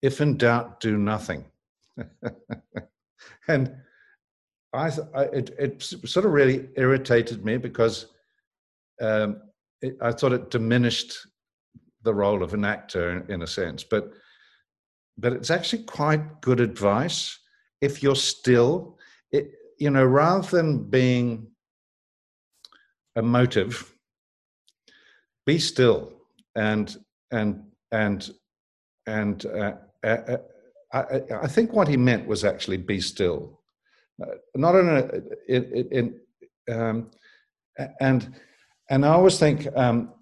"If 0.00 0.20
in 0.20 0.36
doubt, 0.36 0.80
do 0.80 0.96
nothing." 0.96 1.44
and 3.48 3.74
I, 4.72 4.90
I 5.14 5.22
it, 5.24 5.50
it, 5.58 5.82
sort 5.82 6.26
of 6.26 6.32
really 6.32 6.68
irritated 6.76 7.44
me 7.44 7.56
because 7.56 8.06
um, 9.00 9.42
it, 9.80 9.96
I 10.00 10.12
thought 10.12 10.32
it 10.32 10.50
diminished 10.50 11.14
the 12.02 12.14
role 12.14 12.42
of 12.42 12.54
an 12.54 12.64
actor 12.64 13.10
in, 13.10 13.30
in 13.30 13.42
a 13.42 13.46
sense, 13.46 13.84
but 13.84 14.12
but 15.18 15.34
it's 15.34 15.50
actually 15.50 15.82
quite 15.84 16.40
good 16.40 16.60
advice 16.60 17.38
if 17.82 18.02
you're 18.02 18.16
still 18.16 18.98
it, 19.30 19.52
you 19.78 19.90
know, 19.90 20.04
rather 20.04 20.48
than 20.48 20.84
being 20.88 21.48
emotive, 23.16 23.92
be 25.44 25.58
still 25.58 26.12
and 26.54 26.96
and 27.30 27.62
and 27.90 28.30
and 29.06 29.46
uh, 29.46 29.72
uh, 30.04 30.36
I, 30.92 31.20
I, 31.42 31.48
think 31.48 31.72
what 31.72 31.88
he 31.88 31.96
meant 31.96 32.26
was 32.26 32.44
actually 32.44 32.76
be 32.76 33.00
still, 33.00 33.60
uh, 34.22 34.34
not 34.54 34.74
in 34.74 34.88
a 34.88 35.54
in, 35.54 36.14
in 36.68 36.74
um, 36.74 37.10
and 38.00 38.34
and 38.90 39.06
I 39.06 39.08
always 39.08 39.38
think 39.38 39.66
um, 39.76 40.12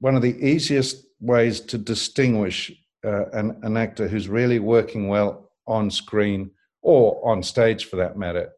one 0.00 0.16
of 0.16 0.22
the 0.22 0.36
easiest 0.46 1.04
ways 1.20 1.60
to 1.60 1.78
distinguish 1.78 2.72
uh, 3.04 3.26
an, 3.30 3.58
an 3.62 3.76
actor 3.76 4.08
who's 4.08 4.28
really 4.28 4.58
working 4.58 5.08
well 5.08 5.50
on 5.66 5.90
screen 5.90 6.50
or 6.82 7.20
on 7.28 7.42
stage 7.42 7.86
for 7.86 7.96
that 7.96 8.16
matter, 8.16 8.50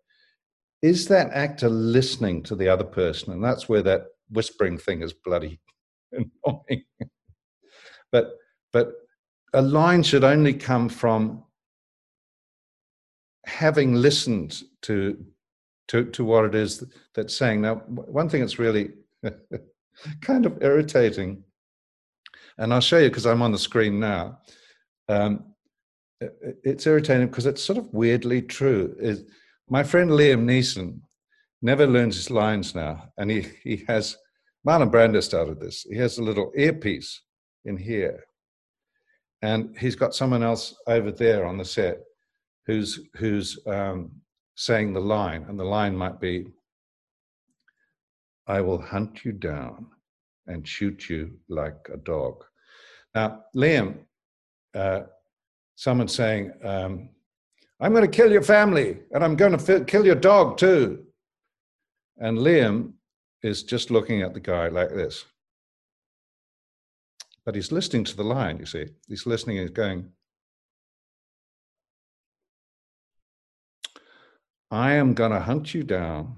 is 0.83 1.09
that 1.09 1.31
actor 1.33 1.69
listening 1.69 2.43
to 2.45 2.55
the 2.55 2.69
other 2.69 2.85
person? 2.85 3.33
And 3.33 3.43
that's 3.43 3.69
where 3.69 3.83
that 3.83 4.07
whispering 4.31 4.79
thing 4.79 5.03
is 5.03 5.13
bloody 5.13 5.59
annoying. 6.13 6.85
but 8.13 8.37
but 8.73 8.93
a 9.53 9.63
line 9.63 10.03
should 10.03 10.25
only 10.25 10.53
come 10.53 10.89
from 10.89 11.43
having 13.47 13.95
listened 13.95 14.63
to 14.83 15.25
to 15.89 16.05
to 16.07 16.25
what 16.25 16.45
it 16.45 16.55
is 16.55 16.85
that's 17.15 17.37
saying. 17.37 17.61
Now, 17.61 17.77
one 17.87 18.29
thing 18.29 18.41
that's 18.41 18.59
really 18.59 18.91
kind 20.21 20.47
of 20.47 20.63
irritating, 20.63 21.43
and 22.59 22.75
I'll 22.75 22.81
show 22.81 22.99
you 22.99 23.09
because 23.09 23.27
I'm 23.27 23.43
on 23.43 23.53
the 23.53 23.59
screen 23.59 23.99
now. 24.01 24.41
Um, 25.09 25.55
it's 26.21 26.87
irritating 26.87 27.29
because 27.29 27.47
it's 27.47 27.63
sort 27.63 27.79
of 27.79 27.93
weirdly 27.93 28.43
true. 28.43 28.97
Is 28.99 29.25
my 29.69 29.83
friend 29.83 30.11
Liam 30.11 30.45
Neeson 30.45 31.01
never 31.63 31.87
learns 31.87 32.17
his 32.17 32.31
lines 32.31 32.75
now, 32.75 33.11
and 33.17 33.31
he 33.31 33.47
he 33.63 33.85
has 33.87 34.17
Marlon 34.67 34.91
Brando 34.91 35.23
started 35.23 35.61
this. 35.61 35.87
He 35.89 35.97
has 35.97 36.19
a 36.19 36.23
little 36.23 36.53
earpiece 36.57 37.23
in 37.65 37.77
here, 37.77 38.25
and 39.43 39.77
he's 39.79 39.95
got 39.95 40.15
someone 40.17 40.43
else 40.43 40.75
over 40.89 41.13
there 41.13 41.47
on 41.47 41.59
the 41.59 41.65
set 41.65 42.01
who's 42.67 43.01
who's 43.17 43.59
um, 43.67 44.11
saying 44.55 44.93
the 44.93 45.01
line, 45.01 45.45
and 45.49 45.59
the 45.59 45.65
line 45.65 45.97
might 45.97 46.21
be, 46.21 46.47
"I 48.47 48.61
will 48.61 48.81
hunt 48.81 49.25
you 49.25 49.33
down 49.33 49.87
and 50.47 50.67
shoot 50.67 51.09
you 51.09 51.39
like 51.49 51.89
a 51.93 51.97
dog." 51.97 52.45
Now, 53.15 53.45
Liam. 53.55 53.99
Uh, 54.75 55.05
someone 55.77 56.09
saying, 56.09 56.53
um, 56.65 57.09
I'm 57.81 57.93
going 57.93 58.11
to 58.11 58.17
kill 58.17 58.33
your 58.33 58.43
family 58.43 58.99
and 59.13 59.23
I'm 59.23 59.37
going 59.37 59.57
to 59.57 59.85
kill 59.85 60.05
your 60.05 60.15
dog 60.15 60.57
too. 60.57 61.05
And 62.19 62.39
Liam 62.39 62.95
is 63.43 63.63
just 63.63 63.91
looking 63.91 64.23
at 64.23 64.33
the 64.35 64.41
guy 64.41 64.69
like 64.69 64.89
this. 64.89 65.25
But 67.45 67.55
he's 67.55 67.71
listening 67.71 68.05
to 68.05 68.17
the 68.17 68.25
line, 68.25 68.59
you 68.59 68.67
see. 68.67 68.87
He's 69.07 69.27
listening 69.27 69.59
and 69.59 69.69
he's 69.69 69.77
going, 69.77 70.11
I 74.71 74.95
am 74.95 75.15
going 75.15 75.31
to 75.31 75.41
hunt 75.41 75.75
you 75.75 75.85
down 75.85 76.37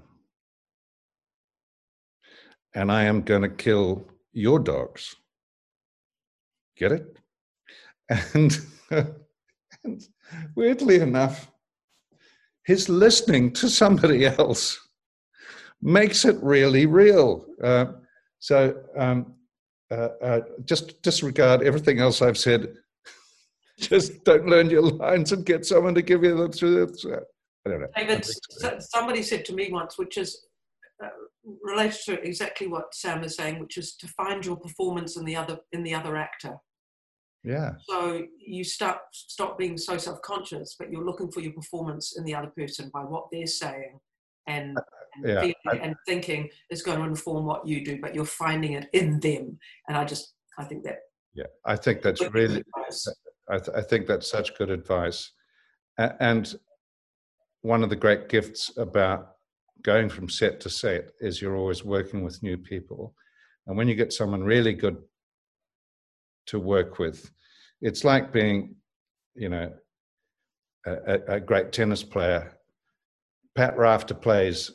and 2.75 2.91
I 2.91 3.03
am 3.03 3.21
going 3.21 3.41
to 3.41 3.49
kill 3.49 4.07
your 4.31 4.59
dogs. 4.59 5.15
Get 6.77 6.91
it? 6.91 7.17
And, 8.33 8.57
and 9.83 10.01
weirdly 10.55 10.99
enough, 10.99 11.51
his 12.63 12.89
listening 12.89 13.51
to 13.53 13.69
somebody 13.69 14.25
else 14.39 14.79
makes 15.81 16.25
it 16.25 16.35
really 16.41 16.85
real. 16.87 17.45
Uh, 17.63 17.85
so 18.39 18.81
um, 18.97 19.35
uh, 19.91 20.09
uh, 20.21 20.39
just 20.65 21.01
disregard 21.01 21.61
everything 21.61 21.99
else 21.99 22.21
I've 22.21 22.37
said. 22.37 22.73
just 23.79 24.23
don't 24.23 24.47
learn 24.47 24.69
your 24.69 24.83
lines 24.83 25.31
and 25.31 25.45
get 25.45 25.65
someone 25.65 25.95
to 25.95 26.01
give 26.01 26.23
you 26.23 26.35
the. 26.35 27.25
I 27.65 27.69
don't 27.69 27.81
know. 27.81 27.87
David, 27.95 28.25
somebody 28.81 29.21
said 29.21 29.45
to 29.45 29.53
me 29.53 29.69
once, 29.71 29.97
which 29.97 30.17
is 30.17 30.45
uh, 31.03 31.09
related 31.61 31.99
to 32.05 32.21
exactly 32.21 32.67
what 32.67 32.93
Sam 32.93 33.23
is 33.23 33.35
saying, 33.35 33.59
which 33.59 33.77
is 33.77 33.95
to 33.97 34.07
find 34.07 34.45
your 34.45 34.55
performance 34.55 35.17
in 35.17 35.25
the 35.25 35.35
other 35.35 35.59
in 35.71 35.83
the 35.83 35.93
other 35.93 36.15
actor. 36.15 36.55
Yeah. 37.43 37.73
So 37.87 38.23
you 38.45 38.63
start 38.63 38.97
stop 39.13 39.57
being 39.57 39.77
so 39.77 39.97
self-conscious, 39.97 40.75
but 40.77 40.91
you're 40.91 41.05
looking 41.05 41.31
for 41.31 41.39
your 41.39 41.53
performance 41.53 42.17
in 42.17 42.25
the 42.25 42.35
other 42.35 42.51
person 42.55 42.91
by 42.93 43.01
what 43.01 43.27
they're 43.31 43.47
saying 43.47 43.99
and, 44.47 44.77
and, 45.15 45.27
yeah, 45.27 45.39
feeling 45.39 45.55
I, 45.67 45.75
and 45.77 45.95
thinking 46.05 46.49
is 46.69 46.81
going 46.81 46.99
to 46.99 47.05
inform 47.05 47.45
what 47.45 47.65
you 47.65 47.83
do, 47.85 47.99
but 48.01 48.13
you're 48.13 48.25
finding 48.25 48.73
it 48.73 48.87
in 48.93 49.19
them. 49.19 49.57
And 49.87 49.97
I 49.97 50.03
just 50.03 50.33
I 50.57 50.65
think 50.65 50.83
that 50.83 50.99
yeah, 51.33 51.45
I 51.65 51.75
think 51.75 52.01
that's 52.01 52.21
really 52.33 52.63
I, 53.49 53.57
th- 53.57 53.75
I 53.75 53.81
think 53.81 54.07
that's 54.07 54.29
such 54.29 54.57
good 54.57 54.69
advice. 54.69 55.31
And 55.97 56.53
one 57.61 57.83
of 57.83 57.89
the 57.89 57.95
great 57.95 58.29
gifts 58.29 58.71
about 58.77 59.35
going 59.83 60.09
from 60.09 60.29
set 60.29 60.59
to 60.61 60.69
set 60.69 61.11
is 61.19 61.41
you're 61.41 61.55
always 61.55 61.83
working 61.83 62.23
with 62.23 62.43
new 62.43 62.57
people. 62.57 63.13
And 63.67 63.77
when 63.77 63.87
you 63.87 63.95
get 63.95 64.13
someone 64.13 64.43
really 64.43 64.73
good 64.73 64.97
to 66.47 66.59
work 66.59 66.99
with, 66.99 67.31
it's 67.81 68.03
like 68.03 68.33
being, 68.33 68.75
you 69.35 69.49
know, 69.49 69.71
a, 70.85 71.19
a 71.27 71.39
great 71.39 71.71
tennis 71.71 72.03
player. 72.03 72.57
Pat 73.55 73.77
Rafter 73.77 74.13
plays 74.13 74.71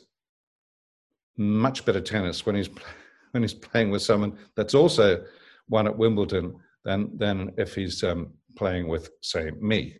much 1.37 1.85
better 1.85 2.01
tennis 2.01 2.45
when 2.45 2.55
he's 2.55 2.69
when 3.31 3.43
he's 3.43 3.53
playing 3.53 3.91
with 3.91 4.01
someone 4.01 4.37
that's 4.55 4.73
also 4.73 5.25
won 5.67 5.87
at 5.87 5.97
Wimbledon 5.97 6.55
than 6.85 7.17
than 7.17 7.51
if 7.57 7.75
he's 7.75 8.03
um, 8.03 8.31
playing 8.55 8.87
with, 8.87 9.09
say, 9.21 9.51
me. 9.59 9.97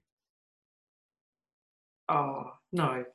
Oh 2.07 2.54
no, 2.71 3.05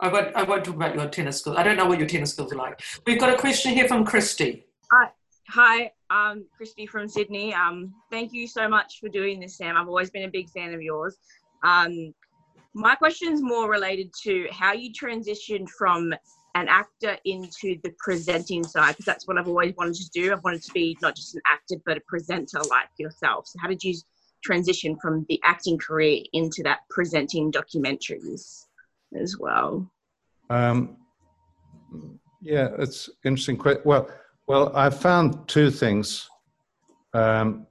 I 0.00 0.08
won't, 0.08 0.36
I 0.36 0.42
won't 0.42 0.64
talk 0.64 0.74
about 0.74 0.94
your 0.94 1.08
tennis 1.08 1.38
skills. 1.38 1.56
I 1.56 1.62
don't 1.62 1.76
know 1.76 1.86
what 1.86 1.98
your 1.98 2.08
tennis 2.08 2.32
skills 2.32 2.52
are 2.52 2.56
like. 2.56 2.82
We've 3.06 3.18
got 3.18 3.32
a 3.32 3.36
question 3.36 3.72
here 3.72 3.88
from 3.88 4.04
Christy. 4.04 4.66
Hi, 4.92 5.10
hi, 5.48 5.90
um, 6.10 6.44
Christy 6.56 6.86
from 6.86 7.08
Sydney. 7.08 7.54
Um, 7.54 7.94
thank 8.10 8.32
you 8.32 8.46
so 8.46 8.68
much 8.68 8.98
for 9.00 9.08
doing 9.08 9.40
this, 9.40 9.56
Sam. 9.56 9.76
I've 9.76 9.88
always 9.88 10.10
been 10.10 10.24
a 10.24 10.30
big 10.30 10.50
fan 10.50 10.74
of 10.74 10.82
yours. 10.82 11.16
Um, 11.64 12.12
my 12.74 12.94
question 12.94 13.32
is 13.32 13.40
more 13.40 13.70
related 13.70 14.10
to 14.24 14.46
how 14.50 14.74
you 14.74 14.92
transitioned 14.92 15.68
from 15.78 16.12
an 16.54 16.68
actor 16.68 17.16
into 17.24 17.76
the 17.82 17.92
presenting 17.98 18.64
side, 18.64 18.92
because 18.92 19.06
that's 19.06 19.26
what 19.26 19.38
I've 19.38 19.48
always 19.48 19.74
wanted 19.76 19.94
to 19.94 20.08
do. 20.10 20.32
I've 20.32 20.44
wanted 20.44 20.62
to 20.62 20.72
be 20.72 20.96
not 21.00 21.16
just 21.16 21.34
an 21.34 21.40
actor, 21.46 21.76
but 21.86 21.96
a 21.96 22.00
presenter 22.06 22.60
like 22.70 22.88
yourself. 22.98 23.46
So, 23.46 23.58
how 23.62 23.68
did 23.68 23.82
you 23.82 23.94
transition 24.46 24.96
from 25.02 25.26
the 25.28 25.38
acting 25.44 25.78
career 25.78 26.22
into 26.32 26.62
that 26.62 26.80
presenting 26.90 27.52
documentaries? 27.52 28.66
as 29.14 29.38
well? 29.38 29.90
Um, 30.50 30.96
yeah, 32.40 32.68
it's 32.78 33.10
interesting. 33.24 33.60
Well, 33.84 34.08
well, 34.46 34.72
I 34.76 34.90
found 34.90 35.48
two 35.48 35.70
things 35.70 36.28
um, 37.12 37.66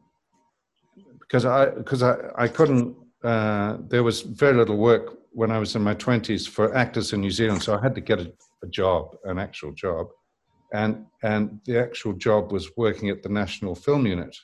because 1.19 1.45
I 1.45 1.69
because 1.69 2.03
I 2.03 2.15
I 2.37 2.47
couldn't. 2.47 2.95
Uh, 3.23 3.77
there 3.87 4.03
was 4.03 4.21
very 4.21 4.55
little 4.55 4.77
work 4.77 5.17
when 5.31 5.51
I 5.51 5.59
was 5.59 5.75
in 5.75 5.81
my 5.81 5.93
twenties 5.93 6.45
for 6.47 6.75
actors 6.75 7.13
in 7.13 7.21
New 7.21 7.31
Zealand, 7.31 7.63
so 7.63 7.75
I 7.75 7.81
had 7.81 7.95
to 7.95 8.01
get 8.01 8.19
a, 8.19 8.31
a 8.63 8.67
job, 8.67 9.15
an 9.23 9.39
actual 9.39 9.71
job, 9.71 10.07
and 10.73 11.05
and 11.23 11.59
the 11.65 11.79
actual 11.79 12.13
job 12.13 12.51
was 12.51 12.69
working 12.75 13.09
at 13.09 13.23
the 13.23 13.29
National 13.29 13.75
Film 13.75 14.05
Unit. 14.05 14.35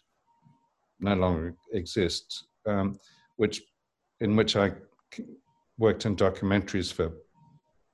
No 1.01 1.15
longer 1.15 1.55
exists, 1.73 2.47
um, 2.65 2.99
which 3.37 3.61
in 4.19 4.35
which 4.35 4.55
I 4.55 4.71
worked 5.77 6.05
in 6.05 6.15
documentaries 6.15 6.93
for 6.93 7.11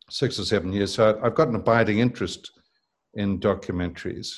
six 0.10 0.40
or 0.40 0.46
seven 0.46 0.74
years, 0.74 0.94
so 0.94 1.20
I've 1.24 1.36
got 1.36 1.48
an 1.48 1.56
abiding 1.56 2.00
interest 2.00 2.52
in 3.14 3.40
documentaries. 3.40 4.30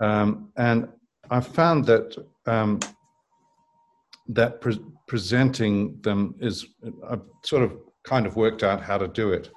Um, 0.00 0.52
and 0.56 0.88
I 1.30 1.40
found 1.40 1.86
that 1.86 2.16
um, 2.46 2.80
that 4.28 4.60
pre- 4.60 4.84
presenting 5.06 6.00
them 6.02 6.34
is 6.40 6.66
I've 7.08 7.22
sort 7.44 7.62
of 7.62 7.72
kind 8.04 8.26
of 8.26 8.36
worked 8.36 8.62
out 8.62 8.82
how 8.82 8.98
to 8.98 9.08
do 9.08 9.32
it. 9.32 9.50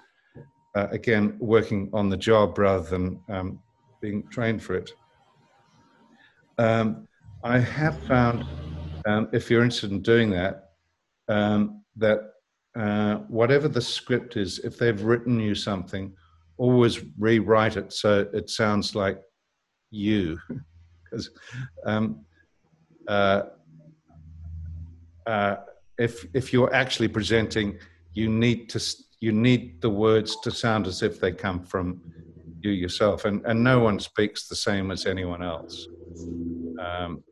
Uh, 0.75 0.87
again, 0.91 1.37
working 1.39 1.89
on 1.93 2.09
the 2.09 2.17
job 2.17 2.57
rather 2.57 2.83
than 2.83 3.19
um, 3.29 3.59
being 4.01 4.23
trained 4.29 4.61
for 4.61 4.75
it. 4.75 4.91
Um, 6.57 7.07
I 7.45 7.59
have 7.59 8.01
found, 8.07 8.43
um, 9.05 9.29
if 9.31 9.51
you're 9.51 9.61
interested 9.61 9.91
in 9.91 10.01
doing 10.01 10.31
that, 10.31 10.71
um, 11.27 11.83
that 11.95 12.31
uh, 12.75 13.17
whatever 13.27 13.67
the 13.67 13.81
script 13.81 14.35
is, 14.35 14.57
if 14.59 14.79
they've 14.79 14.99
written 14.99 15.39
you 15.39 15.53
something, 15.53 16.11
always 16.57 17.03
rewrite 17.19 17.77
it 17.77 17.93
so 17.93 18.27
it 18.33 18.49
sounds 18.49 18.95
like 18.95 19.21
you. 19.91 20.39
Because 21.03 21.29
um, 21.85 22.25
uh, 23.07 23.43
uh, 25.27 25.57
if 25.99 26.25
if 26.33 26.51
you're 26.51 26.73
actually 26.73 27.07
presenting, 27.07 27.77
you 28.13 28.27
need 28.27 28.69
to 28.71 28.79
you 29.19 29.31
need 29.31 29.81
the 29.81 29.89
words 29.89 30.35
to 30.41 30.49
sound 30.49 30.87
as 30.87 31.03
if 31.03 31.19
they 31.19 31.31
come 31.31 31.63
from 31.63 32.01
you 32.61 32.71
yourself, 32.71 33.25
and 33.25 33.45
and 33.45 33.63
no 33.63 33.79
one 33.79 33.99
speaks 33.99 34.47
the 34.47 34.55
same 34.55 34.89
as 34.89 35.05
anyone 35.05 35.43
else. 35.43 35.87
Um, 36.81 37.23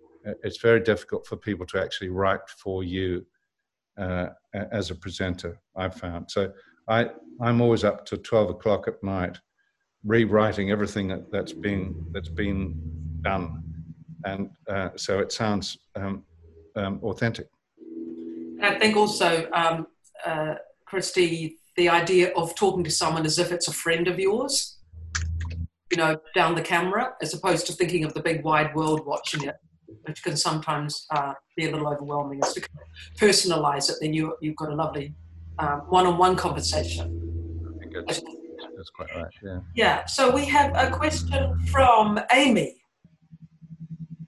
it's 0.44 0.62
very 0.62 0.80
difficult 0.80 1.26
for 1.26 1.36
people 1.36 1.66
to 1.68 1.82
actually 1.82 2.10
write 2.10 2.48
for 2.50 2.84
you 2.84 3.26
uh, 3.98 4.28
as 4.72 4.92
a 4.92 4.96
presenter. 4.96 5.60
I've 5.76 5.96
found 5.96 6.30
so 6.30 6.52
I 6.88 7.10
I'm 7.42 7.62
always 7.62 7.84
up 7.84 8.06
to 8.08 8.18
twelve 8.18 8.50
o'clock 8.50 8.88
at 8.88 9.04
night, 9.04 9.38
rewriting 10.04 10.72
everything 10.72 11.08
that, 11.10 11.32
that's 11.32 11.54
been 11.54 12.06
that's 12.12 12.30
been 12.30 12.80
done, 13.22 13.64
and 14.26 14.50
uh, 14.68 14.90
so 14.96 15.20
it 15.20 15.32
sounds 15.32 15.78
um, 15.96 16.24
um, 16.76 17.00
authentic. 17.04 17.48
I 18.62 18.80
think 18.80 18.96
also, 18.96 19.50
um, 19.52 19.88
uh, 20.26 20.56
Christy, 20.86 21.58
the 21.76 21.90
idea 21.90 22.32
of 22.34 22.56
talking 22.56 22.84
to 22.86 22.92
someone 22.92 23.26
as 23.26 23.38
if 23.38 23.52
it's 23.52 23.68
a 23.68 23.74
friend 23.74 24.08
of 24.08 24.20
yours, 24.20 24.80
you 25.92 25.98
know, 25.98 26.18
down 26.34 26.56
the 26.56 26.62
camera, 26.62 27.14
as 27.22 27.34
opposed 27.34 27.68
to 27.68 27.74
thinking 27.74 28.06
of 28.06 28.14
the 28.14 28.22
big 28.22 28.44
wide 28.44 28.74
world 28.74 29.06
watching 29.06 29.44
it 29.44 29.56
which 30.04 30.24
can 30.24 30.36
sometimes 30.36 31.06
uh, 31.12 31.34
be 31.56 31.68
a 31.68 31.72
little 31.72 31.88
overwhelming, 31.88 32.40
is 32.40 32.54
to 32.54 32.62
personalize 33.20 33.90
it. 33.90 33.98
Then 34.02 34.14
you, 34.14 34.36
you've 34.42 34.56
got 34.56 34.70
a 34.70 34.76
lovely 34.76 35.14
um, 35.60 35.82
one-on-one 35.90 36.36
conversation. 36.36 37.20
That's, 38.08 38.22
that's 38.76 38.90
quite 38.90 39.10
right. 39.16 39.28
Yeah. 39.44 39.60
Yeah. 39.76 40.06
So 40.06 40.34
we 40.34 40.46
have 40.46 40.74
a 40.76 40.90
question 40.90 41.60
from 41.68 42.20
Amy. 42.32 42.76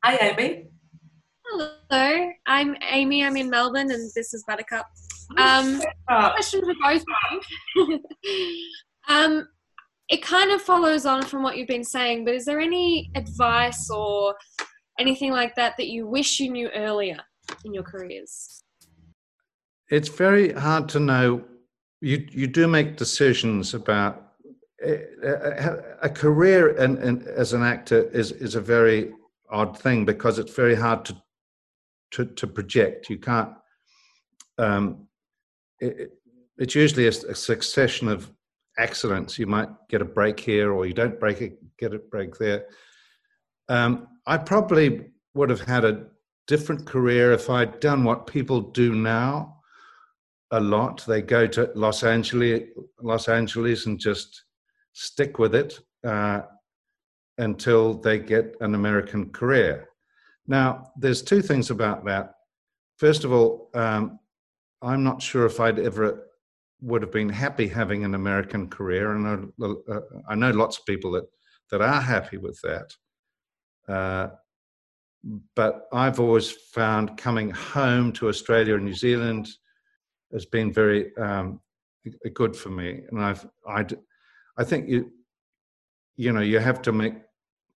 Hi, 0.04 0.18
Amy. 0.18 0.68
Hello, 1.48 2.32
I'm 2.46 2.76
Amy. 2.92 3.24
I'm 3.24 3.38
in 3.38 3.50
Melbourne, 3.50 3.92
and 3.92 4.12
this 4.16 4.34
is 4.34 4.44
Buttercup. 4.48 4.88
Um, 5.38 5.82
uh, 6.08 6.32
question 6.32 6.62
for 6.62 6.74
both 6.82 7.02
of 7.02 7.44
you. 7.76 8.04
um, 9.08 9.48
it 10.10 10.22
kind 10.22 10.52
of 10.52 10.62
follows 10.62 11.06
on 11.06 11.24
from 11.24 11.42
what 11.42 11.58
you've 11.58 11.68
been 11.68 11.84
saying, 11.84 12.26
but 12.26 12.36
is 12.36 12.46
there 12.46 12.60
any 12.60 13.10
advice 13.16 13.90
or 13.90 14.36
anything 15.00 15.32
like 15.32 15.56
that 15.56 15.76
that 15.78 15.88
you 15.88 16.08
wish 16.08 16.40
you 16.40 16.52
knew 16.52 16.70
earlier 16.70 17.18
in 17.64 17.74
your 17.74 17.84
careers? 17.84 18.64
It's 19.90 20.10
very 20.10 20.54
hard 20.54 20.90
to 20.90 21.00
know. 21.00 21.44
You 22.02 22.28
you 22.32 22.48
do 22.48 22.68
make 22.68 22.98
decisions 22.98 23.74
about 23.74 24.34
a, 24.84 25.04
a, 25.24 25.80
a 26.04 26.10
career 26.10 26.76
and, 26.78 26.98
and 26.98 27.24
as 27.28 27.54
an 27.54 27.64
actor 27.64 28.10
is 28.10 28.32
is 28.32 28.56
a 28.56 28.62
very 28.62 29.14
odd 29.50 29.78
thing 29.78 30.06
because 30.06 30.40
it's 30.40 30.54
very 30.54 30.76
hard 30.76 31.06
to 31.06 31.16
to, 32.12 32.26
to 32.26 32.48
project. 32.48 33.10
You 33.10 33.18
can't. 33.18 33.54
Um, 34.58 35.08
it, 35.80 36.12
it's 36.58 36.76
usually 36.76 37.06
a, 37.06 37.10
a, 37.10 37.36
succession 37.36 38.08
of 38.08 38.32
accidents. 38.78 39.38
You 39.38 39.48
might 39.48 39.68
get 39.90 40.02
a 40.02 40.06
break 40.06 40.40
here, 40.40 40.72
or 40.72 40.86
you 40.86 40.94
don't 40.94 41.20
break 41.20 41.42
it, 41.42 41.58
get 41.78 41.94
a 41.94 42.00
break 42.00 42.38
there. 42.38 42.68
Um, 43.68 44.08
I 44.28 44.38
probably 44.38 45.12
would 45.34 45.50
have 45.50 45.62
had 45.62 45.86
a 45.86 46.08
different 46.48 46.86
career 46.86 47.32
if 47.34 47.50
I'd 47.50 47.80
done 47.80 48.04
what 48.04 48.28
people 48.28 48.62
do 48.62 48.96
now, 48.96 49.62
a 50.52 50.60
lot. 50.60 51.04
They 51.06 51.22
go 51.22 51.48
to 51.48 51.72
Los 51.76 52.04
Angeles, 52.04 52.64
Los 53.02 53.28
Angeles, 53.28 53.86
and 53.86 54.00
just 54.00 54.46
stick 54.94 55.40
with 55.40 55.56
it 55.56 55.80
uh, 56.04 56.42
until 57.38 57.96
they 57.96 58.20
get 58.20 58.56
an 58.62 58.76
American 58.76 59.32
career. 59.32 59.90
Now, 60.48 60.92
there's 60.98 61.22
two 61.22 61.42
things 61.42 61.72
about 61.72 62.06
that. 62.06 62.34
First 62.98 63.24
of 63.26 63.34
all, 63.34 63.70
um, 63.74 64.20
I'm 64.82 65.04
not 65.04 65.22
sure 65.22 65.46
if 65.46 65.60
I'd 65.60 65.80
ever 65.80 66.28
would 66.82 67.02
have 67.02 67.12
been 67.12 67.30
happy 67.30 67.68
having 67.68 68.04
an 68.04 68.16
American 68.16 68.70
career, 68.70 69.14
and 69.14 69.52
I, 69.62 69.66
uh, 69.92 70.00
I 70.30 70.36
know 70.36 70.52
lots 70.52 70.78
of 70.78 70.86
people 70.86 71.12
that 71.12 71.26
that 71.72 71.82
are 71.82 72.02
happy 72.02 72.38
with 72.38 72.60
that. 72.62 72.94
Uh, 73.88 74.28
but 75.56 75.88
I've 75.92 76.20
always 76.20 76.52
found 76.52 77.18
coming 77.18 77.50
home 77.50 78.12
to 78.14 78.30
Australia 78.30 78.76
and 78.76 78.86
New 78.86 78.94
Zealand 78.94 79.50
has 80.32 80.46
been 80.46 80.72
very 80.72 81.16
um, 81.18 81.60
good 82.34 82.56
for 82.56 82.70
me, 82.70 83.04
and 83.10 83.22
I've 83.22 83.48
I 83.68 83.86
I 84.58 84.64
think 84.64 84.90
you 84.90 85.12
you 86.16 86.32
know 86.32 86.42
you 86.42 86.60
have 86.60 86.82
to 86.84 86.92
make 86.92 87.16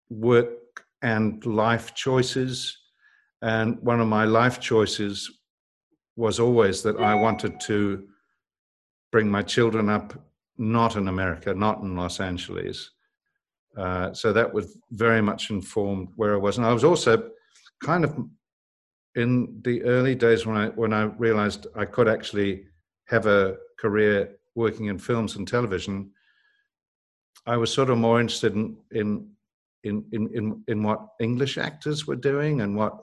work 0.09 0.85
and 1.01 1.45
life 1.45 1.93
choices, 1.93 2.77
and 3.41 3.79
one 3.81 4.01
of 4.01 4.07
my 4.07 4.25
life 4.25 4.59
choices 4.59 5.31
was 6.15 6.39
always 6.39 6.81
that 6.81 6.97
I 6.97 7.13
wanted 7.13 7.59
to 7.61 8.07
bring 9.11 9.29
my 9.29 9.43
children 9.43 9.87
up 9.87 10.13
not 10.57 10.95
in 10.95 11.07
America, 11.07 11.53
not 11.53 11.81
in 11.81 11.95
Los 11.95 12.19
Angeles. 12.19 12.89
Uh, 13.77 14.11
so 14.13 14.33
that 14.33 14.51
was 14.51 14.77
very 14.91 15.21
much 15.21 15.51
informed 15.51 16.09
where 16.15 16.33
I 16.33 16.37
was, 16.37 16.57
and 16.57 16.65
I 16.65 16.73
was 16.73 16.83
also 16.83 17.29
kind 17.83 18.03
of 18.03 18.17
in 19.15 19.61
the 19.63 19.83
early 19.83 20.15
days 20.15 20.45
when 20.45 20.57
I 20.57 20.67
when 20.69 20.93
I 20.93 21.03
realized 21.03 21.67
I 21.75 21.85
could 21.85 22.07
actually 22.07 22.65
have 23.05 23.25
a 23.25 23.57
career 23.79 24.37
working 24.55 24.87
in 24.87 24.97
films 24.97 25.35
and 25.35 25.47
television, 25.47 26.11
I 27.45 27.57
was 27.57 27.71
sort 27.71 27.89
of 27.89 27.97
more 27.97 28.19
interested 28.19 28.53
in 28.55 28.77
in 28.91 29.29
in 29.83 30.05
in 30.11 30.27
in, 30.33 30.63
in 30.67 30.83
what 30.83 31.07
English 31.19 31.57
actors 31.57 32.07
were 32.07 32.15
doing 32.15 32.61
and 32.61 32.75
what 32.75 32.97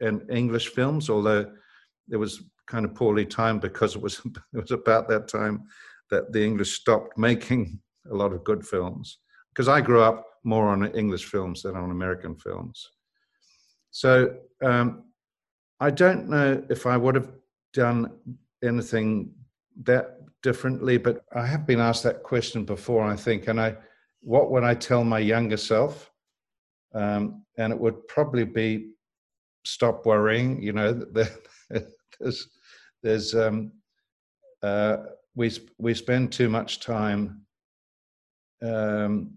in 0.00 0.26
English 0.30 0.68
films, 0.68 1.08
although 1.08 1.50
it 2.10 2.16
was 2.16 2.42
kind 2.66 2.84
of 2.84 2.94
poorly 2.94 3.24
timed 3.24 3.60
because 3.60 3.96
it 3.96 4.02
was 4.02 4.20
it 4.54 4.60
was 4.60 4.70
about 4.70 5.08
that 5.08 5.28
time 5.28 5.64
that 6.10 6.32
the 6.32 6.44
English 6.44 6.72
stopped 6.80 7.16
making 7.16 7.80
a 8.10 8.14
lot 8.14 8.32
of 8.32 8.44
good 8.44 8.66
films. 8.66 9.18
Because 9.52 9.68
I 9.68 9.80
grew 9.80 10.02
up 10.02 10.26
more 10.44 10.68
on 10.68 10.86
English 10.94 11.26
films 11.26 11.62
than 11.62 11.76
on 11.76 11.90
American 11.90 12.34
films. 12.36 12.90
So 13.90 14.36
um, 14.62 15.04
I 15.80 15.90
don't 15.90 16.28
know 16.28 16.62
if 16.70 16.86
I 16.86 16.96
would 16.96 17.14
have 17.14 17.30
done 17.72 18.10
anything 18.64 19.32
that 19.84 20.18
differently, 20.42 20.96
but 20.96 21.24
I 21.34 21.46
have 21.46 21.66
been 21.66 21.80
asked 21.80 22.02
that 22.04 22.22
question 22.22 22.64
before, 22.64 23.04
I 23.04 23.16
think. 23.16 23.48
And 23.48 23.60
I, 23.60 23.76
what 24.20 24.50
would 24.50 24.64
I 24.64 24.74
tell 24.74 25.04
my 25.04 25.18
younger 25.18 25.56
self? 25.56 26.10
Um, 26.94 27.44
and 27.58 27.72
it 27.72 27.78
would 27.78 28.06
probably 28.08 28.44
be 28.44 28.92
stop 29.64 30.06
worrying. 30.06 30.62
You 30.62 30.72
know, 30.72 30.92
there's, 32.20 32.48
there's, 33.02 33.34
um, 33.34 33.72
uh, 34.62 34.96
we 35.34 35.50
we 35.78 35.94
spend 35.94 36.30
too 36.30 36.48
much 36.48 36.80
time 36.80 37.40
um, 38.62 39.34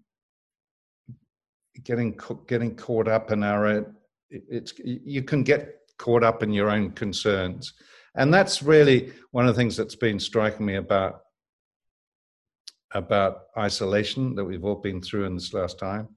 getting 1.84 2.20
getting 2.48 2.76
caught 2.76 3.08
up 3.08 3.32
in 3.32 3.44
our 3.44 3.86
it's 4.30 4.74
you 4.84 5.24
can 5.24 5.44
get 5.44 5.80
caught 5.98 6.24
up 6.24 6.44
in 6.44 6.52
your 6.52 6.70
own 6.70 6.92
concerns. 6.92 7.74
And 8.16 8.34
that's 8.34 8.64
really 8.64 9.14
one 9.32 9.48
of 9.48 9.56
the 9.56 9.60
things 9.60 9.76
that's 9.76 9.96
been 9.96 10.20
striking 10.20 10.66
me 10.66 10.76
about 10.76 11.22
about 12.94 13.48
isolation 13.58 14.36
that 14.36 14.46
we've 14.46 14.64
all 14.64 14.76
been 14.76 15.02
through 15.02 15.26
in 15.26 15.36
this 15.36 15.54
last 15.54 15.78
time 15.78 16.08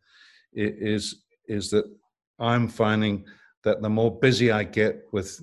is 0.53 1.25
is 1.49 1.71
that 1.71 1.85
i'm 2.39 2.69
finding 2.69 3.25
that 3.65 3.83
the 3.83 3.89
more 3.89 4.17
busy 4.21 4.53
i 4.53 4.63
get 4.63 5.03
with 5.11 5.43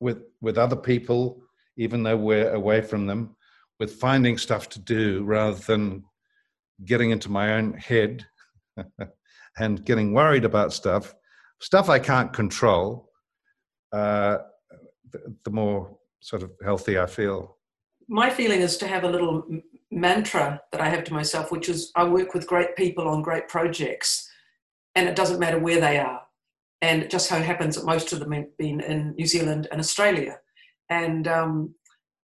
with 0.00 0.22
with 0.40 0.56
other 0.56 0.76
people 0.76 1.42
even 1.76 2.02
though 2.02 2.16
we're 2.16 2.54
away 2.54 2.80
from 2.80 3.06
them 3.06 3.36
with 3.78 3.94
finding 3.94 4.38
stuff 4.38 4.70
to 4.70 4.78
do 4.78 5.22
rather 5.24 5.58
than 5.66 6.02
getting 6.86 7.10
into 7.10 7.30
my 7.30 7.54
own 7.54 7.74
head 7.74 8.26
and 9.58 9.84
getting 9.84 10.12
worried 10.12 10.44
about 10.44 10.72
stuff 10.72 11.14
stuff 11.62 11.88
I 11.88 12.00
can't 12.00 12.32
control, 12.32 13.08
uh, 13.92 14.38
the, 15.10 15.34
the, 15.44 15.50
more 15.50 15.96
sort 16.20 16.42
of 16.42 16.50
healthy 16.62 16.98
I 16.98 17.06
feel. 17.06 17.56
My 18.08 18.28
feeling 18.30 18.60
is 18.60 18.76
to 18.78 18.88
have 18.88 19.04
a 19.04 19.08
little 19.08 19.44
mantra 19.90 20.60
that 20.72 20.80
I 20.80 20.88
have 20.88 21.04
to 21.04 21.14
myself, 21.14 21.52
which 21.52 21.68
is 21.68 21.92
I 21.94 22.04
work 22.04 22.34
with 22.34 22.48
great 22.48 22.74
people 22.76 23.08
on 23.08 23.22
great 23.22 23.48
projects, 23.48 24.28
and 24.96 25.08
it 25.08 25.14
doesn't 25.14 25.38
matter 25.38 25.58
where 25.58 25.80
they 25.80 25.98
are. 25.98 26.22
And 26.80 27.02
it 27.02 27.10
just 27.10 27.28
so 27.28 27.40
happens 27.40 27.76
that 27.76 27.86
most 27.86 28.12
of 28.12 28.18
them 28.18 28.32
have 28.32 28.56
been 28.58 28.80
in 28.80 29.14
New 29.14 29.26
Zealand 29.26 29.68
and 29.70 29.80
Australia. 29.80 30.38
And 30.90 31.28
um, 31.28 31.74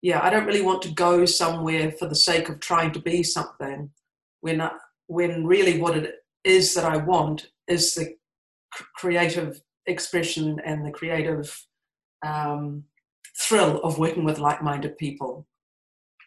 yeah, 0.02 0.22
I 0.24 0.32
don't 0.32 0.48
really 0.48 0.64
want 0.64 0.82
to 0.84 0.92
go 0.92 1.26
somewhere 1.26 1.92
for 1.92 2.08
the 2.08 2.16
sake 2.16 2.50
of 2.50 2.60
trying 2.60 2.92
to 2.94 3.00
be 3.00 3.22
something 3.22 3.92
when, 4.42 4.60
I, 4.60 4.72
when 5.06 5.46
really 5.46 5.80
what 5.80 5.98
it 5.98 6.16
is 6.44 6.74
that 6.74 6.86
I 6.86 6.98
want 6.98 7.48
is 7.68 7.94
the 7.94 8.16
creative 8.96 9.62
expression 9.86 10.60
and 10.66 10.86
the 10.86 10.92
creative 10.92 11.66
um, 12.26 12.84
thrill 13.38 13.80
of 13.82 13.98
working 13.98 14.24
with 14.24 14.40
like-minded 14.40 14.98
people. 14.98 15.48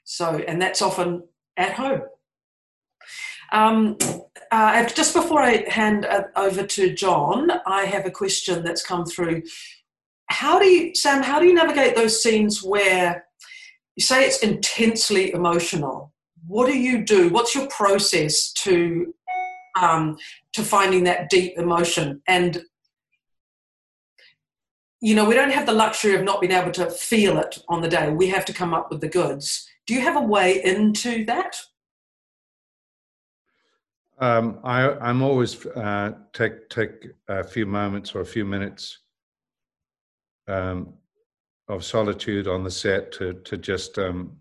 So, 0.05 0.43
and 0.49 0.61
that's 0.61 0.83
often 0.83 1.23
at 1.57 1.75
home. 1.75 2.03
Um, 3.53 3.99
uh, 4.51 4.87
just 4.87 5.15
before 5.15 5.43
I 5.43 5.69
hand 5.69 6.07
over 6.37 6.67
to 6.67 6.95
John, 6.95 7.51
I 7.67 7.85
have 7.85 8.07
a 8.07 8.11
question 8.11 8.65
that's 8.65 8.85
come 8.85 9.05
through. 9.05 9.43
How 10.27 10.59
do 10.59 10.65
you, 10.65 10.95
Sam? 10.95 11.23
How 11.23 11.39
do 11.39 11.47
you 11.47 11.55
navigate 11.55 11.95
those 11.95 12.23
scenes 12.23 12.63
where 12.63 13.27
you 13.97 14.03
say 14.03 14.25
it's 14.25 14.43
intensely 14.43 15.33
emotional? 15.33 16.13
What 16.47 16.67
do 16.67 16.77
you 16.77 17.05
do? 17.05 17.29
What's 17.29 17.55
your 17.55 17.69
process 17.69 18.53
to 18.65 19.15
um, 19.81 20.17
to 20.53 20.63
finding 20.63 21.05
that 21.05 21.31
deep 21.31 21.59
emotion. 21.59 22.23
And, 22.27 22.63
you 25.01 25.15
know, 25.15 25.25
we 25.25 25.35
don't 25.35 25.53
have 25.53 25.67
the 25.67 25.73
luxury 25.73 26.15
of 26.15 26.23
not 26.23 26.41
being 26.41 26.53
able 26.53 26.73
to 26.73 26.91
feel 26.91 27.39
it 27.39 27.59
on 27.69 27.81
the 27.81 27.89
day. 27.89 28.11
We 28.11 28.29
have 28.29 28.45
to 28.47 28.53
come 28.53 28.75
up 28.75 28.91
with 28.91 29.01
the 29.01 29.09
goods. 29.09 29.69
Do 29.87 29.95
you 29.95 30.01
have 30.01 30.17
a 30.17 30.21
way 30.21 30.63
into 30.65 31.25
that? 31.27 31.57
Um, 34.19 34.61
I, 34.63 35.11
am 35.11 35.21
always 35.21 35.67
uh, 35.67 36.13
take 36.33 36.69
take 36.69 37.09
a 37.27 37.43
few 37.43 37.67
moments 37.67 38.15
or 38.15 38.21
a 38.21 38.27
few 38.27 38.45
minutes 38.45 38.99
um, 40.47 40.95
of 41.67 41.85
solitude 41.85 42.47
on 42.47 42.63
the 42.63 42.71
set 42.71 43.11
to 43.13 43.35
to 43.35 43.57
just 43.57 43.99
um, 43.99 44.37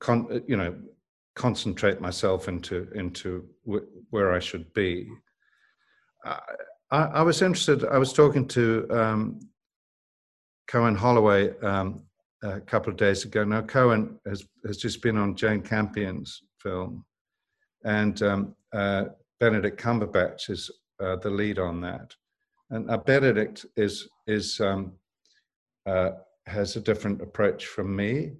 con, 0.00 0.42
you 0.46 0.56
know 0.56 0.76
concentrate 1.34 2.00
myself 2.00 2.48
into 2.48 2.88
into 2.94 3.46
where 4.10 4.32
I 4.32 4.38
should 4.38 4.72
be. 4.74 5.08
I, 6.24 6.38
I, 6.90 7.22
was 7.22 7.40
interested. 7.40 7.84
I 7.84 7.98
was 7.98 8.12
talking 8.12 8.46
to 8.48 8.86
um, 8.90 9.40
Cohen 10.66 10.94
Holloway 10.94 11.56
um, 11.60 12.02
a 12.42 12.60
couple 12.60 12.90
of 12.92 12.98
days 12.98 13.24
ago. 13.24 13.44
Now 13.44 13.62
Cohen 13.62 14.18
has 14.26 14.44
has 14.66 14.76
just 14.76 15.02
been 15.02 15.16
on 15.16 15.36
Jane 15.36 15.62
Campion's 15.62 16.42
film, 16.58 17.04
and 17.84 18.22
um, 18.22 18.54
uh, 18.72 19.04
Benedict 19.38 19.80
Cumberbatch 19.80 20.50
is 20.50 20.70
uh, 21.02 21.16
the 21.16 21.30
lead 21.30 21.58
on 21.58 21.80
that. 21.80 22.14
And 22.70 22.90
uh, 22.90 22.98
Benedict 22.98 23.66
is 23.76 24.08
is 24.26 24.60
um, 24.60 24.92
uh, 25.86 26.10
has 26.46 26.76
a 26.76 26.80
different 26.80 27.22
approach 27.22 27.66
from 27.66 27.94
me. 27.94 28.32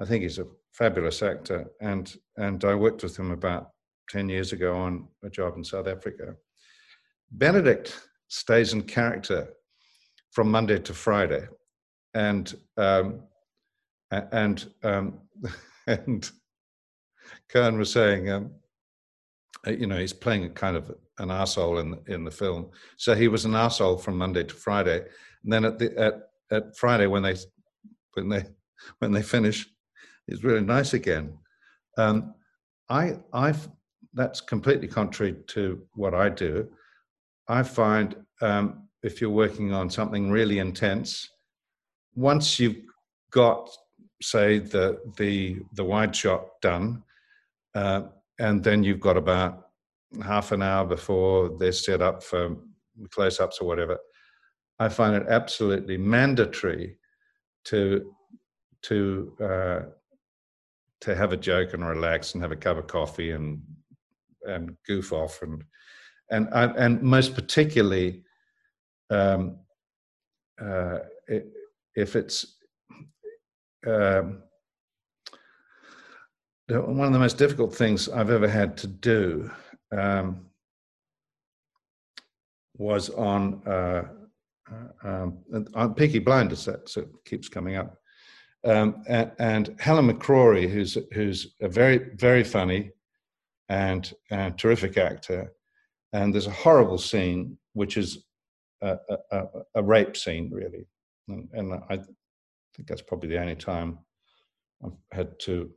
I 0.00 0.04
think 0.04 0.22
he's 0.22 0.38
a 0.38 0.46
fabulous 0.80 1.22
actor, 1.22 1.70
and 1.80 2.16
and 2.36 2.64
I 2.64 2.74
worked 2.74 3.02
with 3.02 3.16
him 3.16 3.30
about 3.30 3.70
ten 4.08 4.28
years 4.28 4.52
ago 4.52 4.74
on 4.74 5.06
a 5.22 5.28
job 5.28 5.56
in 5.56 5.62
South 5.62 5.86
Africa. 5.86 6.34
Benedict 7.30 8.00
stays 8.28 8.72
in 8.72 8.82
character 8.82 9.48
from 10.30 10.50
Monday 10.50 10.78
to 10.78 10.94
Friday, 10.94 11.46
and 12.14 12.54
um, 12.78 13.22
and 14.10 14.72
um, 14.82 15.20
and 15.86 16.30
Cohen 17.50 17.78
was 17.78 17.92
saying, 17.92 18.30
um, 18.30 18.50
uh, 19.66 19.72
you 19.72 19.86
know, 19.86 19.98
he's 19.98 20.14
playing 20.14 20.44
a 20.44 20.50
kind 20.50 20.76
of 20.76 20.90
an 21.18 21.30
asshole 21.30 21.78
in 21.78 21.90
the, 21.90 22.14
in 22.14 22.24
the 22.24 22.30
film. 22.30 22.70
So 22.96 23.14
he 23.14 23.28
was 23.28 23.44
an 23.44 23.54
asshole 23.54 23.98
from 23.98 24.16
Monday 24.16 24.44
to 24.44 24.54
Friday, 24.54 25.04
and 25.44 25.52
then 25.52 25.66
at 25.66 25.78
the 25.78 25.88
at 25.98 26.14
at 26.50 26.74
Friday 26.74 27.06
when 27.06 27.22
they 27.22 27.36
when 28.14 28.30
they 28.30 28.44
when 29.00 29.12
they 29.12 29.22
finish 29.22 29.68
is 30.30 30.44
really 30.44 30.60
nice 30.62 30.94
again. 30.94 31.36
Um, 31.98 32.34
I, 32.88 33.18
i 33.32 33.54
that's 34.14 34.40
completely 34.40 34.88
contrary 34.88 35.36
to 35.48 35.80
what 35.94 36.14
I 36.14 36.28
do. 36.28 36.68
I 37.48 37.62
find 37.62 38.16
um, 38.42 38.88
if 39.02 39.20
you're 39.20 39.30
working 39.30 39.72
on 39.72 39.88
something 39.88 40.30
really 40.30 40.58
intense, 40.58 41.28
once 42.14 42.58
you've 42.58 42.82
got, 43.30 43.70
say, 44.20 44.58
the 44.58 44.98
the 45.16 45.60
the 45.74 45.84
wide 45.84 46.14
shot 46.14 46.60
done, 46.60 47.02
uh, 47.74 48.02
and 48.38 48.64
then 48.64 48.82
you've 48.82 49.00
got 49.00 49.16
about 49.16 49.68
half 50.24 50.50
an 50.52 50.62
hour 50.62 50.84
before 50.84 51.56
they're 51.58 51.72
set 51.72 52.02
up 52.02 52.22
for 52.22 52.56
close-ups 53.10 53.58
or 53.60 53.68
whatever. 53.68 53.98
I 54.78 54.88
find 54.88 55.14
it 55.14 55.28
absolutely 55.28 55.96
mandatory 55.96 56.96
to 57.66 58.12
to 58.82 59.36
uh, 59.40 59.80
to 61.00 61.14
have 61.14 61.32
a 61.32 61.36
joke 61.36 61.74
and 61.74 61.86
relax 61.86 62.34
and 62.34 62.42
have 62.42 62.52
a 62.52 62.56
cup 62.56 62.76
of 62.76 62.86
coffee 62.86 63.30
and 63.30 63.60
and 64.46 64.76
goof 64.86 65.12
off 65.12 65.42
and 65.42 65.62
and 66.30 66.48
and 66.52 67.02
most 67.02 67.34
particularly 67.34 68.22
um, 69.10 69.58
uh, 70.60 70.98
if 71.96 72.16
it's 72.16 72.56
um, 73.86 74.42
one 76.68 77.06
of 77.06 77.12
the 77.12 77.18
most 77.18 77.38
difficult 77.38 77.74
things 77.74 78.08
I've 78.08 78.30
ever 78.30 78.48
had 78.48 78.76
to 78.78 78.86
do 78.86 79.50
um, 79.90 80.46
was 82.76 83.10
on 83.10 83.62
uh, 83.66 84.04
uh 84.70 85.08
um, 85.08 85.38
on 85.74 85.94
Peaky 85.94 86.20
Blinders. 86.20 86.64
That 86.64 86.88
so 86.88 87.02
it 87.02 87.08
keeps 87.24 87.48
coming 87.48 87.76
up. 87.76 87.99
Um, 88.64 89.02
and, 89.08 89.32
and, 89.38 89.76
Helen 89.78 90.10
McCrory, 90.10 90.68
who's 90.68 90.98
who's 91.12 91.54
a 91.62 91.68
very 91.68 92.10
very 92.16 92.44
funny 92.44 92.90
and, 93.70 94.12
and 94.30 94.58
terrific 94.58 94.98
actor, 94.98 95.52
and 96.12 96.34
there's 96.34 96.46
a 96.46 96.50
horrible 96.50 96.98
scene 96.98 97.56
which 97.72 97.96
is 97.96 98.24
a, 98.82 98.98
a, 99.30 99.44
a 99.76 99.82
rape 99.82 100.16
scene 100.16 100.50
really, 100.52 100.86
and, 101.28 101.48
and, 101.54 101.72
I 101.88 101.96
think 101.96 102.86
that's 102.86 103.02
probably 103.02 103.30
the 103.30 103.40
only 103.40 103.56
time 103.56 103.98
I've 104.84 104.96
had 105.12 105.38
to 105.40 105.70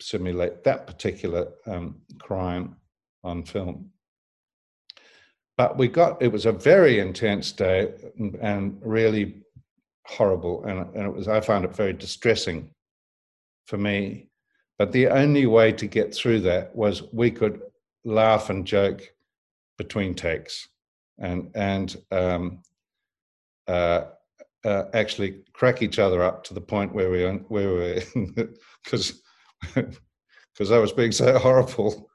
simulate 0.00 0.62
that 0.64 0.86
particular 0.86 1.48
um, 1.66 2.00
crime 2.18 2.76
on 3.24 3.44
film. 3.44 3.90
But 5.56 5.78
we 5.78 5.88
got 5.88 6.20
it 6.22 6.30
was 6.30 6.46
a 6.46 6.52
very 6.52 7.00
intense 7.00 7.52
day 7.52 7.92
and, 8.18 8.34
and 8.36 8.78
really 8.82 9.42
horrible, 10.06 10.64
and, 10.64 10.80
and 10.94 11.06
it 11.06 11.14
was 11.14 11.28
I 11.28 11.40
found 11.40 11.64
it 11.64 11.74
very 11.74 11.92
distressing 11.92 12.70
for 13.66 13.76
me. 13.76 14.28
But 14.78 14.92
the 14.92 15.08
only 15.08 15.46
way 15.46 15.72
to 15.72 15.86
get 15.86 16.14
through 16.14 16.40
that 16.40 16.74
was 16.74 17.02
we 17.12 17.30
could 17.30 17.60
laugh 18.04 18.50
and 18.50 18.66
joke 18.66 19.02
between 19.78 20.14
takes, 20.14 20.68
and 21.18 21.50
and 21.54 21.96
um, 22.10 22.62
uh, 23.66 24.04
uh, 24.64 24.84
actually 24.94 25.42
crack 25.52 25.82
each 25.82 25.98
other 25.98 26.22
up 26.22 26.44
to 26.44 26.54
the 26.54 26.60
point 26.60 26.94
where 26.94 27.10
we 27.10 27.24
where 27.48 27.74
we 27.74 28.02
because 28.84 29.22
because 29.74 30.70
I 30.70 30.78
was 30.78 30.92
being 30.92 31.12
so 31.12 31.38
horrible. 31.38 32.10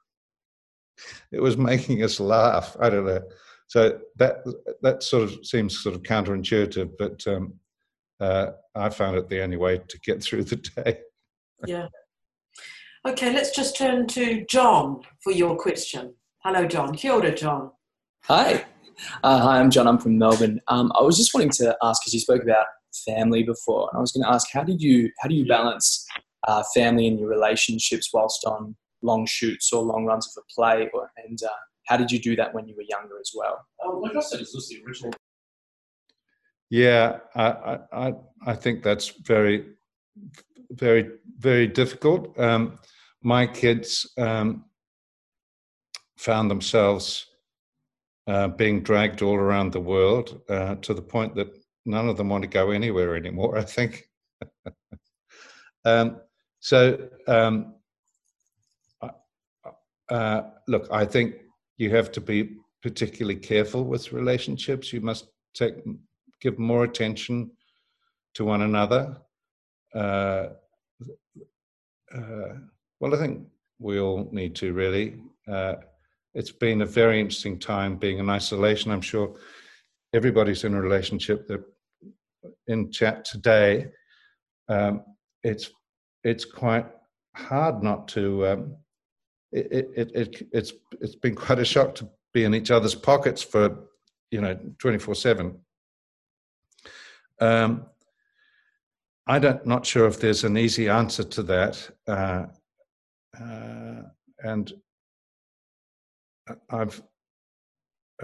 It 1.32 1.42
was 1.42 1.58
making 1.58 2.04
us 2.04 2.20
laugh. 2.20 2.76
I 2.80 2.90
don't 2.90 3.06
know. 3.06 3.22
So 3.68 4.00
that 4.18 4.44
that 4.82 5.02
sort 5.02 5.24
of 5.24 5.46
seems 5.46 5.82
sort 5.82 5.96
of 5.96 6.04
counterintuitive, 6.04 6.92
but 7.00 7.26
um, 7.26 7.54
uh, 8.22 8.52
I 8.76 8.90
found 8.90 9.18
it 9.18 9.28
the 9.28 9.42
only 9.42 9.58
way 9.58 9.80
to 9.80 10.00
get 10.00 10.24
through 10.24 10.46
the 10.46 10.56
day. 10.58 11.00
yeah. 11.66 11.88
Okay, 13.06 13.34
let's 13.34 13.56
just 13.56 13.76
turn 13.76 14.06
to 14.10 14.46
John 14.46 15.02
for 15.24 15.32
your 15.32 15.58
question. 15.58 16.14
Hello, 16.44 16.68
John. 16.68 16.94
Kia 16.94 17.14
ora, 17.14 17.34
John. 17.34 17.72
Hi. 18.26 18.64
Uh, 19.24 19.40
hi, 19.40 19.60
I'm 19.60 19.72
John. 19.72 19.88
I'm 19.88 19.98
from 19.98 20.20
Melbourne. 20.20 20.62
Um, 20.68 20.92
I 20.98 21.02
was 21.02 21.18
just 21.18 21.34
wanting 21.34 21.50
to 21.52 21.76
ask 21.82 22.02
because 22.02 22.14
you 22.14 22.20
spoke 22.20 22.44
about 22.44 22.66
family 23.08 23.42
before, 23.42 23.90
and 23.92 23.98
I 23.98 24.02
was 24.02 24.12
going 24.12 24.24
to 24.24 24.30
ask 24.30 24.48
how 24.52 24.64
did 24.64 24.82
you 24.82 25.10
how 25.20 25.30
do 25.30 25.34
you 25.34 25.48
balance 25.48 26.06
uh, 26.48 26.64
family 26.76 27.08
and 27.08 27.20
your 27.20 27.30
relationships 27.30 28.12
whilst 28.14 28.46
on 28.46 28.76
long 29.02 29.26
shoots 29.26 29.74
or 29.74 29.82
long 29.82 30.06
runs 30.06 30.28
of 30.28 30.44
a 30.44 30.54
play, 30.54 30.88
or, 30.94 31.10
and 31.26 31.40
uh, 31.44 31.50
how 31.88 31.98
did 31.98 32.12
you 32.12 32.20
do 32.20 32.36
that 32.36 32.54
when 32.54 32.68
you 32.68 32.76
were 32.76 32.84
younger 32.84 33.20
as 33.20 33.32
well? 33.36 33.66
Um, 33.84 34.02
like 34.02 34.16
I 34.16 34.22
said, 34.22 34.42
is 34.42 34.54
this 34.54 34.70
the 34.70 34.84
original? 34.86 35.14
Yeah, 36.72 37.20
I, 37.36 37.80
I, 37.92 38.14
I 38.48 38.54
think 38.56 38.82
that's 38.82 39.10
very, 39.10 39.66
very, 40.72 41.12
very 41.38 41.68
difficult. 41.68 42.40
Um, 42.40 42.80
my 43.22 43.46
kids 43.46 44.10
um, 44.18 44.64
found 46.18 46.50
themselves 46.50 47.26
uh, 48.26 48.48
being 48.48 48.84
dragged 48.84 49.22
all 49.22 49.36
around 49.36 49.74
the 49.74 49.82
world 49.82 50.40
uh, 50.50 50.76
to 50.76 50.94
the 50.94 51.02
point 51.02 51.36
that 51.36 51.50
none 51.86 52.08
of 52.08 52.16
them 52.16 52.30
want 52.30 52.44
to 52.44 52.48
go 52.48 52.72
anywhere 52.72 53.18
anymore, 53.18 53.58
I 53.58 53.64
think. 53.64 54.06
um, 55.84 56.22
so, 56.62 57.10
um, 57.28 57.76
uh, 60.10 60.42
look, 60.70 60.88
I 60.90 61.04
think 61.04 61.36
you 61.78 61.94
have 61.96 62.14
to 62.14 62.22
be 62.22 62.56
particularly 62.82 63.40
careful 63.40 63.84
with 63.84 64.14
relationships. 64.14 64.94
You 64.94 65.02
must 65.02 65.28
take 65.54 65.76
give 66.42 66.60
more 66.60 66.84
attention 66.84 67.52
to 68.34 68.46
one 68.46 68.64
another. 68.64 69.18
Uh, 69.94 70.48
uh, 72.14 72.54
well, 73.00 73.14
I 73.14 73.18
think 73.18 73.48
we 73.80 74.00
all 74.00 74.30
need 74.32 74.56
to 74.56 74.74
really. 74.74 75.22
Uh, 75.48 75.76
it's 76.34 76.52
been 76.52 76.82
a 76.82 76.86
very 76.86 77.20
interesting 77.20 77.60
time 77.60 77.98
being 77.98 78.20
in 78.20 78.30
isolation. 78.30 78.92
I'm 78.92 79.02
sure 79.02 79.36
everybody's 80.14 80.64
in 80.64 80.74
a 80.74 80.82
relationship 80.82 81.48
that 81.48 81.64
in 82.68 82.92
chat 82.92 83.26
today. 83.26 83.88
Um, 84.70 85.04
it's 85.44 85.72
it's 86.24 86.46
quite 86.46 86.86
hard 87.36 87.84
not 87.84 88.08
to. 88.10 88.48
Um, 88.48 88.76
it, 89.52 89.90
it, 89.96 90.12
it, 90.16 90.48
it's 90.54 90.74
it's 91.02 91.16
been 91.16 91.36
quite 91.36 91.60
a 91.60 91.66
shock 91.66 91.96
to 91.96 92.10
be 92.34 92.46
in 92.46 92.56
each 92.56 92.72
other's 92.72 92.96
pockets 92.96 93.42
for 93.42 93.88
you 94.30 94.40
know 94.40 94.58
24 94.80 95.16
7 95.16 95.60
um, 97.42 97.86
I 99.28 99.40
don't 99.40 99.66
not 99.66 99.86
sure 99.86 100.08
if 100.08 100.20
there's 100.20 100.44
an 100.44 100.58
easy 100.58 100.90
answer 100.90 101.24
to 101.24 101.44
that, 101.44 101.90
uh, 102.08 102.46
uh, 103.40 104.02
and 104.44 104.74
I've 106.70 107.02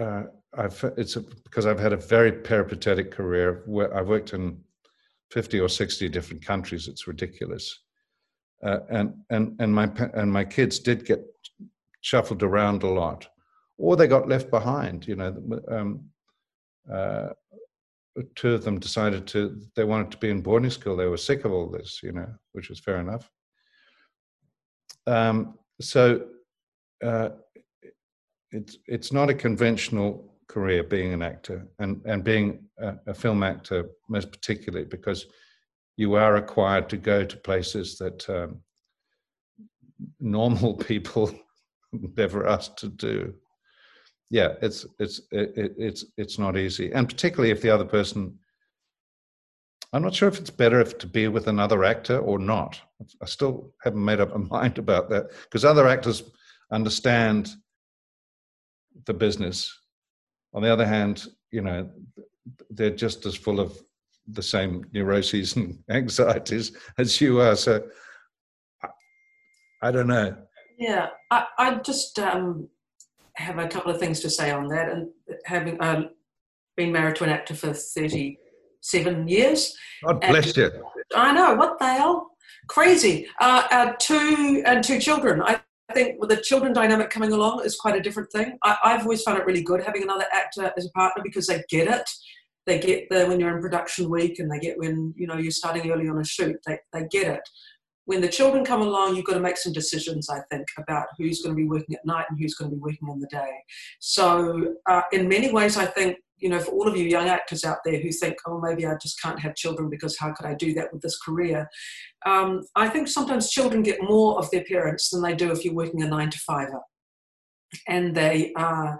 uh, 0.00 0.24
I've 0.56 0.84
it's 0.96 1.16
a, 1.16 1.20
because 1.20 1.66
I've 1.66 1.78
had 1.78 1.92
a 1.92 1.96
very 1.96 2.32
peripatetic 2.32 3.10
career 3.10 3.62
where 3.66 3.96
I've 3.96 4.08
worked 4.08 4.32
in 4.32 4.58
fifty 5.30 5.60
or 5.60 5.68
sixty 5.68 6.08
different 6.08 6.44
countries. 6.44 6.88
It's 6.88 7.06
ridiculous, 7.06 7.80
uh, 8.62 8.80
and 8.90 9.14
and 9.30 9.56
and 9.60 9.74
my 9.74 9.90
and 10.14 10.32
my 10.32 10.44
kids 10.44 10.78
did 10.78 11.06
get 11.06 11.24
shuffled 12.00 12.42
around 12.42 12.82
a 12.82 12.88
lot, 12.88 13.28
or 13.76 13.96
they 13.96 14.06
got 14.06 14.28
left 14.28 14.50
behind. 14.50 15.06
You 15.06 15.16
know, 15.16 15.60
um, 15.68 16.04
uh, 16.92 17.28
two 18.34 18.54
of 18.54 18.64
them 18.64 18.78
decided 18.78 19.26
to 19.28 19.60
they 19.76 19.84
wanted 19.84 20.10
to 20.12 20.18
be 20.18 20.30
in 20.30 20.40
boarding 20.40 20.70
school. 20.70 20.96
They 20.96 21.06
were 21.06 21.16
sick 21.16 21.44
of 21.44 21.52
all 21.52 21.68
this, 21.68 22.00
you 22.02 22.12
know, 22.12 22.28
which 22.52 22.68
was 22.68 22.80
fair 22.80 22.98
enough. 23.00 23.30
Um, 25.06 25.58
so 25.80 26.26
uh, 27.04 27.30
it's 28.50 28.78
it's 28.86 29.12
not 29.12 29.30
a 29.30 29.34
conventional 29.34 30.34
career 30.48 30.82
being 30.82 31.12
an 31.12 31.22
actor 31.22 31.66
and 31.78 32.00
and 32.06 32.24
being 32.24 32.64
a, 32.78 32.94
a, 33.08 33.14
film 33.14 33.42
actor 33.42 33.84
most 34.08 34.32
particularly 34.32 34.86
because 34.86 35.26
you 35.96 36.14
are 36.14 36.32
required 36.32 36.88
to 36.88 36.96
go 36.96 37.22
to 37.22 37.36
places 37.36 37.98
that 37.98 38.28
um, 38.30 38.60
normal 40.20 40.74
people 40.92 41.30
never 41.92 42.46
asked 42.48 42.78
to 42.78 42.88
do 42.88 43.34
yeah, 44.30 44.54
it's 44.60 44.86
it's 44.98 45.20
it, 45.30 45.52
it's 45.78 46.04
it's 46.16 46.38
not 46.38 46.56
easy, 46.56 46.92
and 46.92 47.08
particularly 47.08 47.50
if 47.50 47.62
the 47.62 47.70
other 47.70 47.84
person. 47.84 48.38
I'm 49.94 50.02
not 50.02 50.14
sure 50.14 50.28
if 50.28 50.38
it's 50.38 50.50
better 50.50 50.80
if 50.80 50.98
to 50.98 51.06
be 51.06 51.28
with 51.28 51.48
another 51.48 51.82
actor 51.82 52.18
or 52.18 52.38
not. 52.38 52.78
I 53.22 53.24
still 53.24 53.72
haven't 53.82 54.04
made 54.04 54.20
up 54.20 54.36
my 54.36 54.60
mind 54.60 54.76
about 54.76 55.08
that 55.08 55.30
because 55.44 55.64
other 55.64 55.88
actors 55.88 56.22
understand 56.70 57.48
the 59.06 59.14
business. 59.14 59.74
On 60.52 60.62
the 60.62 60.70
other 60.70 60.86
hand, 60.86 61.26
you 61.50 61.62
know, 61.62 61.88
they're 62.68 62.90
just 62.90 63.24
as 63.24 63.34
full 63.34 63.60
of 63.60 63.78
the 64.26 64.42
same 64.42 64.84
neuroses 64.92 65.56
and 65.56 65.78
anxieties 65.90 66.76
as 66.98 67.18
you 67.20 67.40
are. 67.40 67.56
So 67.56 67.86
I, 68.82 68.88
I 69.82 69.90
don't 69.90 70.06
know. 70.08 70.36
Yeah, 70.78 71.08
I, 71.30 71.46
I 71.58 71.74
just 71.76 72.18
um, 72.18 72.68
have 73.38 73.58
a 73.58 73.68
couple 73.68 73.90
of 73.90 73.98
things 73.98 74.20
to 74.20 74.30
say 74.30 74.50
on 74.50 74.68
that. 74.68 74.90
And 74.90 75.08
having 75.46 75.80
uh, 75.80 76.08
been 76.76 76.92
married 76.92 77.16
to 77.16 77.24
an 77.24 77.30
actor 77.30 77.54
for 77.54 77.72
37 77.72 79.28
years. 79.28 79.76
God 80.04 80.20
bless 80.20 80.56
you. 80.56 80.70
I 81.14 81.32
know, 81.32 81.54
what 81.54 81.78
the 81.78 81.86
hell? 81.86 82.30
Crazy. 82.68 83.26
Uh, 83.40 83.62
uh, 83.70 83.92
two 83.98 84.62
and 84.66 84.84
two 84.84 85.00
children. 85.00 85.42
I 85.42 85.60
think 85.94 86.20
with 86.20 86.30
the 86.30 86.36
children 86.36 86.72
dynamic 86.72 87.10
coming 87.10 87.32
along 87.32 87.64
is 87.64 87.76
quite 87.76 87.96
a 87.96 88.00
different 88.00 88.30
thing. 88.30 88.58
I, 88.62 88.76
have 88.84 89.02
always 89.02 89.22
found 89.22 89.38
it 89.38 89.46
really 89.46 89.62
good 89.62 89.82
having 89.82 90.02
another 90.02 90.26
actor 90.32 90.72
as 90.76 90.86
a 90.86 90.90
partner 90.90 91.22
because 91.24 91.46
they 91.46 91.62
get 91.70 91.88
it. 91.88 92.08
they 92.66 92.78
get 92.78 93.08
the 93.08 93.26
when 93.26 93.40
you're 93.40 93.56
in 93.56 93.62
production 93.62 94.10
week 94.10 94.38
and 94.38 94.50
they 94.50 94.58
get 94.58 94.78
when 94.78 95.14
you 95.16 95.26
know 95.26 95.38
you're 95.38 95.50
starting 95.50 95.90
early 95.90 96.08
on 96.08 96.18
a 96.18 96.24
shoot 96.24 96.56
they, 96.66 96.78
they 96.92 97.06
get 97.10 97.26
it 97.36 97.48
when 98.08 98.20
the 98.20 98.28
children 98.28 98.64
come 98.64 98.82
along 98.82 99.14
you've 99.14 99.24
got 99.24 99.34
to 99.34 99.40
make 99.40 99.56
some 99.56 99.72
decisions 99.72 100.28
i 100.30 100.40
think 100.50 100.66
about 100.78 101.06
who's 101.18 101.42
going 101.42 101.54
to 101.54 101.60
be 101.60 101.68
working 101.68 101.94
at 101.94 102.04
night 102.04 102.26
and 102.28 102.38
who's 102.38 102.54
going 102.54 102.70
to 102.70 102.76
be 102.76 102.80
working 102.80 103.08
in 103.10 103.20
the 103.20 103.26
day 103.28 103.52
so 104.00 104.74
uh, 104.86 105.02
in 105.12 105.28
many 105.28 105.52
ways 105.52 105.76
i 105.76 105.86
think 105.86 106.16
you 106.38 106.48
know 106.48 106.60
for 106.60 106.70
all 106.72 106.88
of 106.88 106.96
you 106.96 107.04
young 107.04 107.28
actors 107.28 107.64
out 107.64 107.78
there 107.84 108.00
who 108.00 108.10
think 108.10 108.36
oh 108.46 108.60
maybe 108.60 108.86
i 108.86 108.94
just 109.02 109.20
can't 109.20 109.40
have 109.40 109.54
children 109.54 109.88
because 109.90 110.16
how 110.18 110.32
could 110.32 110.46
i 110.46 110.54
do 110.54 110.72
that 110.74 110.92
with 110.92 111.02
this 111.02 111.18
career 111.18 111.68
um, 112.26 112.62
i 112.76 112.88
think 112.88 113.08
sometimes 113.08 113.50
children 113.50 113.82
get 113.82 114.02
more 114.02 114.38
of 114.38 114.50
their 114.50 114.64
parents 114.64 115.10
than 115.10 115.22
they 115.22 115.34
do 115.34 115.50
if 115.50 115.64
you're 115.64 115.74
working 115.74 116.02
a 116.02 116.06
nine 116.06 116.30
to 116.30 116.38
fiver 116.38 116.80
and 117.86 118.14
they 118.14 118.52
uh, 118.56 118.94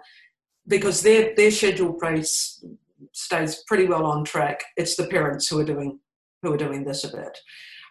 because 0.66 1.02
their 1.02 1.34
their 1.34 1.50
schedule 1.50 1.98
stays 3.12 3.62
pretty 3.66 3.86
well 3.86 4.04
on 4.04 4.24
track. 4.24 4.62
It's 4.76 4.96
the 4.96 5.06
parents 5.06 5.48
who 5.48 5.58
are 5.58 5.64
doing 5.64 5.98
who 6.42 6.52
are 6.52 6.58
doing 6.58 6.84
this 6.84 7.04
a 7.04 7.16
bit. 7.16 7.38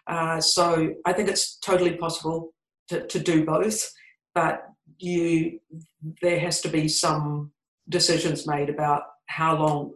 Uh, 0.08 0.40
so 0.40 0.94
I 1.04 1.12
think 1.12 1.28
it's 1.28 1.56
totally 1.58 1.96
possible 1.96 2.54
to, 2.88 3.06
to 3.06 3.18
do 3.18 3.44
both, 3.44 3.90
but 4.34 4.64
you 4.98 5.60
there 6.22 6.40
has 6.40 6.60
to 6.62 6.68
be 6.68 6.88
some 6.88 7.52
decisions 7.88 8.46
made 8.46 8.68
about 8.68 9.02
how 9.26 9.56
long 9.56 9.94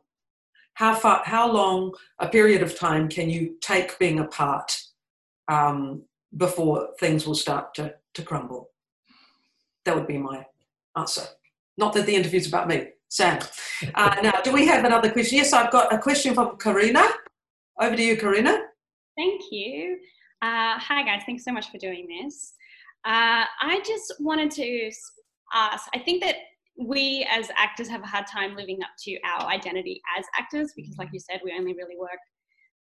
how 0.75 0.95
far 0.95 1.23
how 1.25 1.51
long 1.51 1.93
a 2.19 2.29
period 2.29 2.63
of 2.63 2.79
time 2.79 3.09
can 3.09 3.29
you 3.29 3.57
take 3.61 3.99
being 3.99 4.21
apart 4.21 4.79
um, 5.49 6.03
before 6.37 6.89
things 7.01 7.27
will 7.27 7.35
start 7.35 7.75
to, 7.75 7.95
to 8.15 8.23
crumble 8.23 8.71
that 9.85 9.95
would 9.95 10.07
be 10.07 10.19
my 10.19 10.45
answer 10.97 11.23
not 11.79 11.93
that 11.93 12.07
the 12.07 12.15
interview's 12.15 12.47
about 12.47 12.69
me 12.69 12.87
Sam. 13.13 13.41
Uh, 13.95 14.17
now, 14.23 14.33
do 14.43 14.55
we 14.55 14.67
have 14.67 14.87
another 14.87 15.11
question? 15.11 15.37
Yes, 15.37 15.53
I've 15.53 15.71
got 15.71 15.93
a 15.93 15.99
question 15.99 16.33
from 16.33 16.57
Karina. 16.57 17.07
Over 17.79 17.95
to 17.95 18.03
you, 18.03 18.17
Karina. 18.17 18.59
Thank 19.17 19.43
you. 19.51 19.99
Uh, 20.41 20.79
hi, 20.79 21.03
guys. 21.05 21.23
Thanks 21.27 21.45
so 21.45 21.53
much 21.53 21.71
for 21.71 21.79
doing 21.79 22.07
this. 22.09 22.55
Uh, 23.05 23.45
I 23.61 23.83
just 23.85 24.15
wanted 24.21 24.51
to 24.53 24.91
ask 25.55 25.89
I 25.95 25.99
think 25.99 26.23
that 26.23 26.37
we 26.79 27.27
as 27.31 27.51
actors 27.57 27.89
have 27.89 28.03
a 28.03 28.07
hard 28.07 28.27
time 28.27 28.57
living 28.57 28.83
up 28.83 28.91
to 29.05 29.19
our 29.25 29.47
identity 29.49 30.01
as 30.19 30.25
actors 30.39 30.73
because, 30.75 30.97
like 30.99 31.11
you 31.13 31.21
said, 31.21 31.41
we 31.45 31.53
only 31.57 31.75
really 31.75 31.97
work 31.99 32.19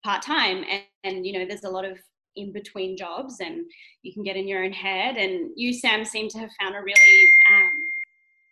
part 0.05 0.23
time. 0.23 0.65
And, 0.71 0.83
and, 1.05 1.27
you 1.27 1.33
know, 1.33 1.47
there's 1.47 1.65
a 1.65 1.71
lot 1.71 1.85
of 1.85 1.99
in 2.37 2.53
between 2.53 2.97
jobs 2.97 3.41
and 3.41 3.61
you 4.03 4.13
can 4.15 4.23
get 4.23 4.37
in 4.37 4.49
your 4.49 4.65
own 4.65 4.73
head. 4.73 5.17
And 5.17 5.51
you, 5.57 5.73
Sam, 5.73 6.05
seem 6.05 6.29
to 6.31 6.39
have 6.39 6.51
found 6.61 6.75
a 6.75 6.81
really 6.81 7.27
um, 7.53 7.71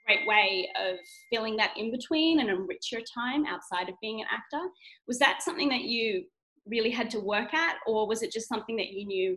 great 0.06 0.26
way 0.26 0.68
of 0.78 0.96
filling 1.32 1.56
that 1.56 1.74
in 1.76 1.90
between 1.90 2.40
and 2.40 2.50
enrich 2.50 2.90
your 2.92 3.02
time 3.14 3.46
outside 3.46 3.88
of 3.88 3.94
being 4.02 4.20
an 4.20 4.26
actor. 4.30 4.66
Was 5.06 5.18
that 5.20 5.42
something 5.42 5.68
that 5.68 5.82
you 5.82 6.24
really 6.70 6.90
had 6.90 7.10
to 7.10 7.20
work 7.20 7.52
at, 7.52 7.76
or 7.86 8.06
was 8.06 8.22
it 8.22 8.32
just 8.32 8.48
something 8.48 8.76
that 8.76 8.90
you 8.90 9.06
knew 9.06 9.36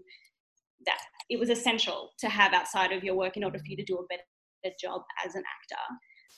that 0.86 1.00
it 1.30 1.40
was 1.40 1.50
essential 1.50 2.12
to 2.20 2.30
have 2.30 2.54
outside 2.54 2.92
of 2.92 3.04
your 3.04 3.16
work 3.16 3.38
in 3.38 3.44
order 3.44 3.58
for 3.58 3.66
you 3.68 3.78
to 3.78 3.84
do 3.84 3.98
a 3.98 4.06
better 4.10 4.76
job 4.80 5.02
as 5.26 5.36
an 5.36 5.44
actor? 5.62 5.84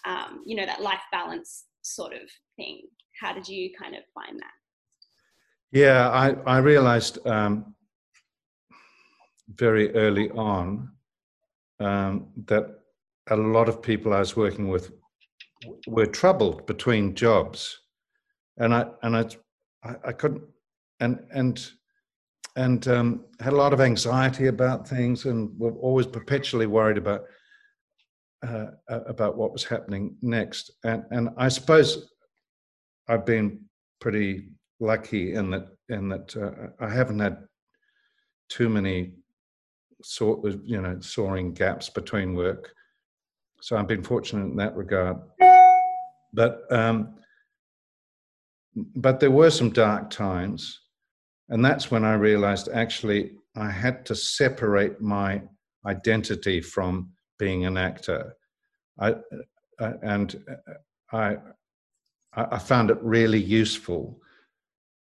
Um, 0.08 0.44
you 0.46 0.56
know, 0.56 0.66
that 0.66 0.82
life 0.82 1.02
balance 1.12 1.66
sort 1.82 2.14
of 2.14 2.22
thing. 2.56 2.82
How 3.20 3.34
did 3.34 3.48
you 3.48 3.72
kind 3.80 3.96
of 3.96 4.02
find 4.14 4.40
that? 4.40 4.52
Yeah, 5.72 6.10
I, 6.10 6.36
I 6.46 6.58
realized 6.60 7.26
um, 7.28 7.76
very 9.50 9.94
early 9.96 10.30
on 10.32 10.90
um, 11.80 12.28
that 12.46 12.80
a 13.30 13.36
lot 13.36 13.68
of 13.68 13.82
people 13.82 14.14
I 14.14 14.20
was 14.20 14.36
working 14.36 14.68
with 14.70 14.92
were 15.88 16.06
troubled 16.06 16.66
between 16.68 17.16
jobs, 17.16 17.80
and 18.58 18.74
I 18.74 18.86
and 19.02 19.18
I 19.18 19.26
I, 19.84 19.96
I 20.06 20.12
couldn't 20.12 20.44
and 21.00 21.20
and 21.34 21.72
and 22.56 22.88
um, 22.88 23.26
had 23.42 23.54
a 23.54 23.58
lot 23.58 23.74
of 23.74 23.82
anxiety 23.82 24.48
about 24.48 24.88
things, 24.88 25.26
and 25.26 25.58
were 25.60 25.74
always 25.74 26.08
perpetually 26.08 26.68
worried 26.68 26.98
about 26.98 27.24
uh, 28.48 28.68
about 28.88 29.38
what 29.38 29.52
was 29.52 29.64
happening 29.64 30.16
next. 30.22 30.72
And 30.84 31.04
and 31.12 31.30
I 31.38 31.48
suppose 31.50 32.10
I've 33.08 33.26
been 33.26 33.62
pretty 34.00 34.50
lucky 34.80 35.34
in 35.34 35.50
that 35.52 35.68
in 35.90 36.10
that 36.10 36.36
uh, 36.36 36.84
I 36.84 36.90
haven't 36.90 37.20
had 37.20 37.40
too 38.50 38.70
many 38.70 39.14
sort 40.04 40.46
of 40.46 40.62
you 40.66 40.82
know 40.82 41.00
soaring 41.00 41.54
gaps 41.54 41.90
between 41.90 42.36
work 42.36 42.72
so 43.66 43.76
I've 43.76 43.88
been 43.88 44.04
fortunate 44.04 44.46
in 44.46 44.56
that 44.58 44.76
regard. 44.76 45.18
But 46.34 46.72
um, 46.72 47.16
but 48.96 49.20
there 49.20 49.32
were 49.32 49.50
some 49.50 49.72
dark 49.72 50.12
times, 50.12 50.82
and 51.50 51.64
that's 51.64 51.92
when 51.92 52.04
I 52.04 52.14
realized 52.14 52.70
actually 52.70 53.32
I 53.56 53.70
had 53.70 54.06
to 54.08 54.16
separate 54.16 55.00
my 55.00 55.42
identity 55.86 56.62
from 56.62 57.12
being 57.38 57.66
an 57.66 57.78
actor. 57.78 58.36
I, 59.00 59.16
uh, 59.80 59.94
and 60.02 60.44
I 61.12 61.38
I 62.38 62.60
found 62.60 62.90
it 62.90 62.98
really 63.02 63.42
useful 63.42 64.20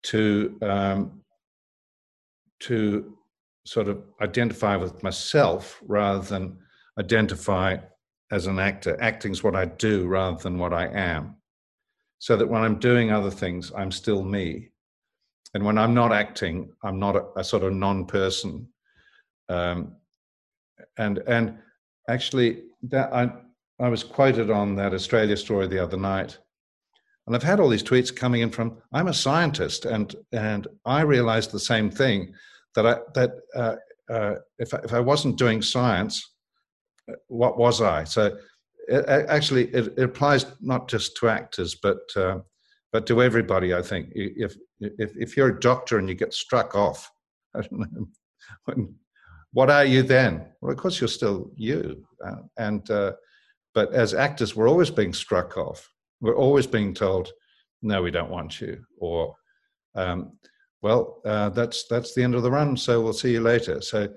to 0.03 0.57
um, 0.61 1.21
to 2.61 3.17
sort 3.65 3.87
of 3.87 4.03
identify 4.21 4.75
with 4.75 5.01
myself 5.03 5.79
rather 5.83 6.21
than 6.21 6.57
identify 6.99 7.77
as 8.31 8.47
an 8.47 8.59
actor. 8.59 8.97
Acting's 9.01 9.43
what 9.43 9.55
I 9.55 9.65
do 9.65 10.07
rather 10.07 10.41
than 10.41 10.57
what 10.57 10.73
I 10.73 10.87
am. 10.87 11.37
So 12.19 12.35
that 12.37 12.47
when 12.47 12.61
I'm 12.63 12.79
doing 12.79 13.11
other 13.11 13.31
things, 13.31 13.71
I'm 13.75 13.91
still 13.91 14.23
me. 14.23 14.70
And 15.53 15.65
when 15.65 15.77
I'm 15.77 15.93
not 15.93 16.11
acting, 16.11 16.71
I'm 16.83 16.99
not 16.99 17.15
a, 17.15 17.25
a 17.37 17.43
sort 17.43 17.63
of 17.63 17.73
non-person. 17.73 18.67
Um, 19.49 19.95
and 20.97 21.19
and 21.27 21.57
actually, 22.09 22.63
that 22.83 23.13
I 23.13 23.31
I 23.79 23.89
was 23.89 24.03
quoted 24.03 24.49
on 24.49 24.75
that 24.75 24.93
Australia 24.93 25.37
story 25.37 25.67
the 25.67 25.83
other 25.83 25.97
night, 25.97 26.37
and 27.27 27.35
I've 27.35 27.43
had 27.43 27.59
all 27.59 27.69
these 27.69 27.83
tweets 27.83 28.15
coming 28.15 28.41
in 28.41 28.49
from 28.49 28.77
I'm 28.93 29.07
a 29.07 29.13
scientist, 29.13 29.85
and 29.85 30.15
and 30.31 30.67
I 30.85 31.01
realized 31.01 31.51
the 31.51 31.59
same 31.59 31.91
thing 31.91 32.33
that 32.75 32.85
I 32.85 32.97
that 33.15 33.31
uh, 33.55 33.75
uh, 34.09 34.35
if 34.59 34.73
I, 34.73 34.77
if 34.83 34.93
I 34.93 34.99
wasn't 34.99 35.37
doing 35.37 35.61
science, 35.61 36.33
what 37.27 37.57
was 37.57 37.81
I? 37.81 38.03
So 38.03 38.37
it, 38.87 39.05
actually, 39.07 39.65
it, 39.73 39.93
it, 39.97 40.03
applies 40.03 40.45
not 40.59 40.89
just 40.89 41.15
to 41.17 41.29
actors, 41.29 41.75
but 41.75 41.99
uh, 42.15 42.39
but 42.91 43.05
to 43.07 43.21
everybody. 43.21 43.73
I 43.73 43.81
think 43.81 44.09
if 44.15 44.55
if 44.79 45.11
if 45.15 45.37
you're 45.37 45.49
a 45.49 45.59
doctor 45.59 45.97
and 45.97 46.09
you 46.09 46.15
get 46.15 46.33
struck 46.33 46.75
off, 46.75 47.09
know, 47.71 48.87
what 49.53 49.69
are 49.69 49.85
you 49.85 50.03
then? 50.03 50.45
Well, 50.61 50.71
of 50.71 50.77
course, 50.77 50.99
you're 50.99 51.07
still 51.07 51.51
you. 51.55 52.05
Uh, 52.25 52.43
and 52.57 52.89
uh, 52.89 53.13
but 53.73 53.93
as 53.93 54.13
actors, 54.13 54.55
we're 54.55 54.69
always 54.69 54.91
being 54.91 55.13
struck 55.13 55.57
off. 55.57 55.89
We're 56.19 56.35
always 56.35 56.67
being 56.67 56.93
told, 56.93 57.31
"No, 57.81 58.01
we 58.01 58.11
don't 58.11 58.29
want 58.29 58.61
you," 58.61 58.83
or 58.97 59.35
um, 59.95 60.37
"Well, 60.81 61.21
uh, 61.25 61.49
that's 61.49 61.87
that's 61.87 62.13
the 62.13 62.23
end 62.23 62.35
of 62.35 62.43
the 62.43 62.51
run, 62.51 62.77
so 62.77 63.01
we'll 63.01 63.13
see 63.13 63.31
you 63.33 63.41
later." 63.41 63.81
So 63.81 64.09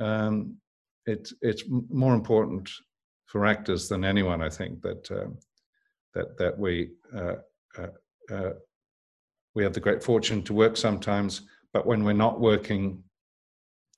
um, 0.00 0.56
it's 1.06 1.34
it's 1.42 1.64
more 1.68 2.14
important 2.14 2.70
for 3.26 3.46
actors 3.46 3.88
than 3.88 4.04
anyone. 4.04 4.42
I 4.42 4.48
think 4.48 4.82
that 4.82 5.10
um, 5.10 5.38
that 6.14 6.36
that 6.38 6.58
we 6.58 6.90
uh, 7.76 8.34
uh, 8.34 8.50
we 9.54 9.62
have 9.62 9.72
the 9.72 9.80
great 9.80 10.02
fortune 10.02 10.42
to 10.44 10.54
work 10.54 10.76
sometimes, 10.76 11.42
but 11.72 11.86
when 11.86 12.04
we're 12.04 12.12
not 12.12 12.40
working, 12.40 13.02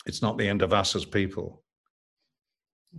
it's 0.06 0.22
not 0.22 0.38
the 0.38 0.48
end 0.48 0.62
of 0.62 0.72
us 0.72 0.96
as 0.96 1.04
people. 1.04 1.62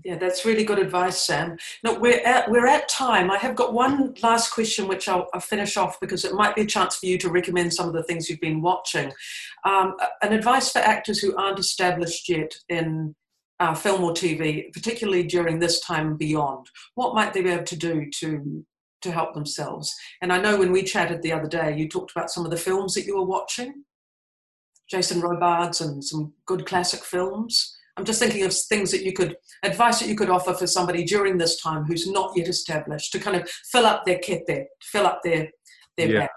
Yeah, 0.05 0.17
that's 0.17 0.45
really 0.45 0.63
good 0.63 0.79
advice, 0.79 1.19
Sam. 1.19 1.57
No, 1.83 1.99
we're 1.99 2.21
at, 2.25 2.49
we're 2.49 2.67
at 2.67 2.87
time. 2.87 3.29
I 3.29 3.37
have 3.37 3.55
got 3.55 3.73
one 3.73 4.13
last 4.23 4.51
question, 4.51 4.87
which 4.87 5.09
I'll, 5.09 5.27
I'll, 5.33 5.41
finish 5.41 5.75
off 5.75 5.99
because 5.99 6.23
it 6.23 6.33
might 6.33 6.55
be 6.55 6.61
a 6.61 6.65
chance 6.65 6.95
for 6.95 7.07
you 7.07 7.17
to 7.17 7.29
recommend 7.29 7.73
some 7.73 7.87
of 7.87 7.93
the 7.93 8.03
things 8.03 8.29
you've 8.29 8.39
been 8.39 8.61
watching. 8.61 9.11
Um, 9.65 9.95
an 10.21 10.31
advice 10.31 10.71
for 10.71 10.79
actors 10.79 11.19
who 11.19 11.35
aren't 11.35 11.59
established 11.59 12.29
yet 12.29 12.53
in 12.69 13.15
uh, 13.61 13.75
film 13.75 14.03
or 14.03 14.11
TV, 14.11 14.73
particularly 14.73 15.23
during 15.23 15.59
this 15.59 15.79
time 15.81 16.07
and 16.07 16.17
beyond? 16.17 16.67
What 16.95 17.13
might 17.13 17.31
they 17.33 17.41
be 17.41 17.51
able 17.51 17.63
to 17.65 17.75
do 17.75 18.09
to 18.19 18.65
to 19.01 19.11
help 19.11 19.33
themselves? 19.33 19.93
And 20.21 20.31
I 20.31 20.39
know 20.39 20.57
when 20.57 20.71
we 20.71 20.83
chatted 20.83 21.21
the 21.21 21.33
other 21.33 21.47
day, 21.47 21.75
you 21.77 21.87
talked 21.87 22.11
about 22.11 22.29
some 22.29 22.45
of 22.45 22.51
the 22.51 22.57
films 22.57 22.93
that 22.93 23.05
you 23.05 23.17
were 23.17 23.25
watching, 23.25 23.83
Jason 24.89 25.21
Robards 25.21 25.81
and 25.81 26.03
some 26.03 26.33
good 26.45 26.65
classic 26.65 27.03
films. 27.03 27.77
I'm 27.97 28.05
just 28.05 28.19
thinking 28.19 28.43
of 28.43 28.53
things 28.53 28.91
that 28.91 29.03
you 29.03 29.13
could 29.13 29.35
advice 29.63 29.99
that 29.99 30.09
you 30.09 30.15
could 30.15 30.29
offer 30.29 30.53
for 30.53 30.67
somebody 30.67 31.03
during 31.03 31.37
this 31.37 31.61
time 31.61 31.83
who's 31.83 32.09
not 32.09 32.31
yet 32.35 32.47
established 32.47 33.11
to 33.11 33.19
kind 33.19 33.37
of 33.37 33.49
fill 33.71 33.85
up 33.85 34.05
their 34.05 34.19
kit 34.19 34.43
there, 34.47 34.65
fill 34.81 35.05
up 35.05 35.21
their 35.23 35.49
their 35.97 36.11
yeah. 36.11 36.27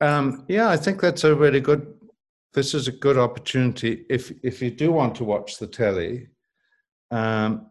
Um, 0.00 0.44
yeah, 0.48 0.68
I 0.68 0.76
think 0.76 1.00
that's 1.00 1.24
a 1.24 1.34
really 1.34 1.60
good 1.60 1.94
this 2.54 2.74
is 2.74 2.88
a 2.88 2.92
good 2.92 3.16
opportunity 3.16 4.04
if 4.10 4.32
if 4.42 4.60
you 4.60 4.70
do 4.70 4.92
want 4.92 5.14
to 5.16 5.24
watch 5.24 5.58
the 5.58 5.66
telly. 5.66 6.28
Um, 7.10 7.70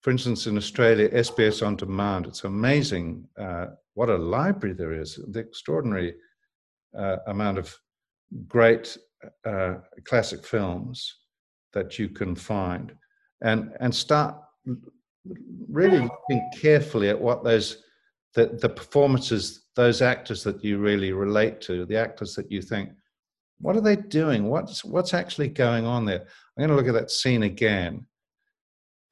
for 0.00 0.10
instance, 0.10 0.46
in 0.46 0.56
Australia, 0.56 1.10
SBS 1.10 1.66
on 1.66 1.76
demand. 1.76 2.26
It's 2.26 2.44
amazing 2.44 3.28
uh, 3.38 3.66
what 3.94 4.08
a 4.08 4.16
library 4.16 4.74
there 4.74 4.94
is, 4.94 5.20
the 5.28 5.40
extraordinary 5.40 6.14
uh, 6.96 7.16
amount 7.26 7.58
of 7.58 7.76
great 8.48 8.96
uh, 9.44 9.74
classic 10.04 10.46
films 10.46 11.18
that 11.74 11.98
you 11.98 12.08
can 12.08 12.34
find, 12.34 12.94
and 13.42 13.72
and 13.80 13.94
start 13.94 14.36
really 15.68 15.98
looking 15.98 16.50
carefully 16.58 17.10
at 17.10 17.20
what 17.20 17.44
those 17.44 17.82
the, 18.34 18.46
the 18.46 18.68
performances, 18.68 19.66
those 19.76 20.00
actors 20.00 20.42
that 20.44 20.64
you 20.64 20.78
really 20.78 21.12
relate 21.12 21.60
to, 21.60 21.84
the 21.84 21.96
actors 21.96 22.34
that 22.36 22.50
you 22.50 22.62
think, 22.62 22.90
what 23.60 23.76
are 23.76 23.82
they 23.82 23.96
doing? 23.96 24.48
What's 24.48 24.82
what's 24.82 25.12
actually 25.12 25.48
going 25.48 25.84
on 25.84 26.06
there? 26.06 26.20
I'm 26.20 26.66
going 26.66 26.70
to 26.70 26.76
look 26.76 26.88
at 26.88 26.98
that 26.98 27.10
scene 27.10 27.42
again 27.42 28.06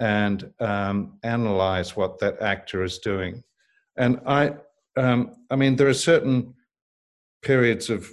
and 0.00 0.52
um, 0.60 1.18
analyze 1.22 1.96
what 1.96 2.18
that 2.20 2.40
actor 2.40 2.82
is 2.82 2.98
doing. 2.98 3.42
And 3.96 4.20
I, 4.26 4.54
um, 4.96 5.34
I 5.50 5.56
mean, 5.56 5.76
there 5.76 5.88
are 5.88 5.94
certain 5.94 6.54
periods 7.42 7.90
of, 7.90 8.10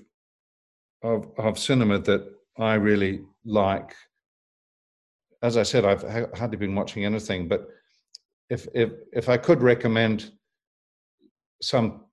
of 1.03 1.31
of 1.37 1.59
cinema 1.59 1.99
that 1.99 2.31
I 2.57 2.75
really 2.75 3.21
like. 3.45 3.93
As 5.41 5.57
I 5.57 5.63
said, 5.63 5.85
I've 5.85 6.03
hardly 6.37 6.57
been 6.57 6.75
watching 6.75 7.05
anything, 7.05 7.47
but 7.47 7.67
if 8.49 8.67
if 8.73 8.91
if 9.13 9.29
I 9.29 9.37
could 9.37 9.61
recommend 9.61 10.31
some 11.61 12.05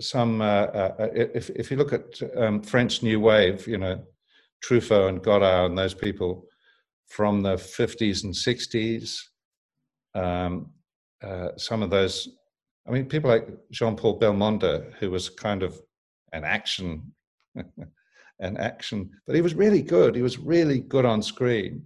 some 0.00 0.40
uh, 0.40 0.44
uh, 0.44 0.94
uh, 0.98 1.08
if 1.14 1.50
if 1.50 1.70
you 1.70 1.76
look 1.76 1.92
at 1.92 2.20
um, 2.36 2.62
French 2.62 3.02
New 3.02 3.20
Wave, 3.20 3.66
you 3.66 3.78
know, 3.78 4.02
Truffaut 4.64 5.08
and 5.08 5.22
Godard 5.22 5.70
and 5.70 5.78
those 5.78 5.94
people 5.94 6.46
from 7.10 7.42
the 7.42 7.54
50s 7.54 8.24
and 8.24 8.32
60s, 8.32 9.20
um, 10.14 10.70
uh, 11.22 11.48
some 11.56 11.82
of 11.82 11.90
those, 11.90 12.28
I 12.86 12.92
mean, 12.92 13.06
people 13.06 13.28
like 13.28 13.48
Jean-Paul 13.72 14.20
Belmondo, 14.20 14.92
who 14.94 15.10
was 15.10 15.28
kind 15.28 15.64
of 15.64 15.78
an 16.32 16.44
action, 16.44 17.12
an 17.54 18.56
action, 18.56 19.10
but 19.26 19.34
he 19.34 19.42
was 19.42 19.54
really 19.54 19.82
good. 19.82 20.14
He 20.14 20.22
was 20.22 20.38
really 20.38 20.78
good 20.78 21.04
on 21.04 21.20
screen. 21.20 21.82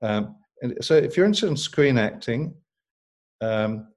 Um, 0.00 0.36
and 0.62 0.82
so, 0.82 0.94
if 0.96 1.16
you're 1.16 1.26
interested 1.26 1.50
in 1.50 1.56
screen 1.56 1.98
acting, 1.98 2.54
um, 3.42 3.88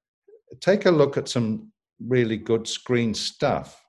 take 0.60 0.86
a 0.86 0.92
look 0.92 1.18
at 1.18 1.30
some 1.30 1.72
really 2.06 2.38
good 2.38 2.68
screen 2.68 3.14
stuff 3.14 3.84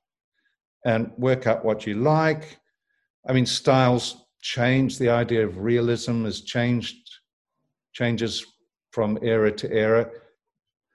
and 0.84 1.10
work 1.18 1.46
out 1.46 1.64
what 1.64 1.86
you 1.86 1.96
like. 1.96 2.58
I 3.28 3.32
mean, 3.32 3.46
styles 3.46 4.24
change. 4.42 4.98
The 4.98 5.10
idea 5.10 5.46
of 5.46 5.58
realism 5.58 6.24
has 6.24 6.42
changed, 6.42 6.96
changes 7.92 8.44
from 8.90 9.18
era 9.22 9.52
to 9.52 9.72
era. 9.72 10.10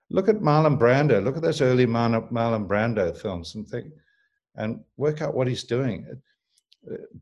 Look 0.09 0.29
at 0.29 0.41
Marlon 0.41 0.77
Brando. 0.77 1.23
Look 1.23 1.37
at 1.37 1.41
those 1.41 1.61
early 1.61 1.85
Marlon 1.85 2.67
Brando 2.67 3.15
films 3.15 3.55
and 3.55 3.67
think, 3.67 3.87
and 4.55 4.81
work 4.97 5.21
out 5.21 5.33
what 5.33 5.47
he's 5.47 5.63
doing. 5.63 6.05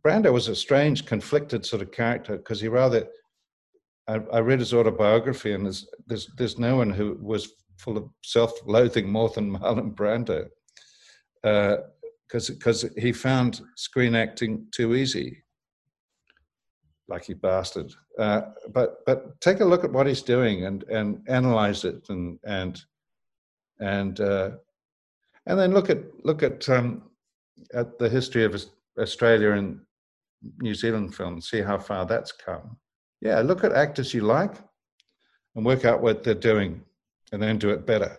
Brando 0.04 0.34
was 0.34 0.48
a 0.48 0.56
strange, 0.56 1.06
conflicted 1.06 1.66
sort 1.66 1.82
of 1.82 1.92
character 1.92 2.38
because 2.38 2.60
he 2.60 2.68
rather. 2.68 3.08
I, 4.08 4.16
I, 4.34 4.40
read 4.40 4.60
his 4.60 4.74
autobiography, 4.74 5.54
and 5.54 5.66
there's, 5.66 5.88
there's 6.08 6.28
there's 6.36 6.58
no 6.58 6.76
one 6.78 6.90
who 6.90 7.18
was 7.22 7.54
full 7.78 7.98
of 7.98 8.10
self-loathing 8.24 9.08
more 9.08 9.30
than 9.30 9.52
Marlon 9.58 9.94
Brando, 9.94 10.48
because 11.44 12.50
uh, 12.50 12.54
because 12.54 12.86
he 12.98 13.12
found 13.14 13.62
screen 13.76 14.16
acting 14.16 14.66
too 14.72 14.96
easy. 14.96 15.44
Lucky 17.12 17.34
bastard. 17.34 17.92
Uh, 18.18 18.42
but 18.70 19.06
but 19.06 19.40
take 19.42 19.60
a 19.60 19.66
look 19.66 19.84
at 19.84 19.92
what 19.92 20.08
he's 20.08 20.22
doing 20.22 20.66
and 20.66 20.84
and 20.84 21.22
analyze 21.28 21.84
it 21.84 22.08
and 22.08 22.40
and 22.46 22.82
and 23.82 24.22
uh, 24.22 24.52
and 25.46 25.60
then 25.60 25.74
look 25.74 25.90
at 25.90 26.00
look 26.24 26.42
at 26.42 26.70
um, 26.70 27.04
at 27.74 28.00
the 28.00 28.08
history 28.08 28.46
of 28.46 28.56
Australia 28.98 29.52
and 29.52 29.82
New 30.62 30.74
Zealand 30.74 31.14
film. 31.14 31.42
See 31.42 31.60
how 31.60 31.78
far 31.78 32.06
that's 32.06 32.32
come. 32.32 32.78
Yeah, 33.20 33.42
look 33.42 33.66
at 33.66 33.74
actors 33.74 34.14
you 34.14 34.22
like 34.22 34.56
and 35.56 35.66
work 35.66 35.84
out 35.84 36.02
what 36.02 36.24
they're 36.24 36.34
doing 36.34 36.82
and 37.34 37.44
then 37.44 37.58
do 37.58 37.72
it 37.72 37.86
better. 37.86 38.18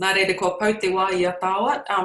Um, 0.00 0.14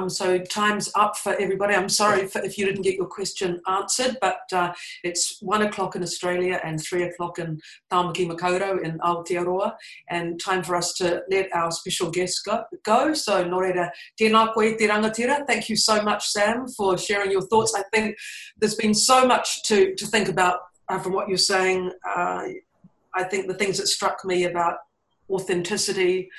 so 0.08 0.38
time's 0.38 0.92
up 0.94 1.16
for 1.16 1.34
everybody. 1.40 1.74
I'm 1.74 1.88
sorry 1.88 2.28
for, 2.28 2.40
if 2.42 2.56
you 2.56 2.66
didn't 2.66 2.82
get 2.82 2.94
your 2.94 3.06
question 3.06 3.60
answered, 3.66 4.16
but 4.20 4.38
uh, 4.52 4.72
it's 5.02 5.38
one 5.40 5.62
o'clock 5.62 5.96
in 5.96 6.02
Australia 6.02 6.60
and 6.62 6.80
three 6.80 7.02
o'clock 7.02 7.40
in 7.40 7.60
Tāmaki 7.90 8.30
Makaurau 8.30 8.80
in 8.84 9.00
Aotearoa, 9.00 9.74
and 10.08 10.38
time 10.40 10.62
for 10.62 10.76
us 10.76 10.92
to 10.94 11.24
let 11.30 11.52
our 11.52 11.72
special 11.72 12.10
guest 12.10 12.44
go. 12.44 12.62
go. 12.84 13.12
So 13.12 13.44
Nō 13.44 13.58
reira 13.58 13.90
tēnā 14.20 14.54
koe 14.54 14.76
te 14.76 14.86
rangatira. 14.86 15.44
Thank 15.46 15.68
you 15.68 15.76
so 15.76 16.00
much, 16.02 16.28
Sam, 16.28 16.68
for 16.68 16.96
sharing 16.96 17.32
your 17.32 17.42
thoughts. 17.42 17.74
I 17.74 17.82
think 17.92 18.16
there's 18.58 18.76
been 18.76 18.94
so 18.94 19.26
much 19.26 19.64
to, 19.64 19.96
to 19.96 20.06
think 20.06 20.28
about 20.28 20.60
uh, 20.88 21.00
from 21.00 21.12
what 21.12 21.28
you're 21.28 21.38
saying. 21.38 21.90
Uh, 22.08 22.44
I 23.16 23.24
think 23.24 23.48
the 23.48 23.54
things 23.54 23.78
that 23.78 23.88
struck 23.88 24.24
me 24.24 24.44
about 24.44 24.76
authenticity, 25.28 26.30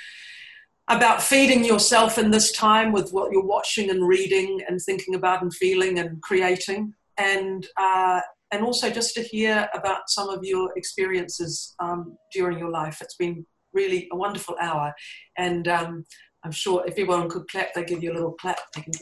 about 0.91 1.21
feeding 1.21 1.63
yourself 1.63 2.17
in 2.17 2.31
this 2.31 2.51
time 2.51 2.91
with 2.91 3.11
what 3.11 3.31
you're 3.31 3.45
watching 3.45 3.89
and 3.89 4.07
reading 4.07 4.59
and 4.67 4.79
thinking 4.81 5.15
about 5.15 5.41
and 5.41 5.53
feeling 5.53 5.99
and 5.99 6.21
creating, 6.21 6.93
and 7.17 7.65
uh, 7.77 8.19
and 8.51 8.63
also 8.63 8.89
just 8.89 9.15
to 9.15 9.21
hear 9.21 9.69
about 9.73 10.01
some 10.07 10.29
of 10.29 10.43
your 10.43 10.71
experiences 10.75 11.73
um, 11.79 12.17
during 12.33 12.59
your 12.59 12.69
life. 12.69 12.99
It's 13.01 13.15
been 13.15 13.45
really 13.73 14.09
a 14.11 14.17
wonderful 14.17 14.55
hour, 14.61 14.93
and 15.37 15.67
um, 15.67 16.05
I'm 16.43 16.51
sure 16.51 16.83
if 16.85 16.93
everyone 16.93 17.29
could 17.29 17.47
clap, 17.47 17.73
they 17.73 17.85
give 17.85 18.03
you 18.03 18.11
a 18.11 18.15
little 18.15 18.33
clap. 18.33 18.59
They 18.75 18.81
can 18.81 18.93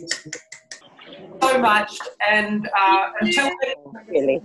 so 1.41 1.59
much, 1.59 1.97
and 2.29 2.69
uh, 2.77 3.09
until 3.19 3.49
really. 4.07 4.41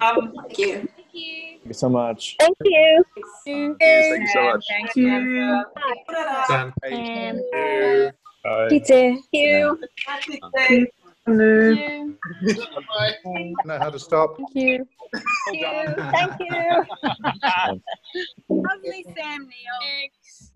Um, 0.00 0.32
Thank 0.46 0.58
you. 0.58 0.88
Thank 1.18 1.66
you 1.66 1.72
so 1.74 1.88
much. 1.88 2.36
Thank 2.38 2.56
you. 2.64 3.04
Thank 3.14 3.26
you, 3.46 3.72
Thank 3.76 4.20
you 4.20 4.26
so 4.28 4.42
much. 4.44 4.64
Thank 4.68 4.96
you. 4.96 5.64
Sam. 6.46 6.72
Thank 6.82 7.08
you. 7.52 8.12
Bye. 8.44 8.68
Peter. 8.68 8.86
Thank 8.86 9.26
you. 9.32 9.78
Hello. 11.26 11.74
know 13.64 13.78
how 13.78 13.90
to 13.90 13.98
stop. 13.98 14.36
Thank 14.36 14.54
you. 14.54 14.86
Thank 15.46 15.60
you. 15.60 15.94
Thank 16.12 16.32
you. 16.40 16.84
Lovely 18.48 19.04
Sam 19.16 19.48
Neill. 19.48 20.10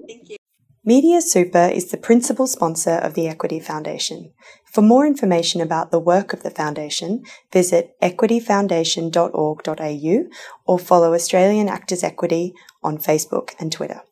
Thank 0.07 0.31
you. 0.31 0.37
Media 0.85 1.21
Super 1.21 1.71
is 1.73 1.93
the 1.93 1.97
principal 1.97 2.49
sponsor 2.49 2.95
of 2.95 3.15
the 3.15 3.29
Equity 3.29 3.61
Foundation. 3.61 4.33
For 4.65 4.83
more 4.83 5.07
information 5.07 5.61
about 5.61 5.93
the 5.93 6.01
work 6.01 6.33
of 6.33 6.43
the 6.43 6.51
Foundation, 6.51 7.23
visit 7.53 7.95
equityfoundation.org.au 8.03 10.25
or 10.67 10.79
follow 10.81 11.15
Australian 11.15 11.69
Actors 11.69 12.03
Equity 12.03 12.53
on 12.83 12.99
Facebook 12.99 13.51
and 13.61 13.71
Twitter. 13.71 14.03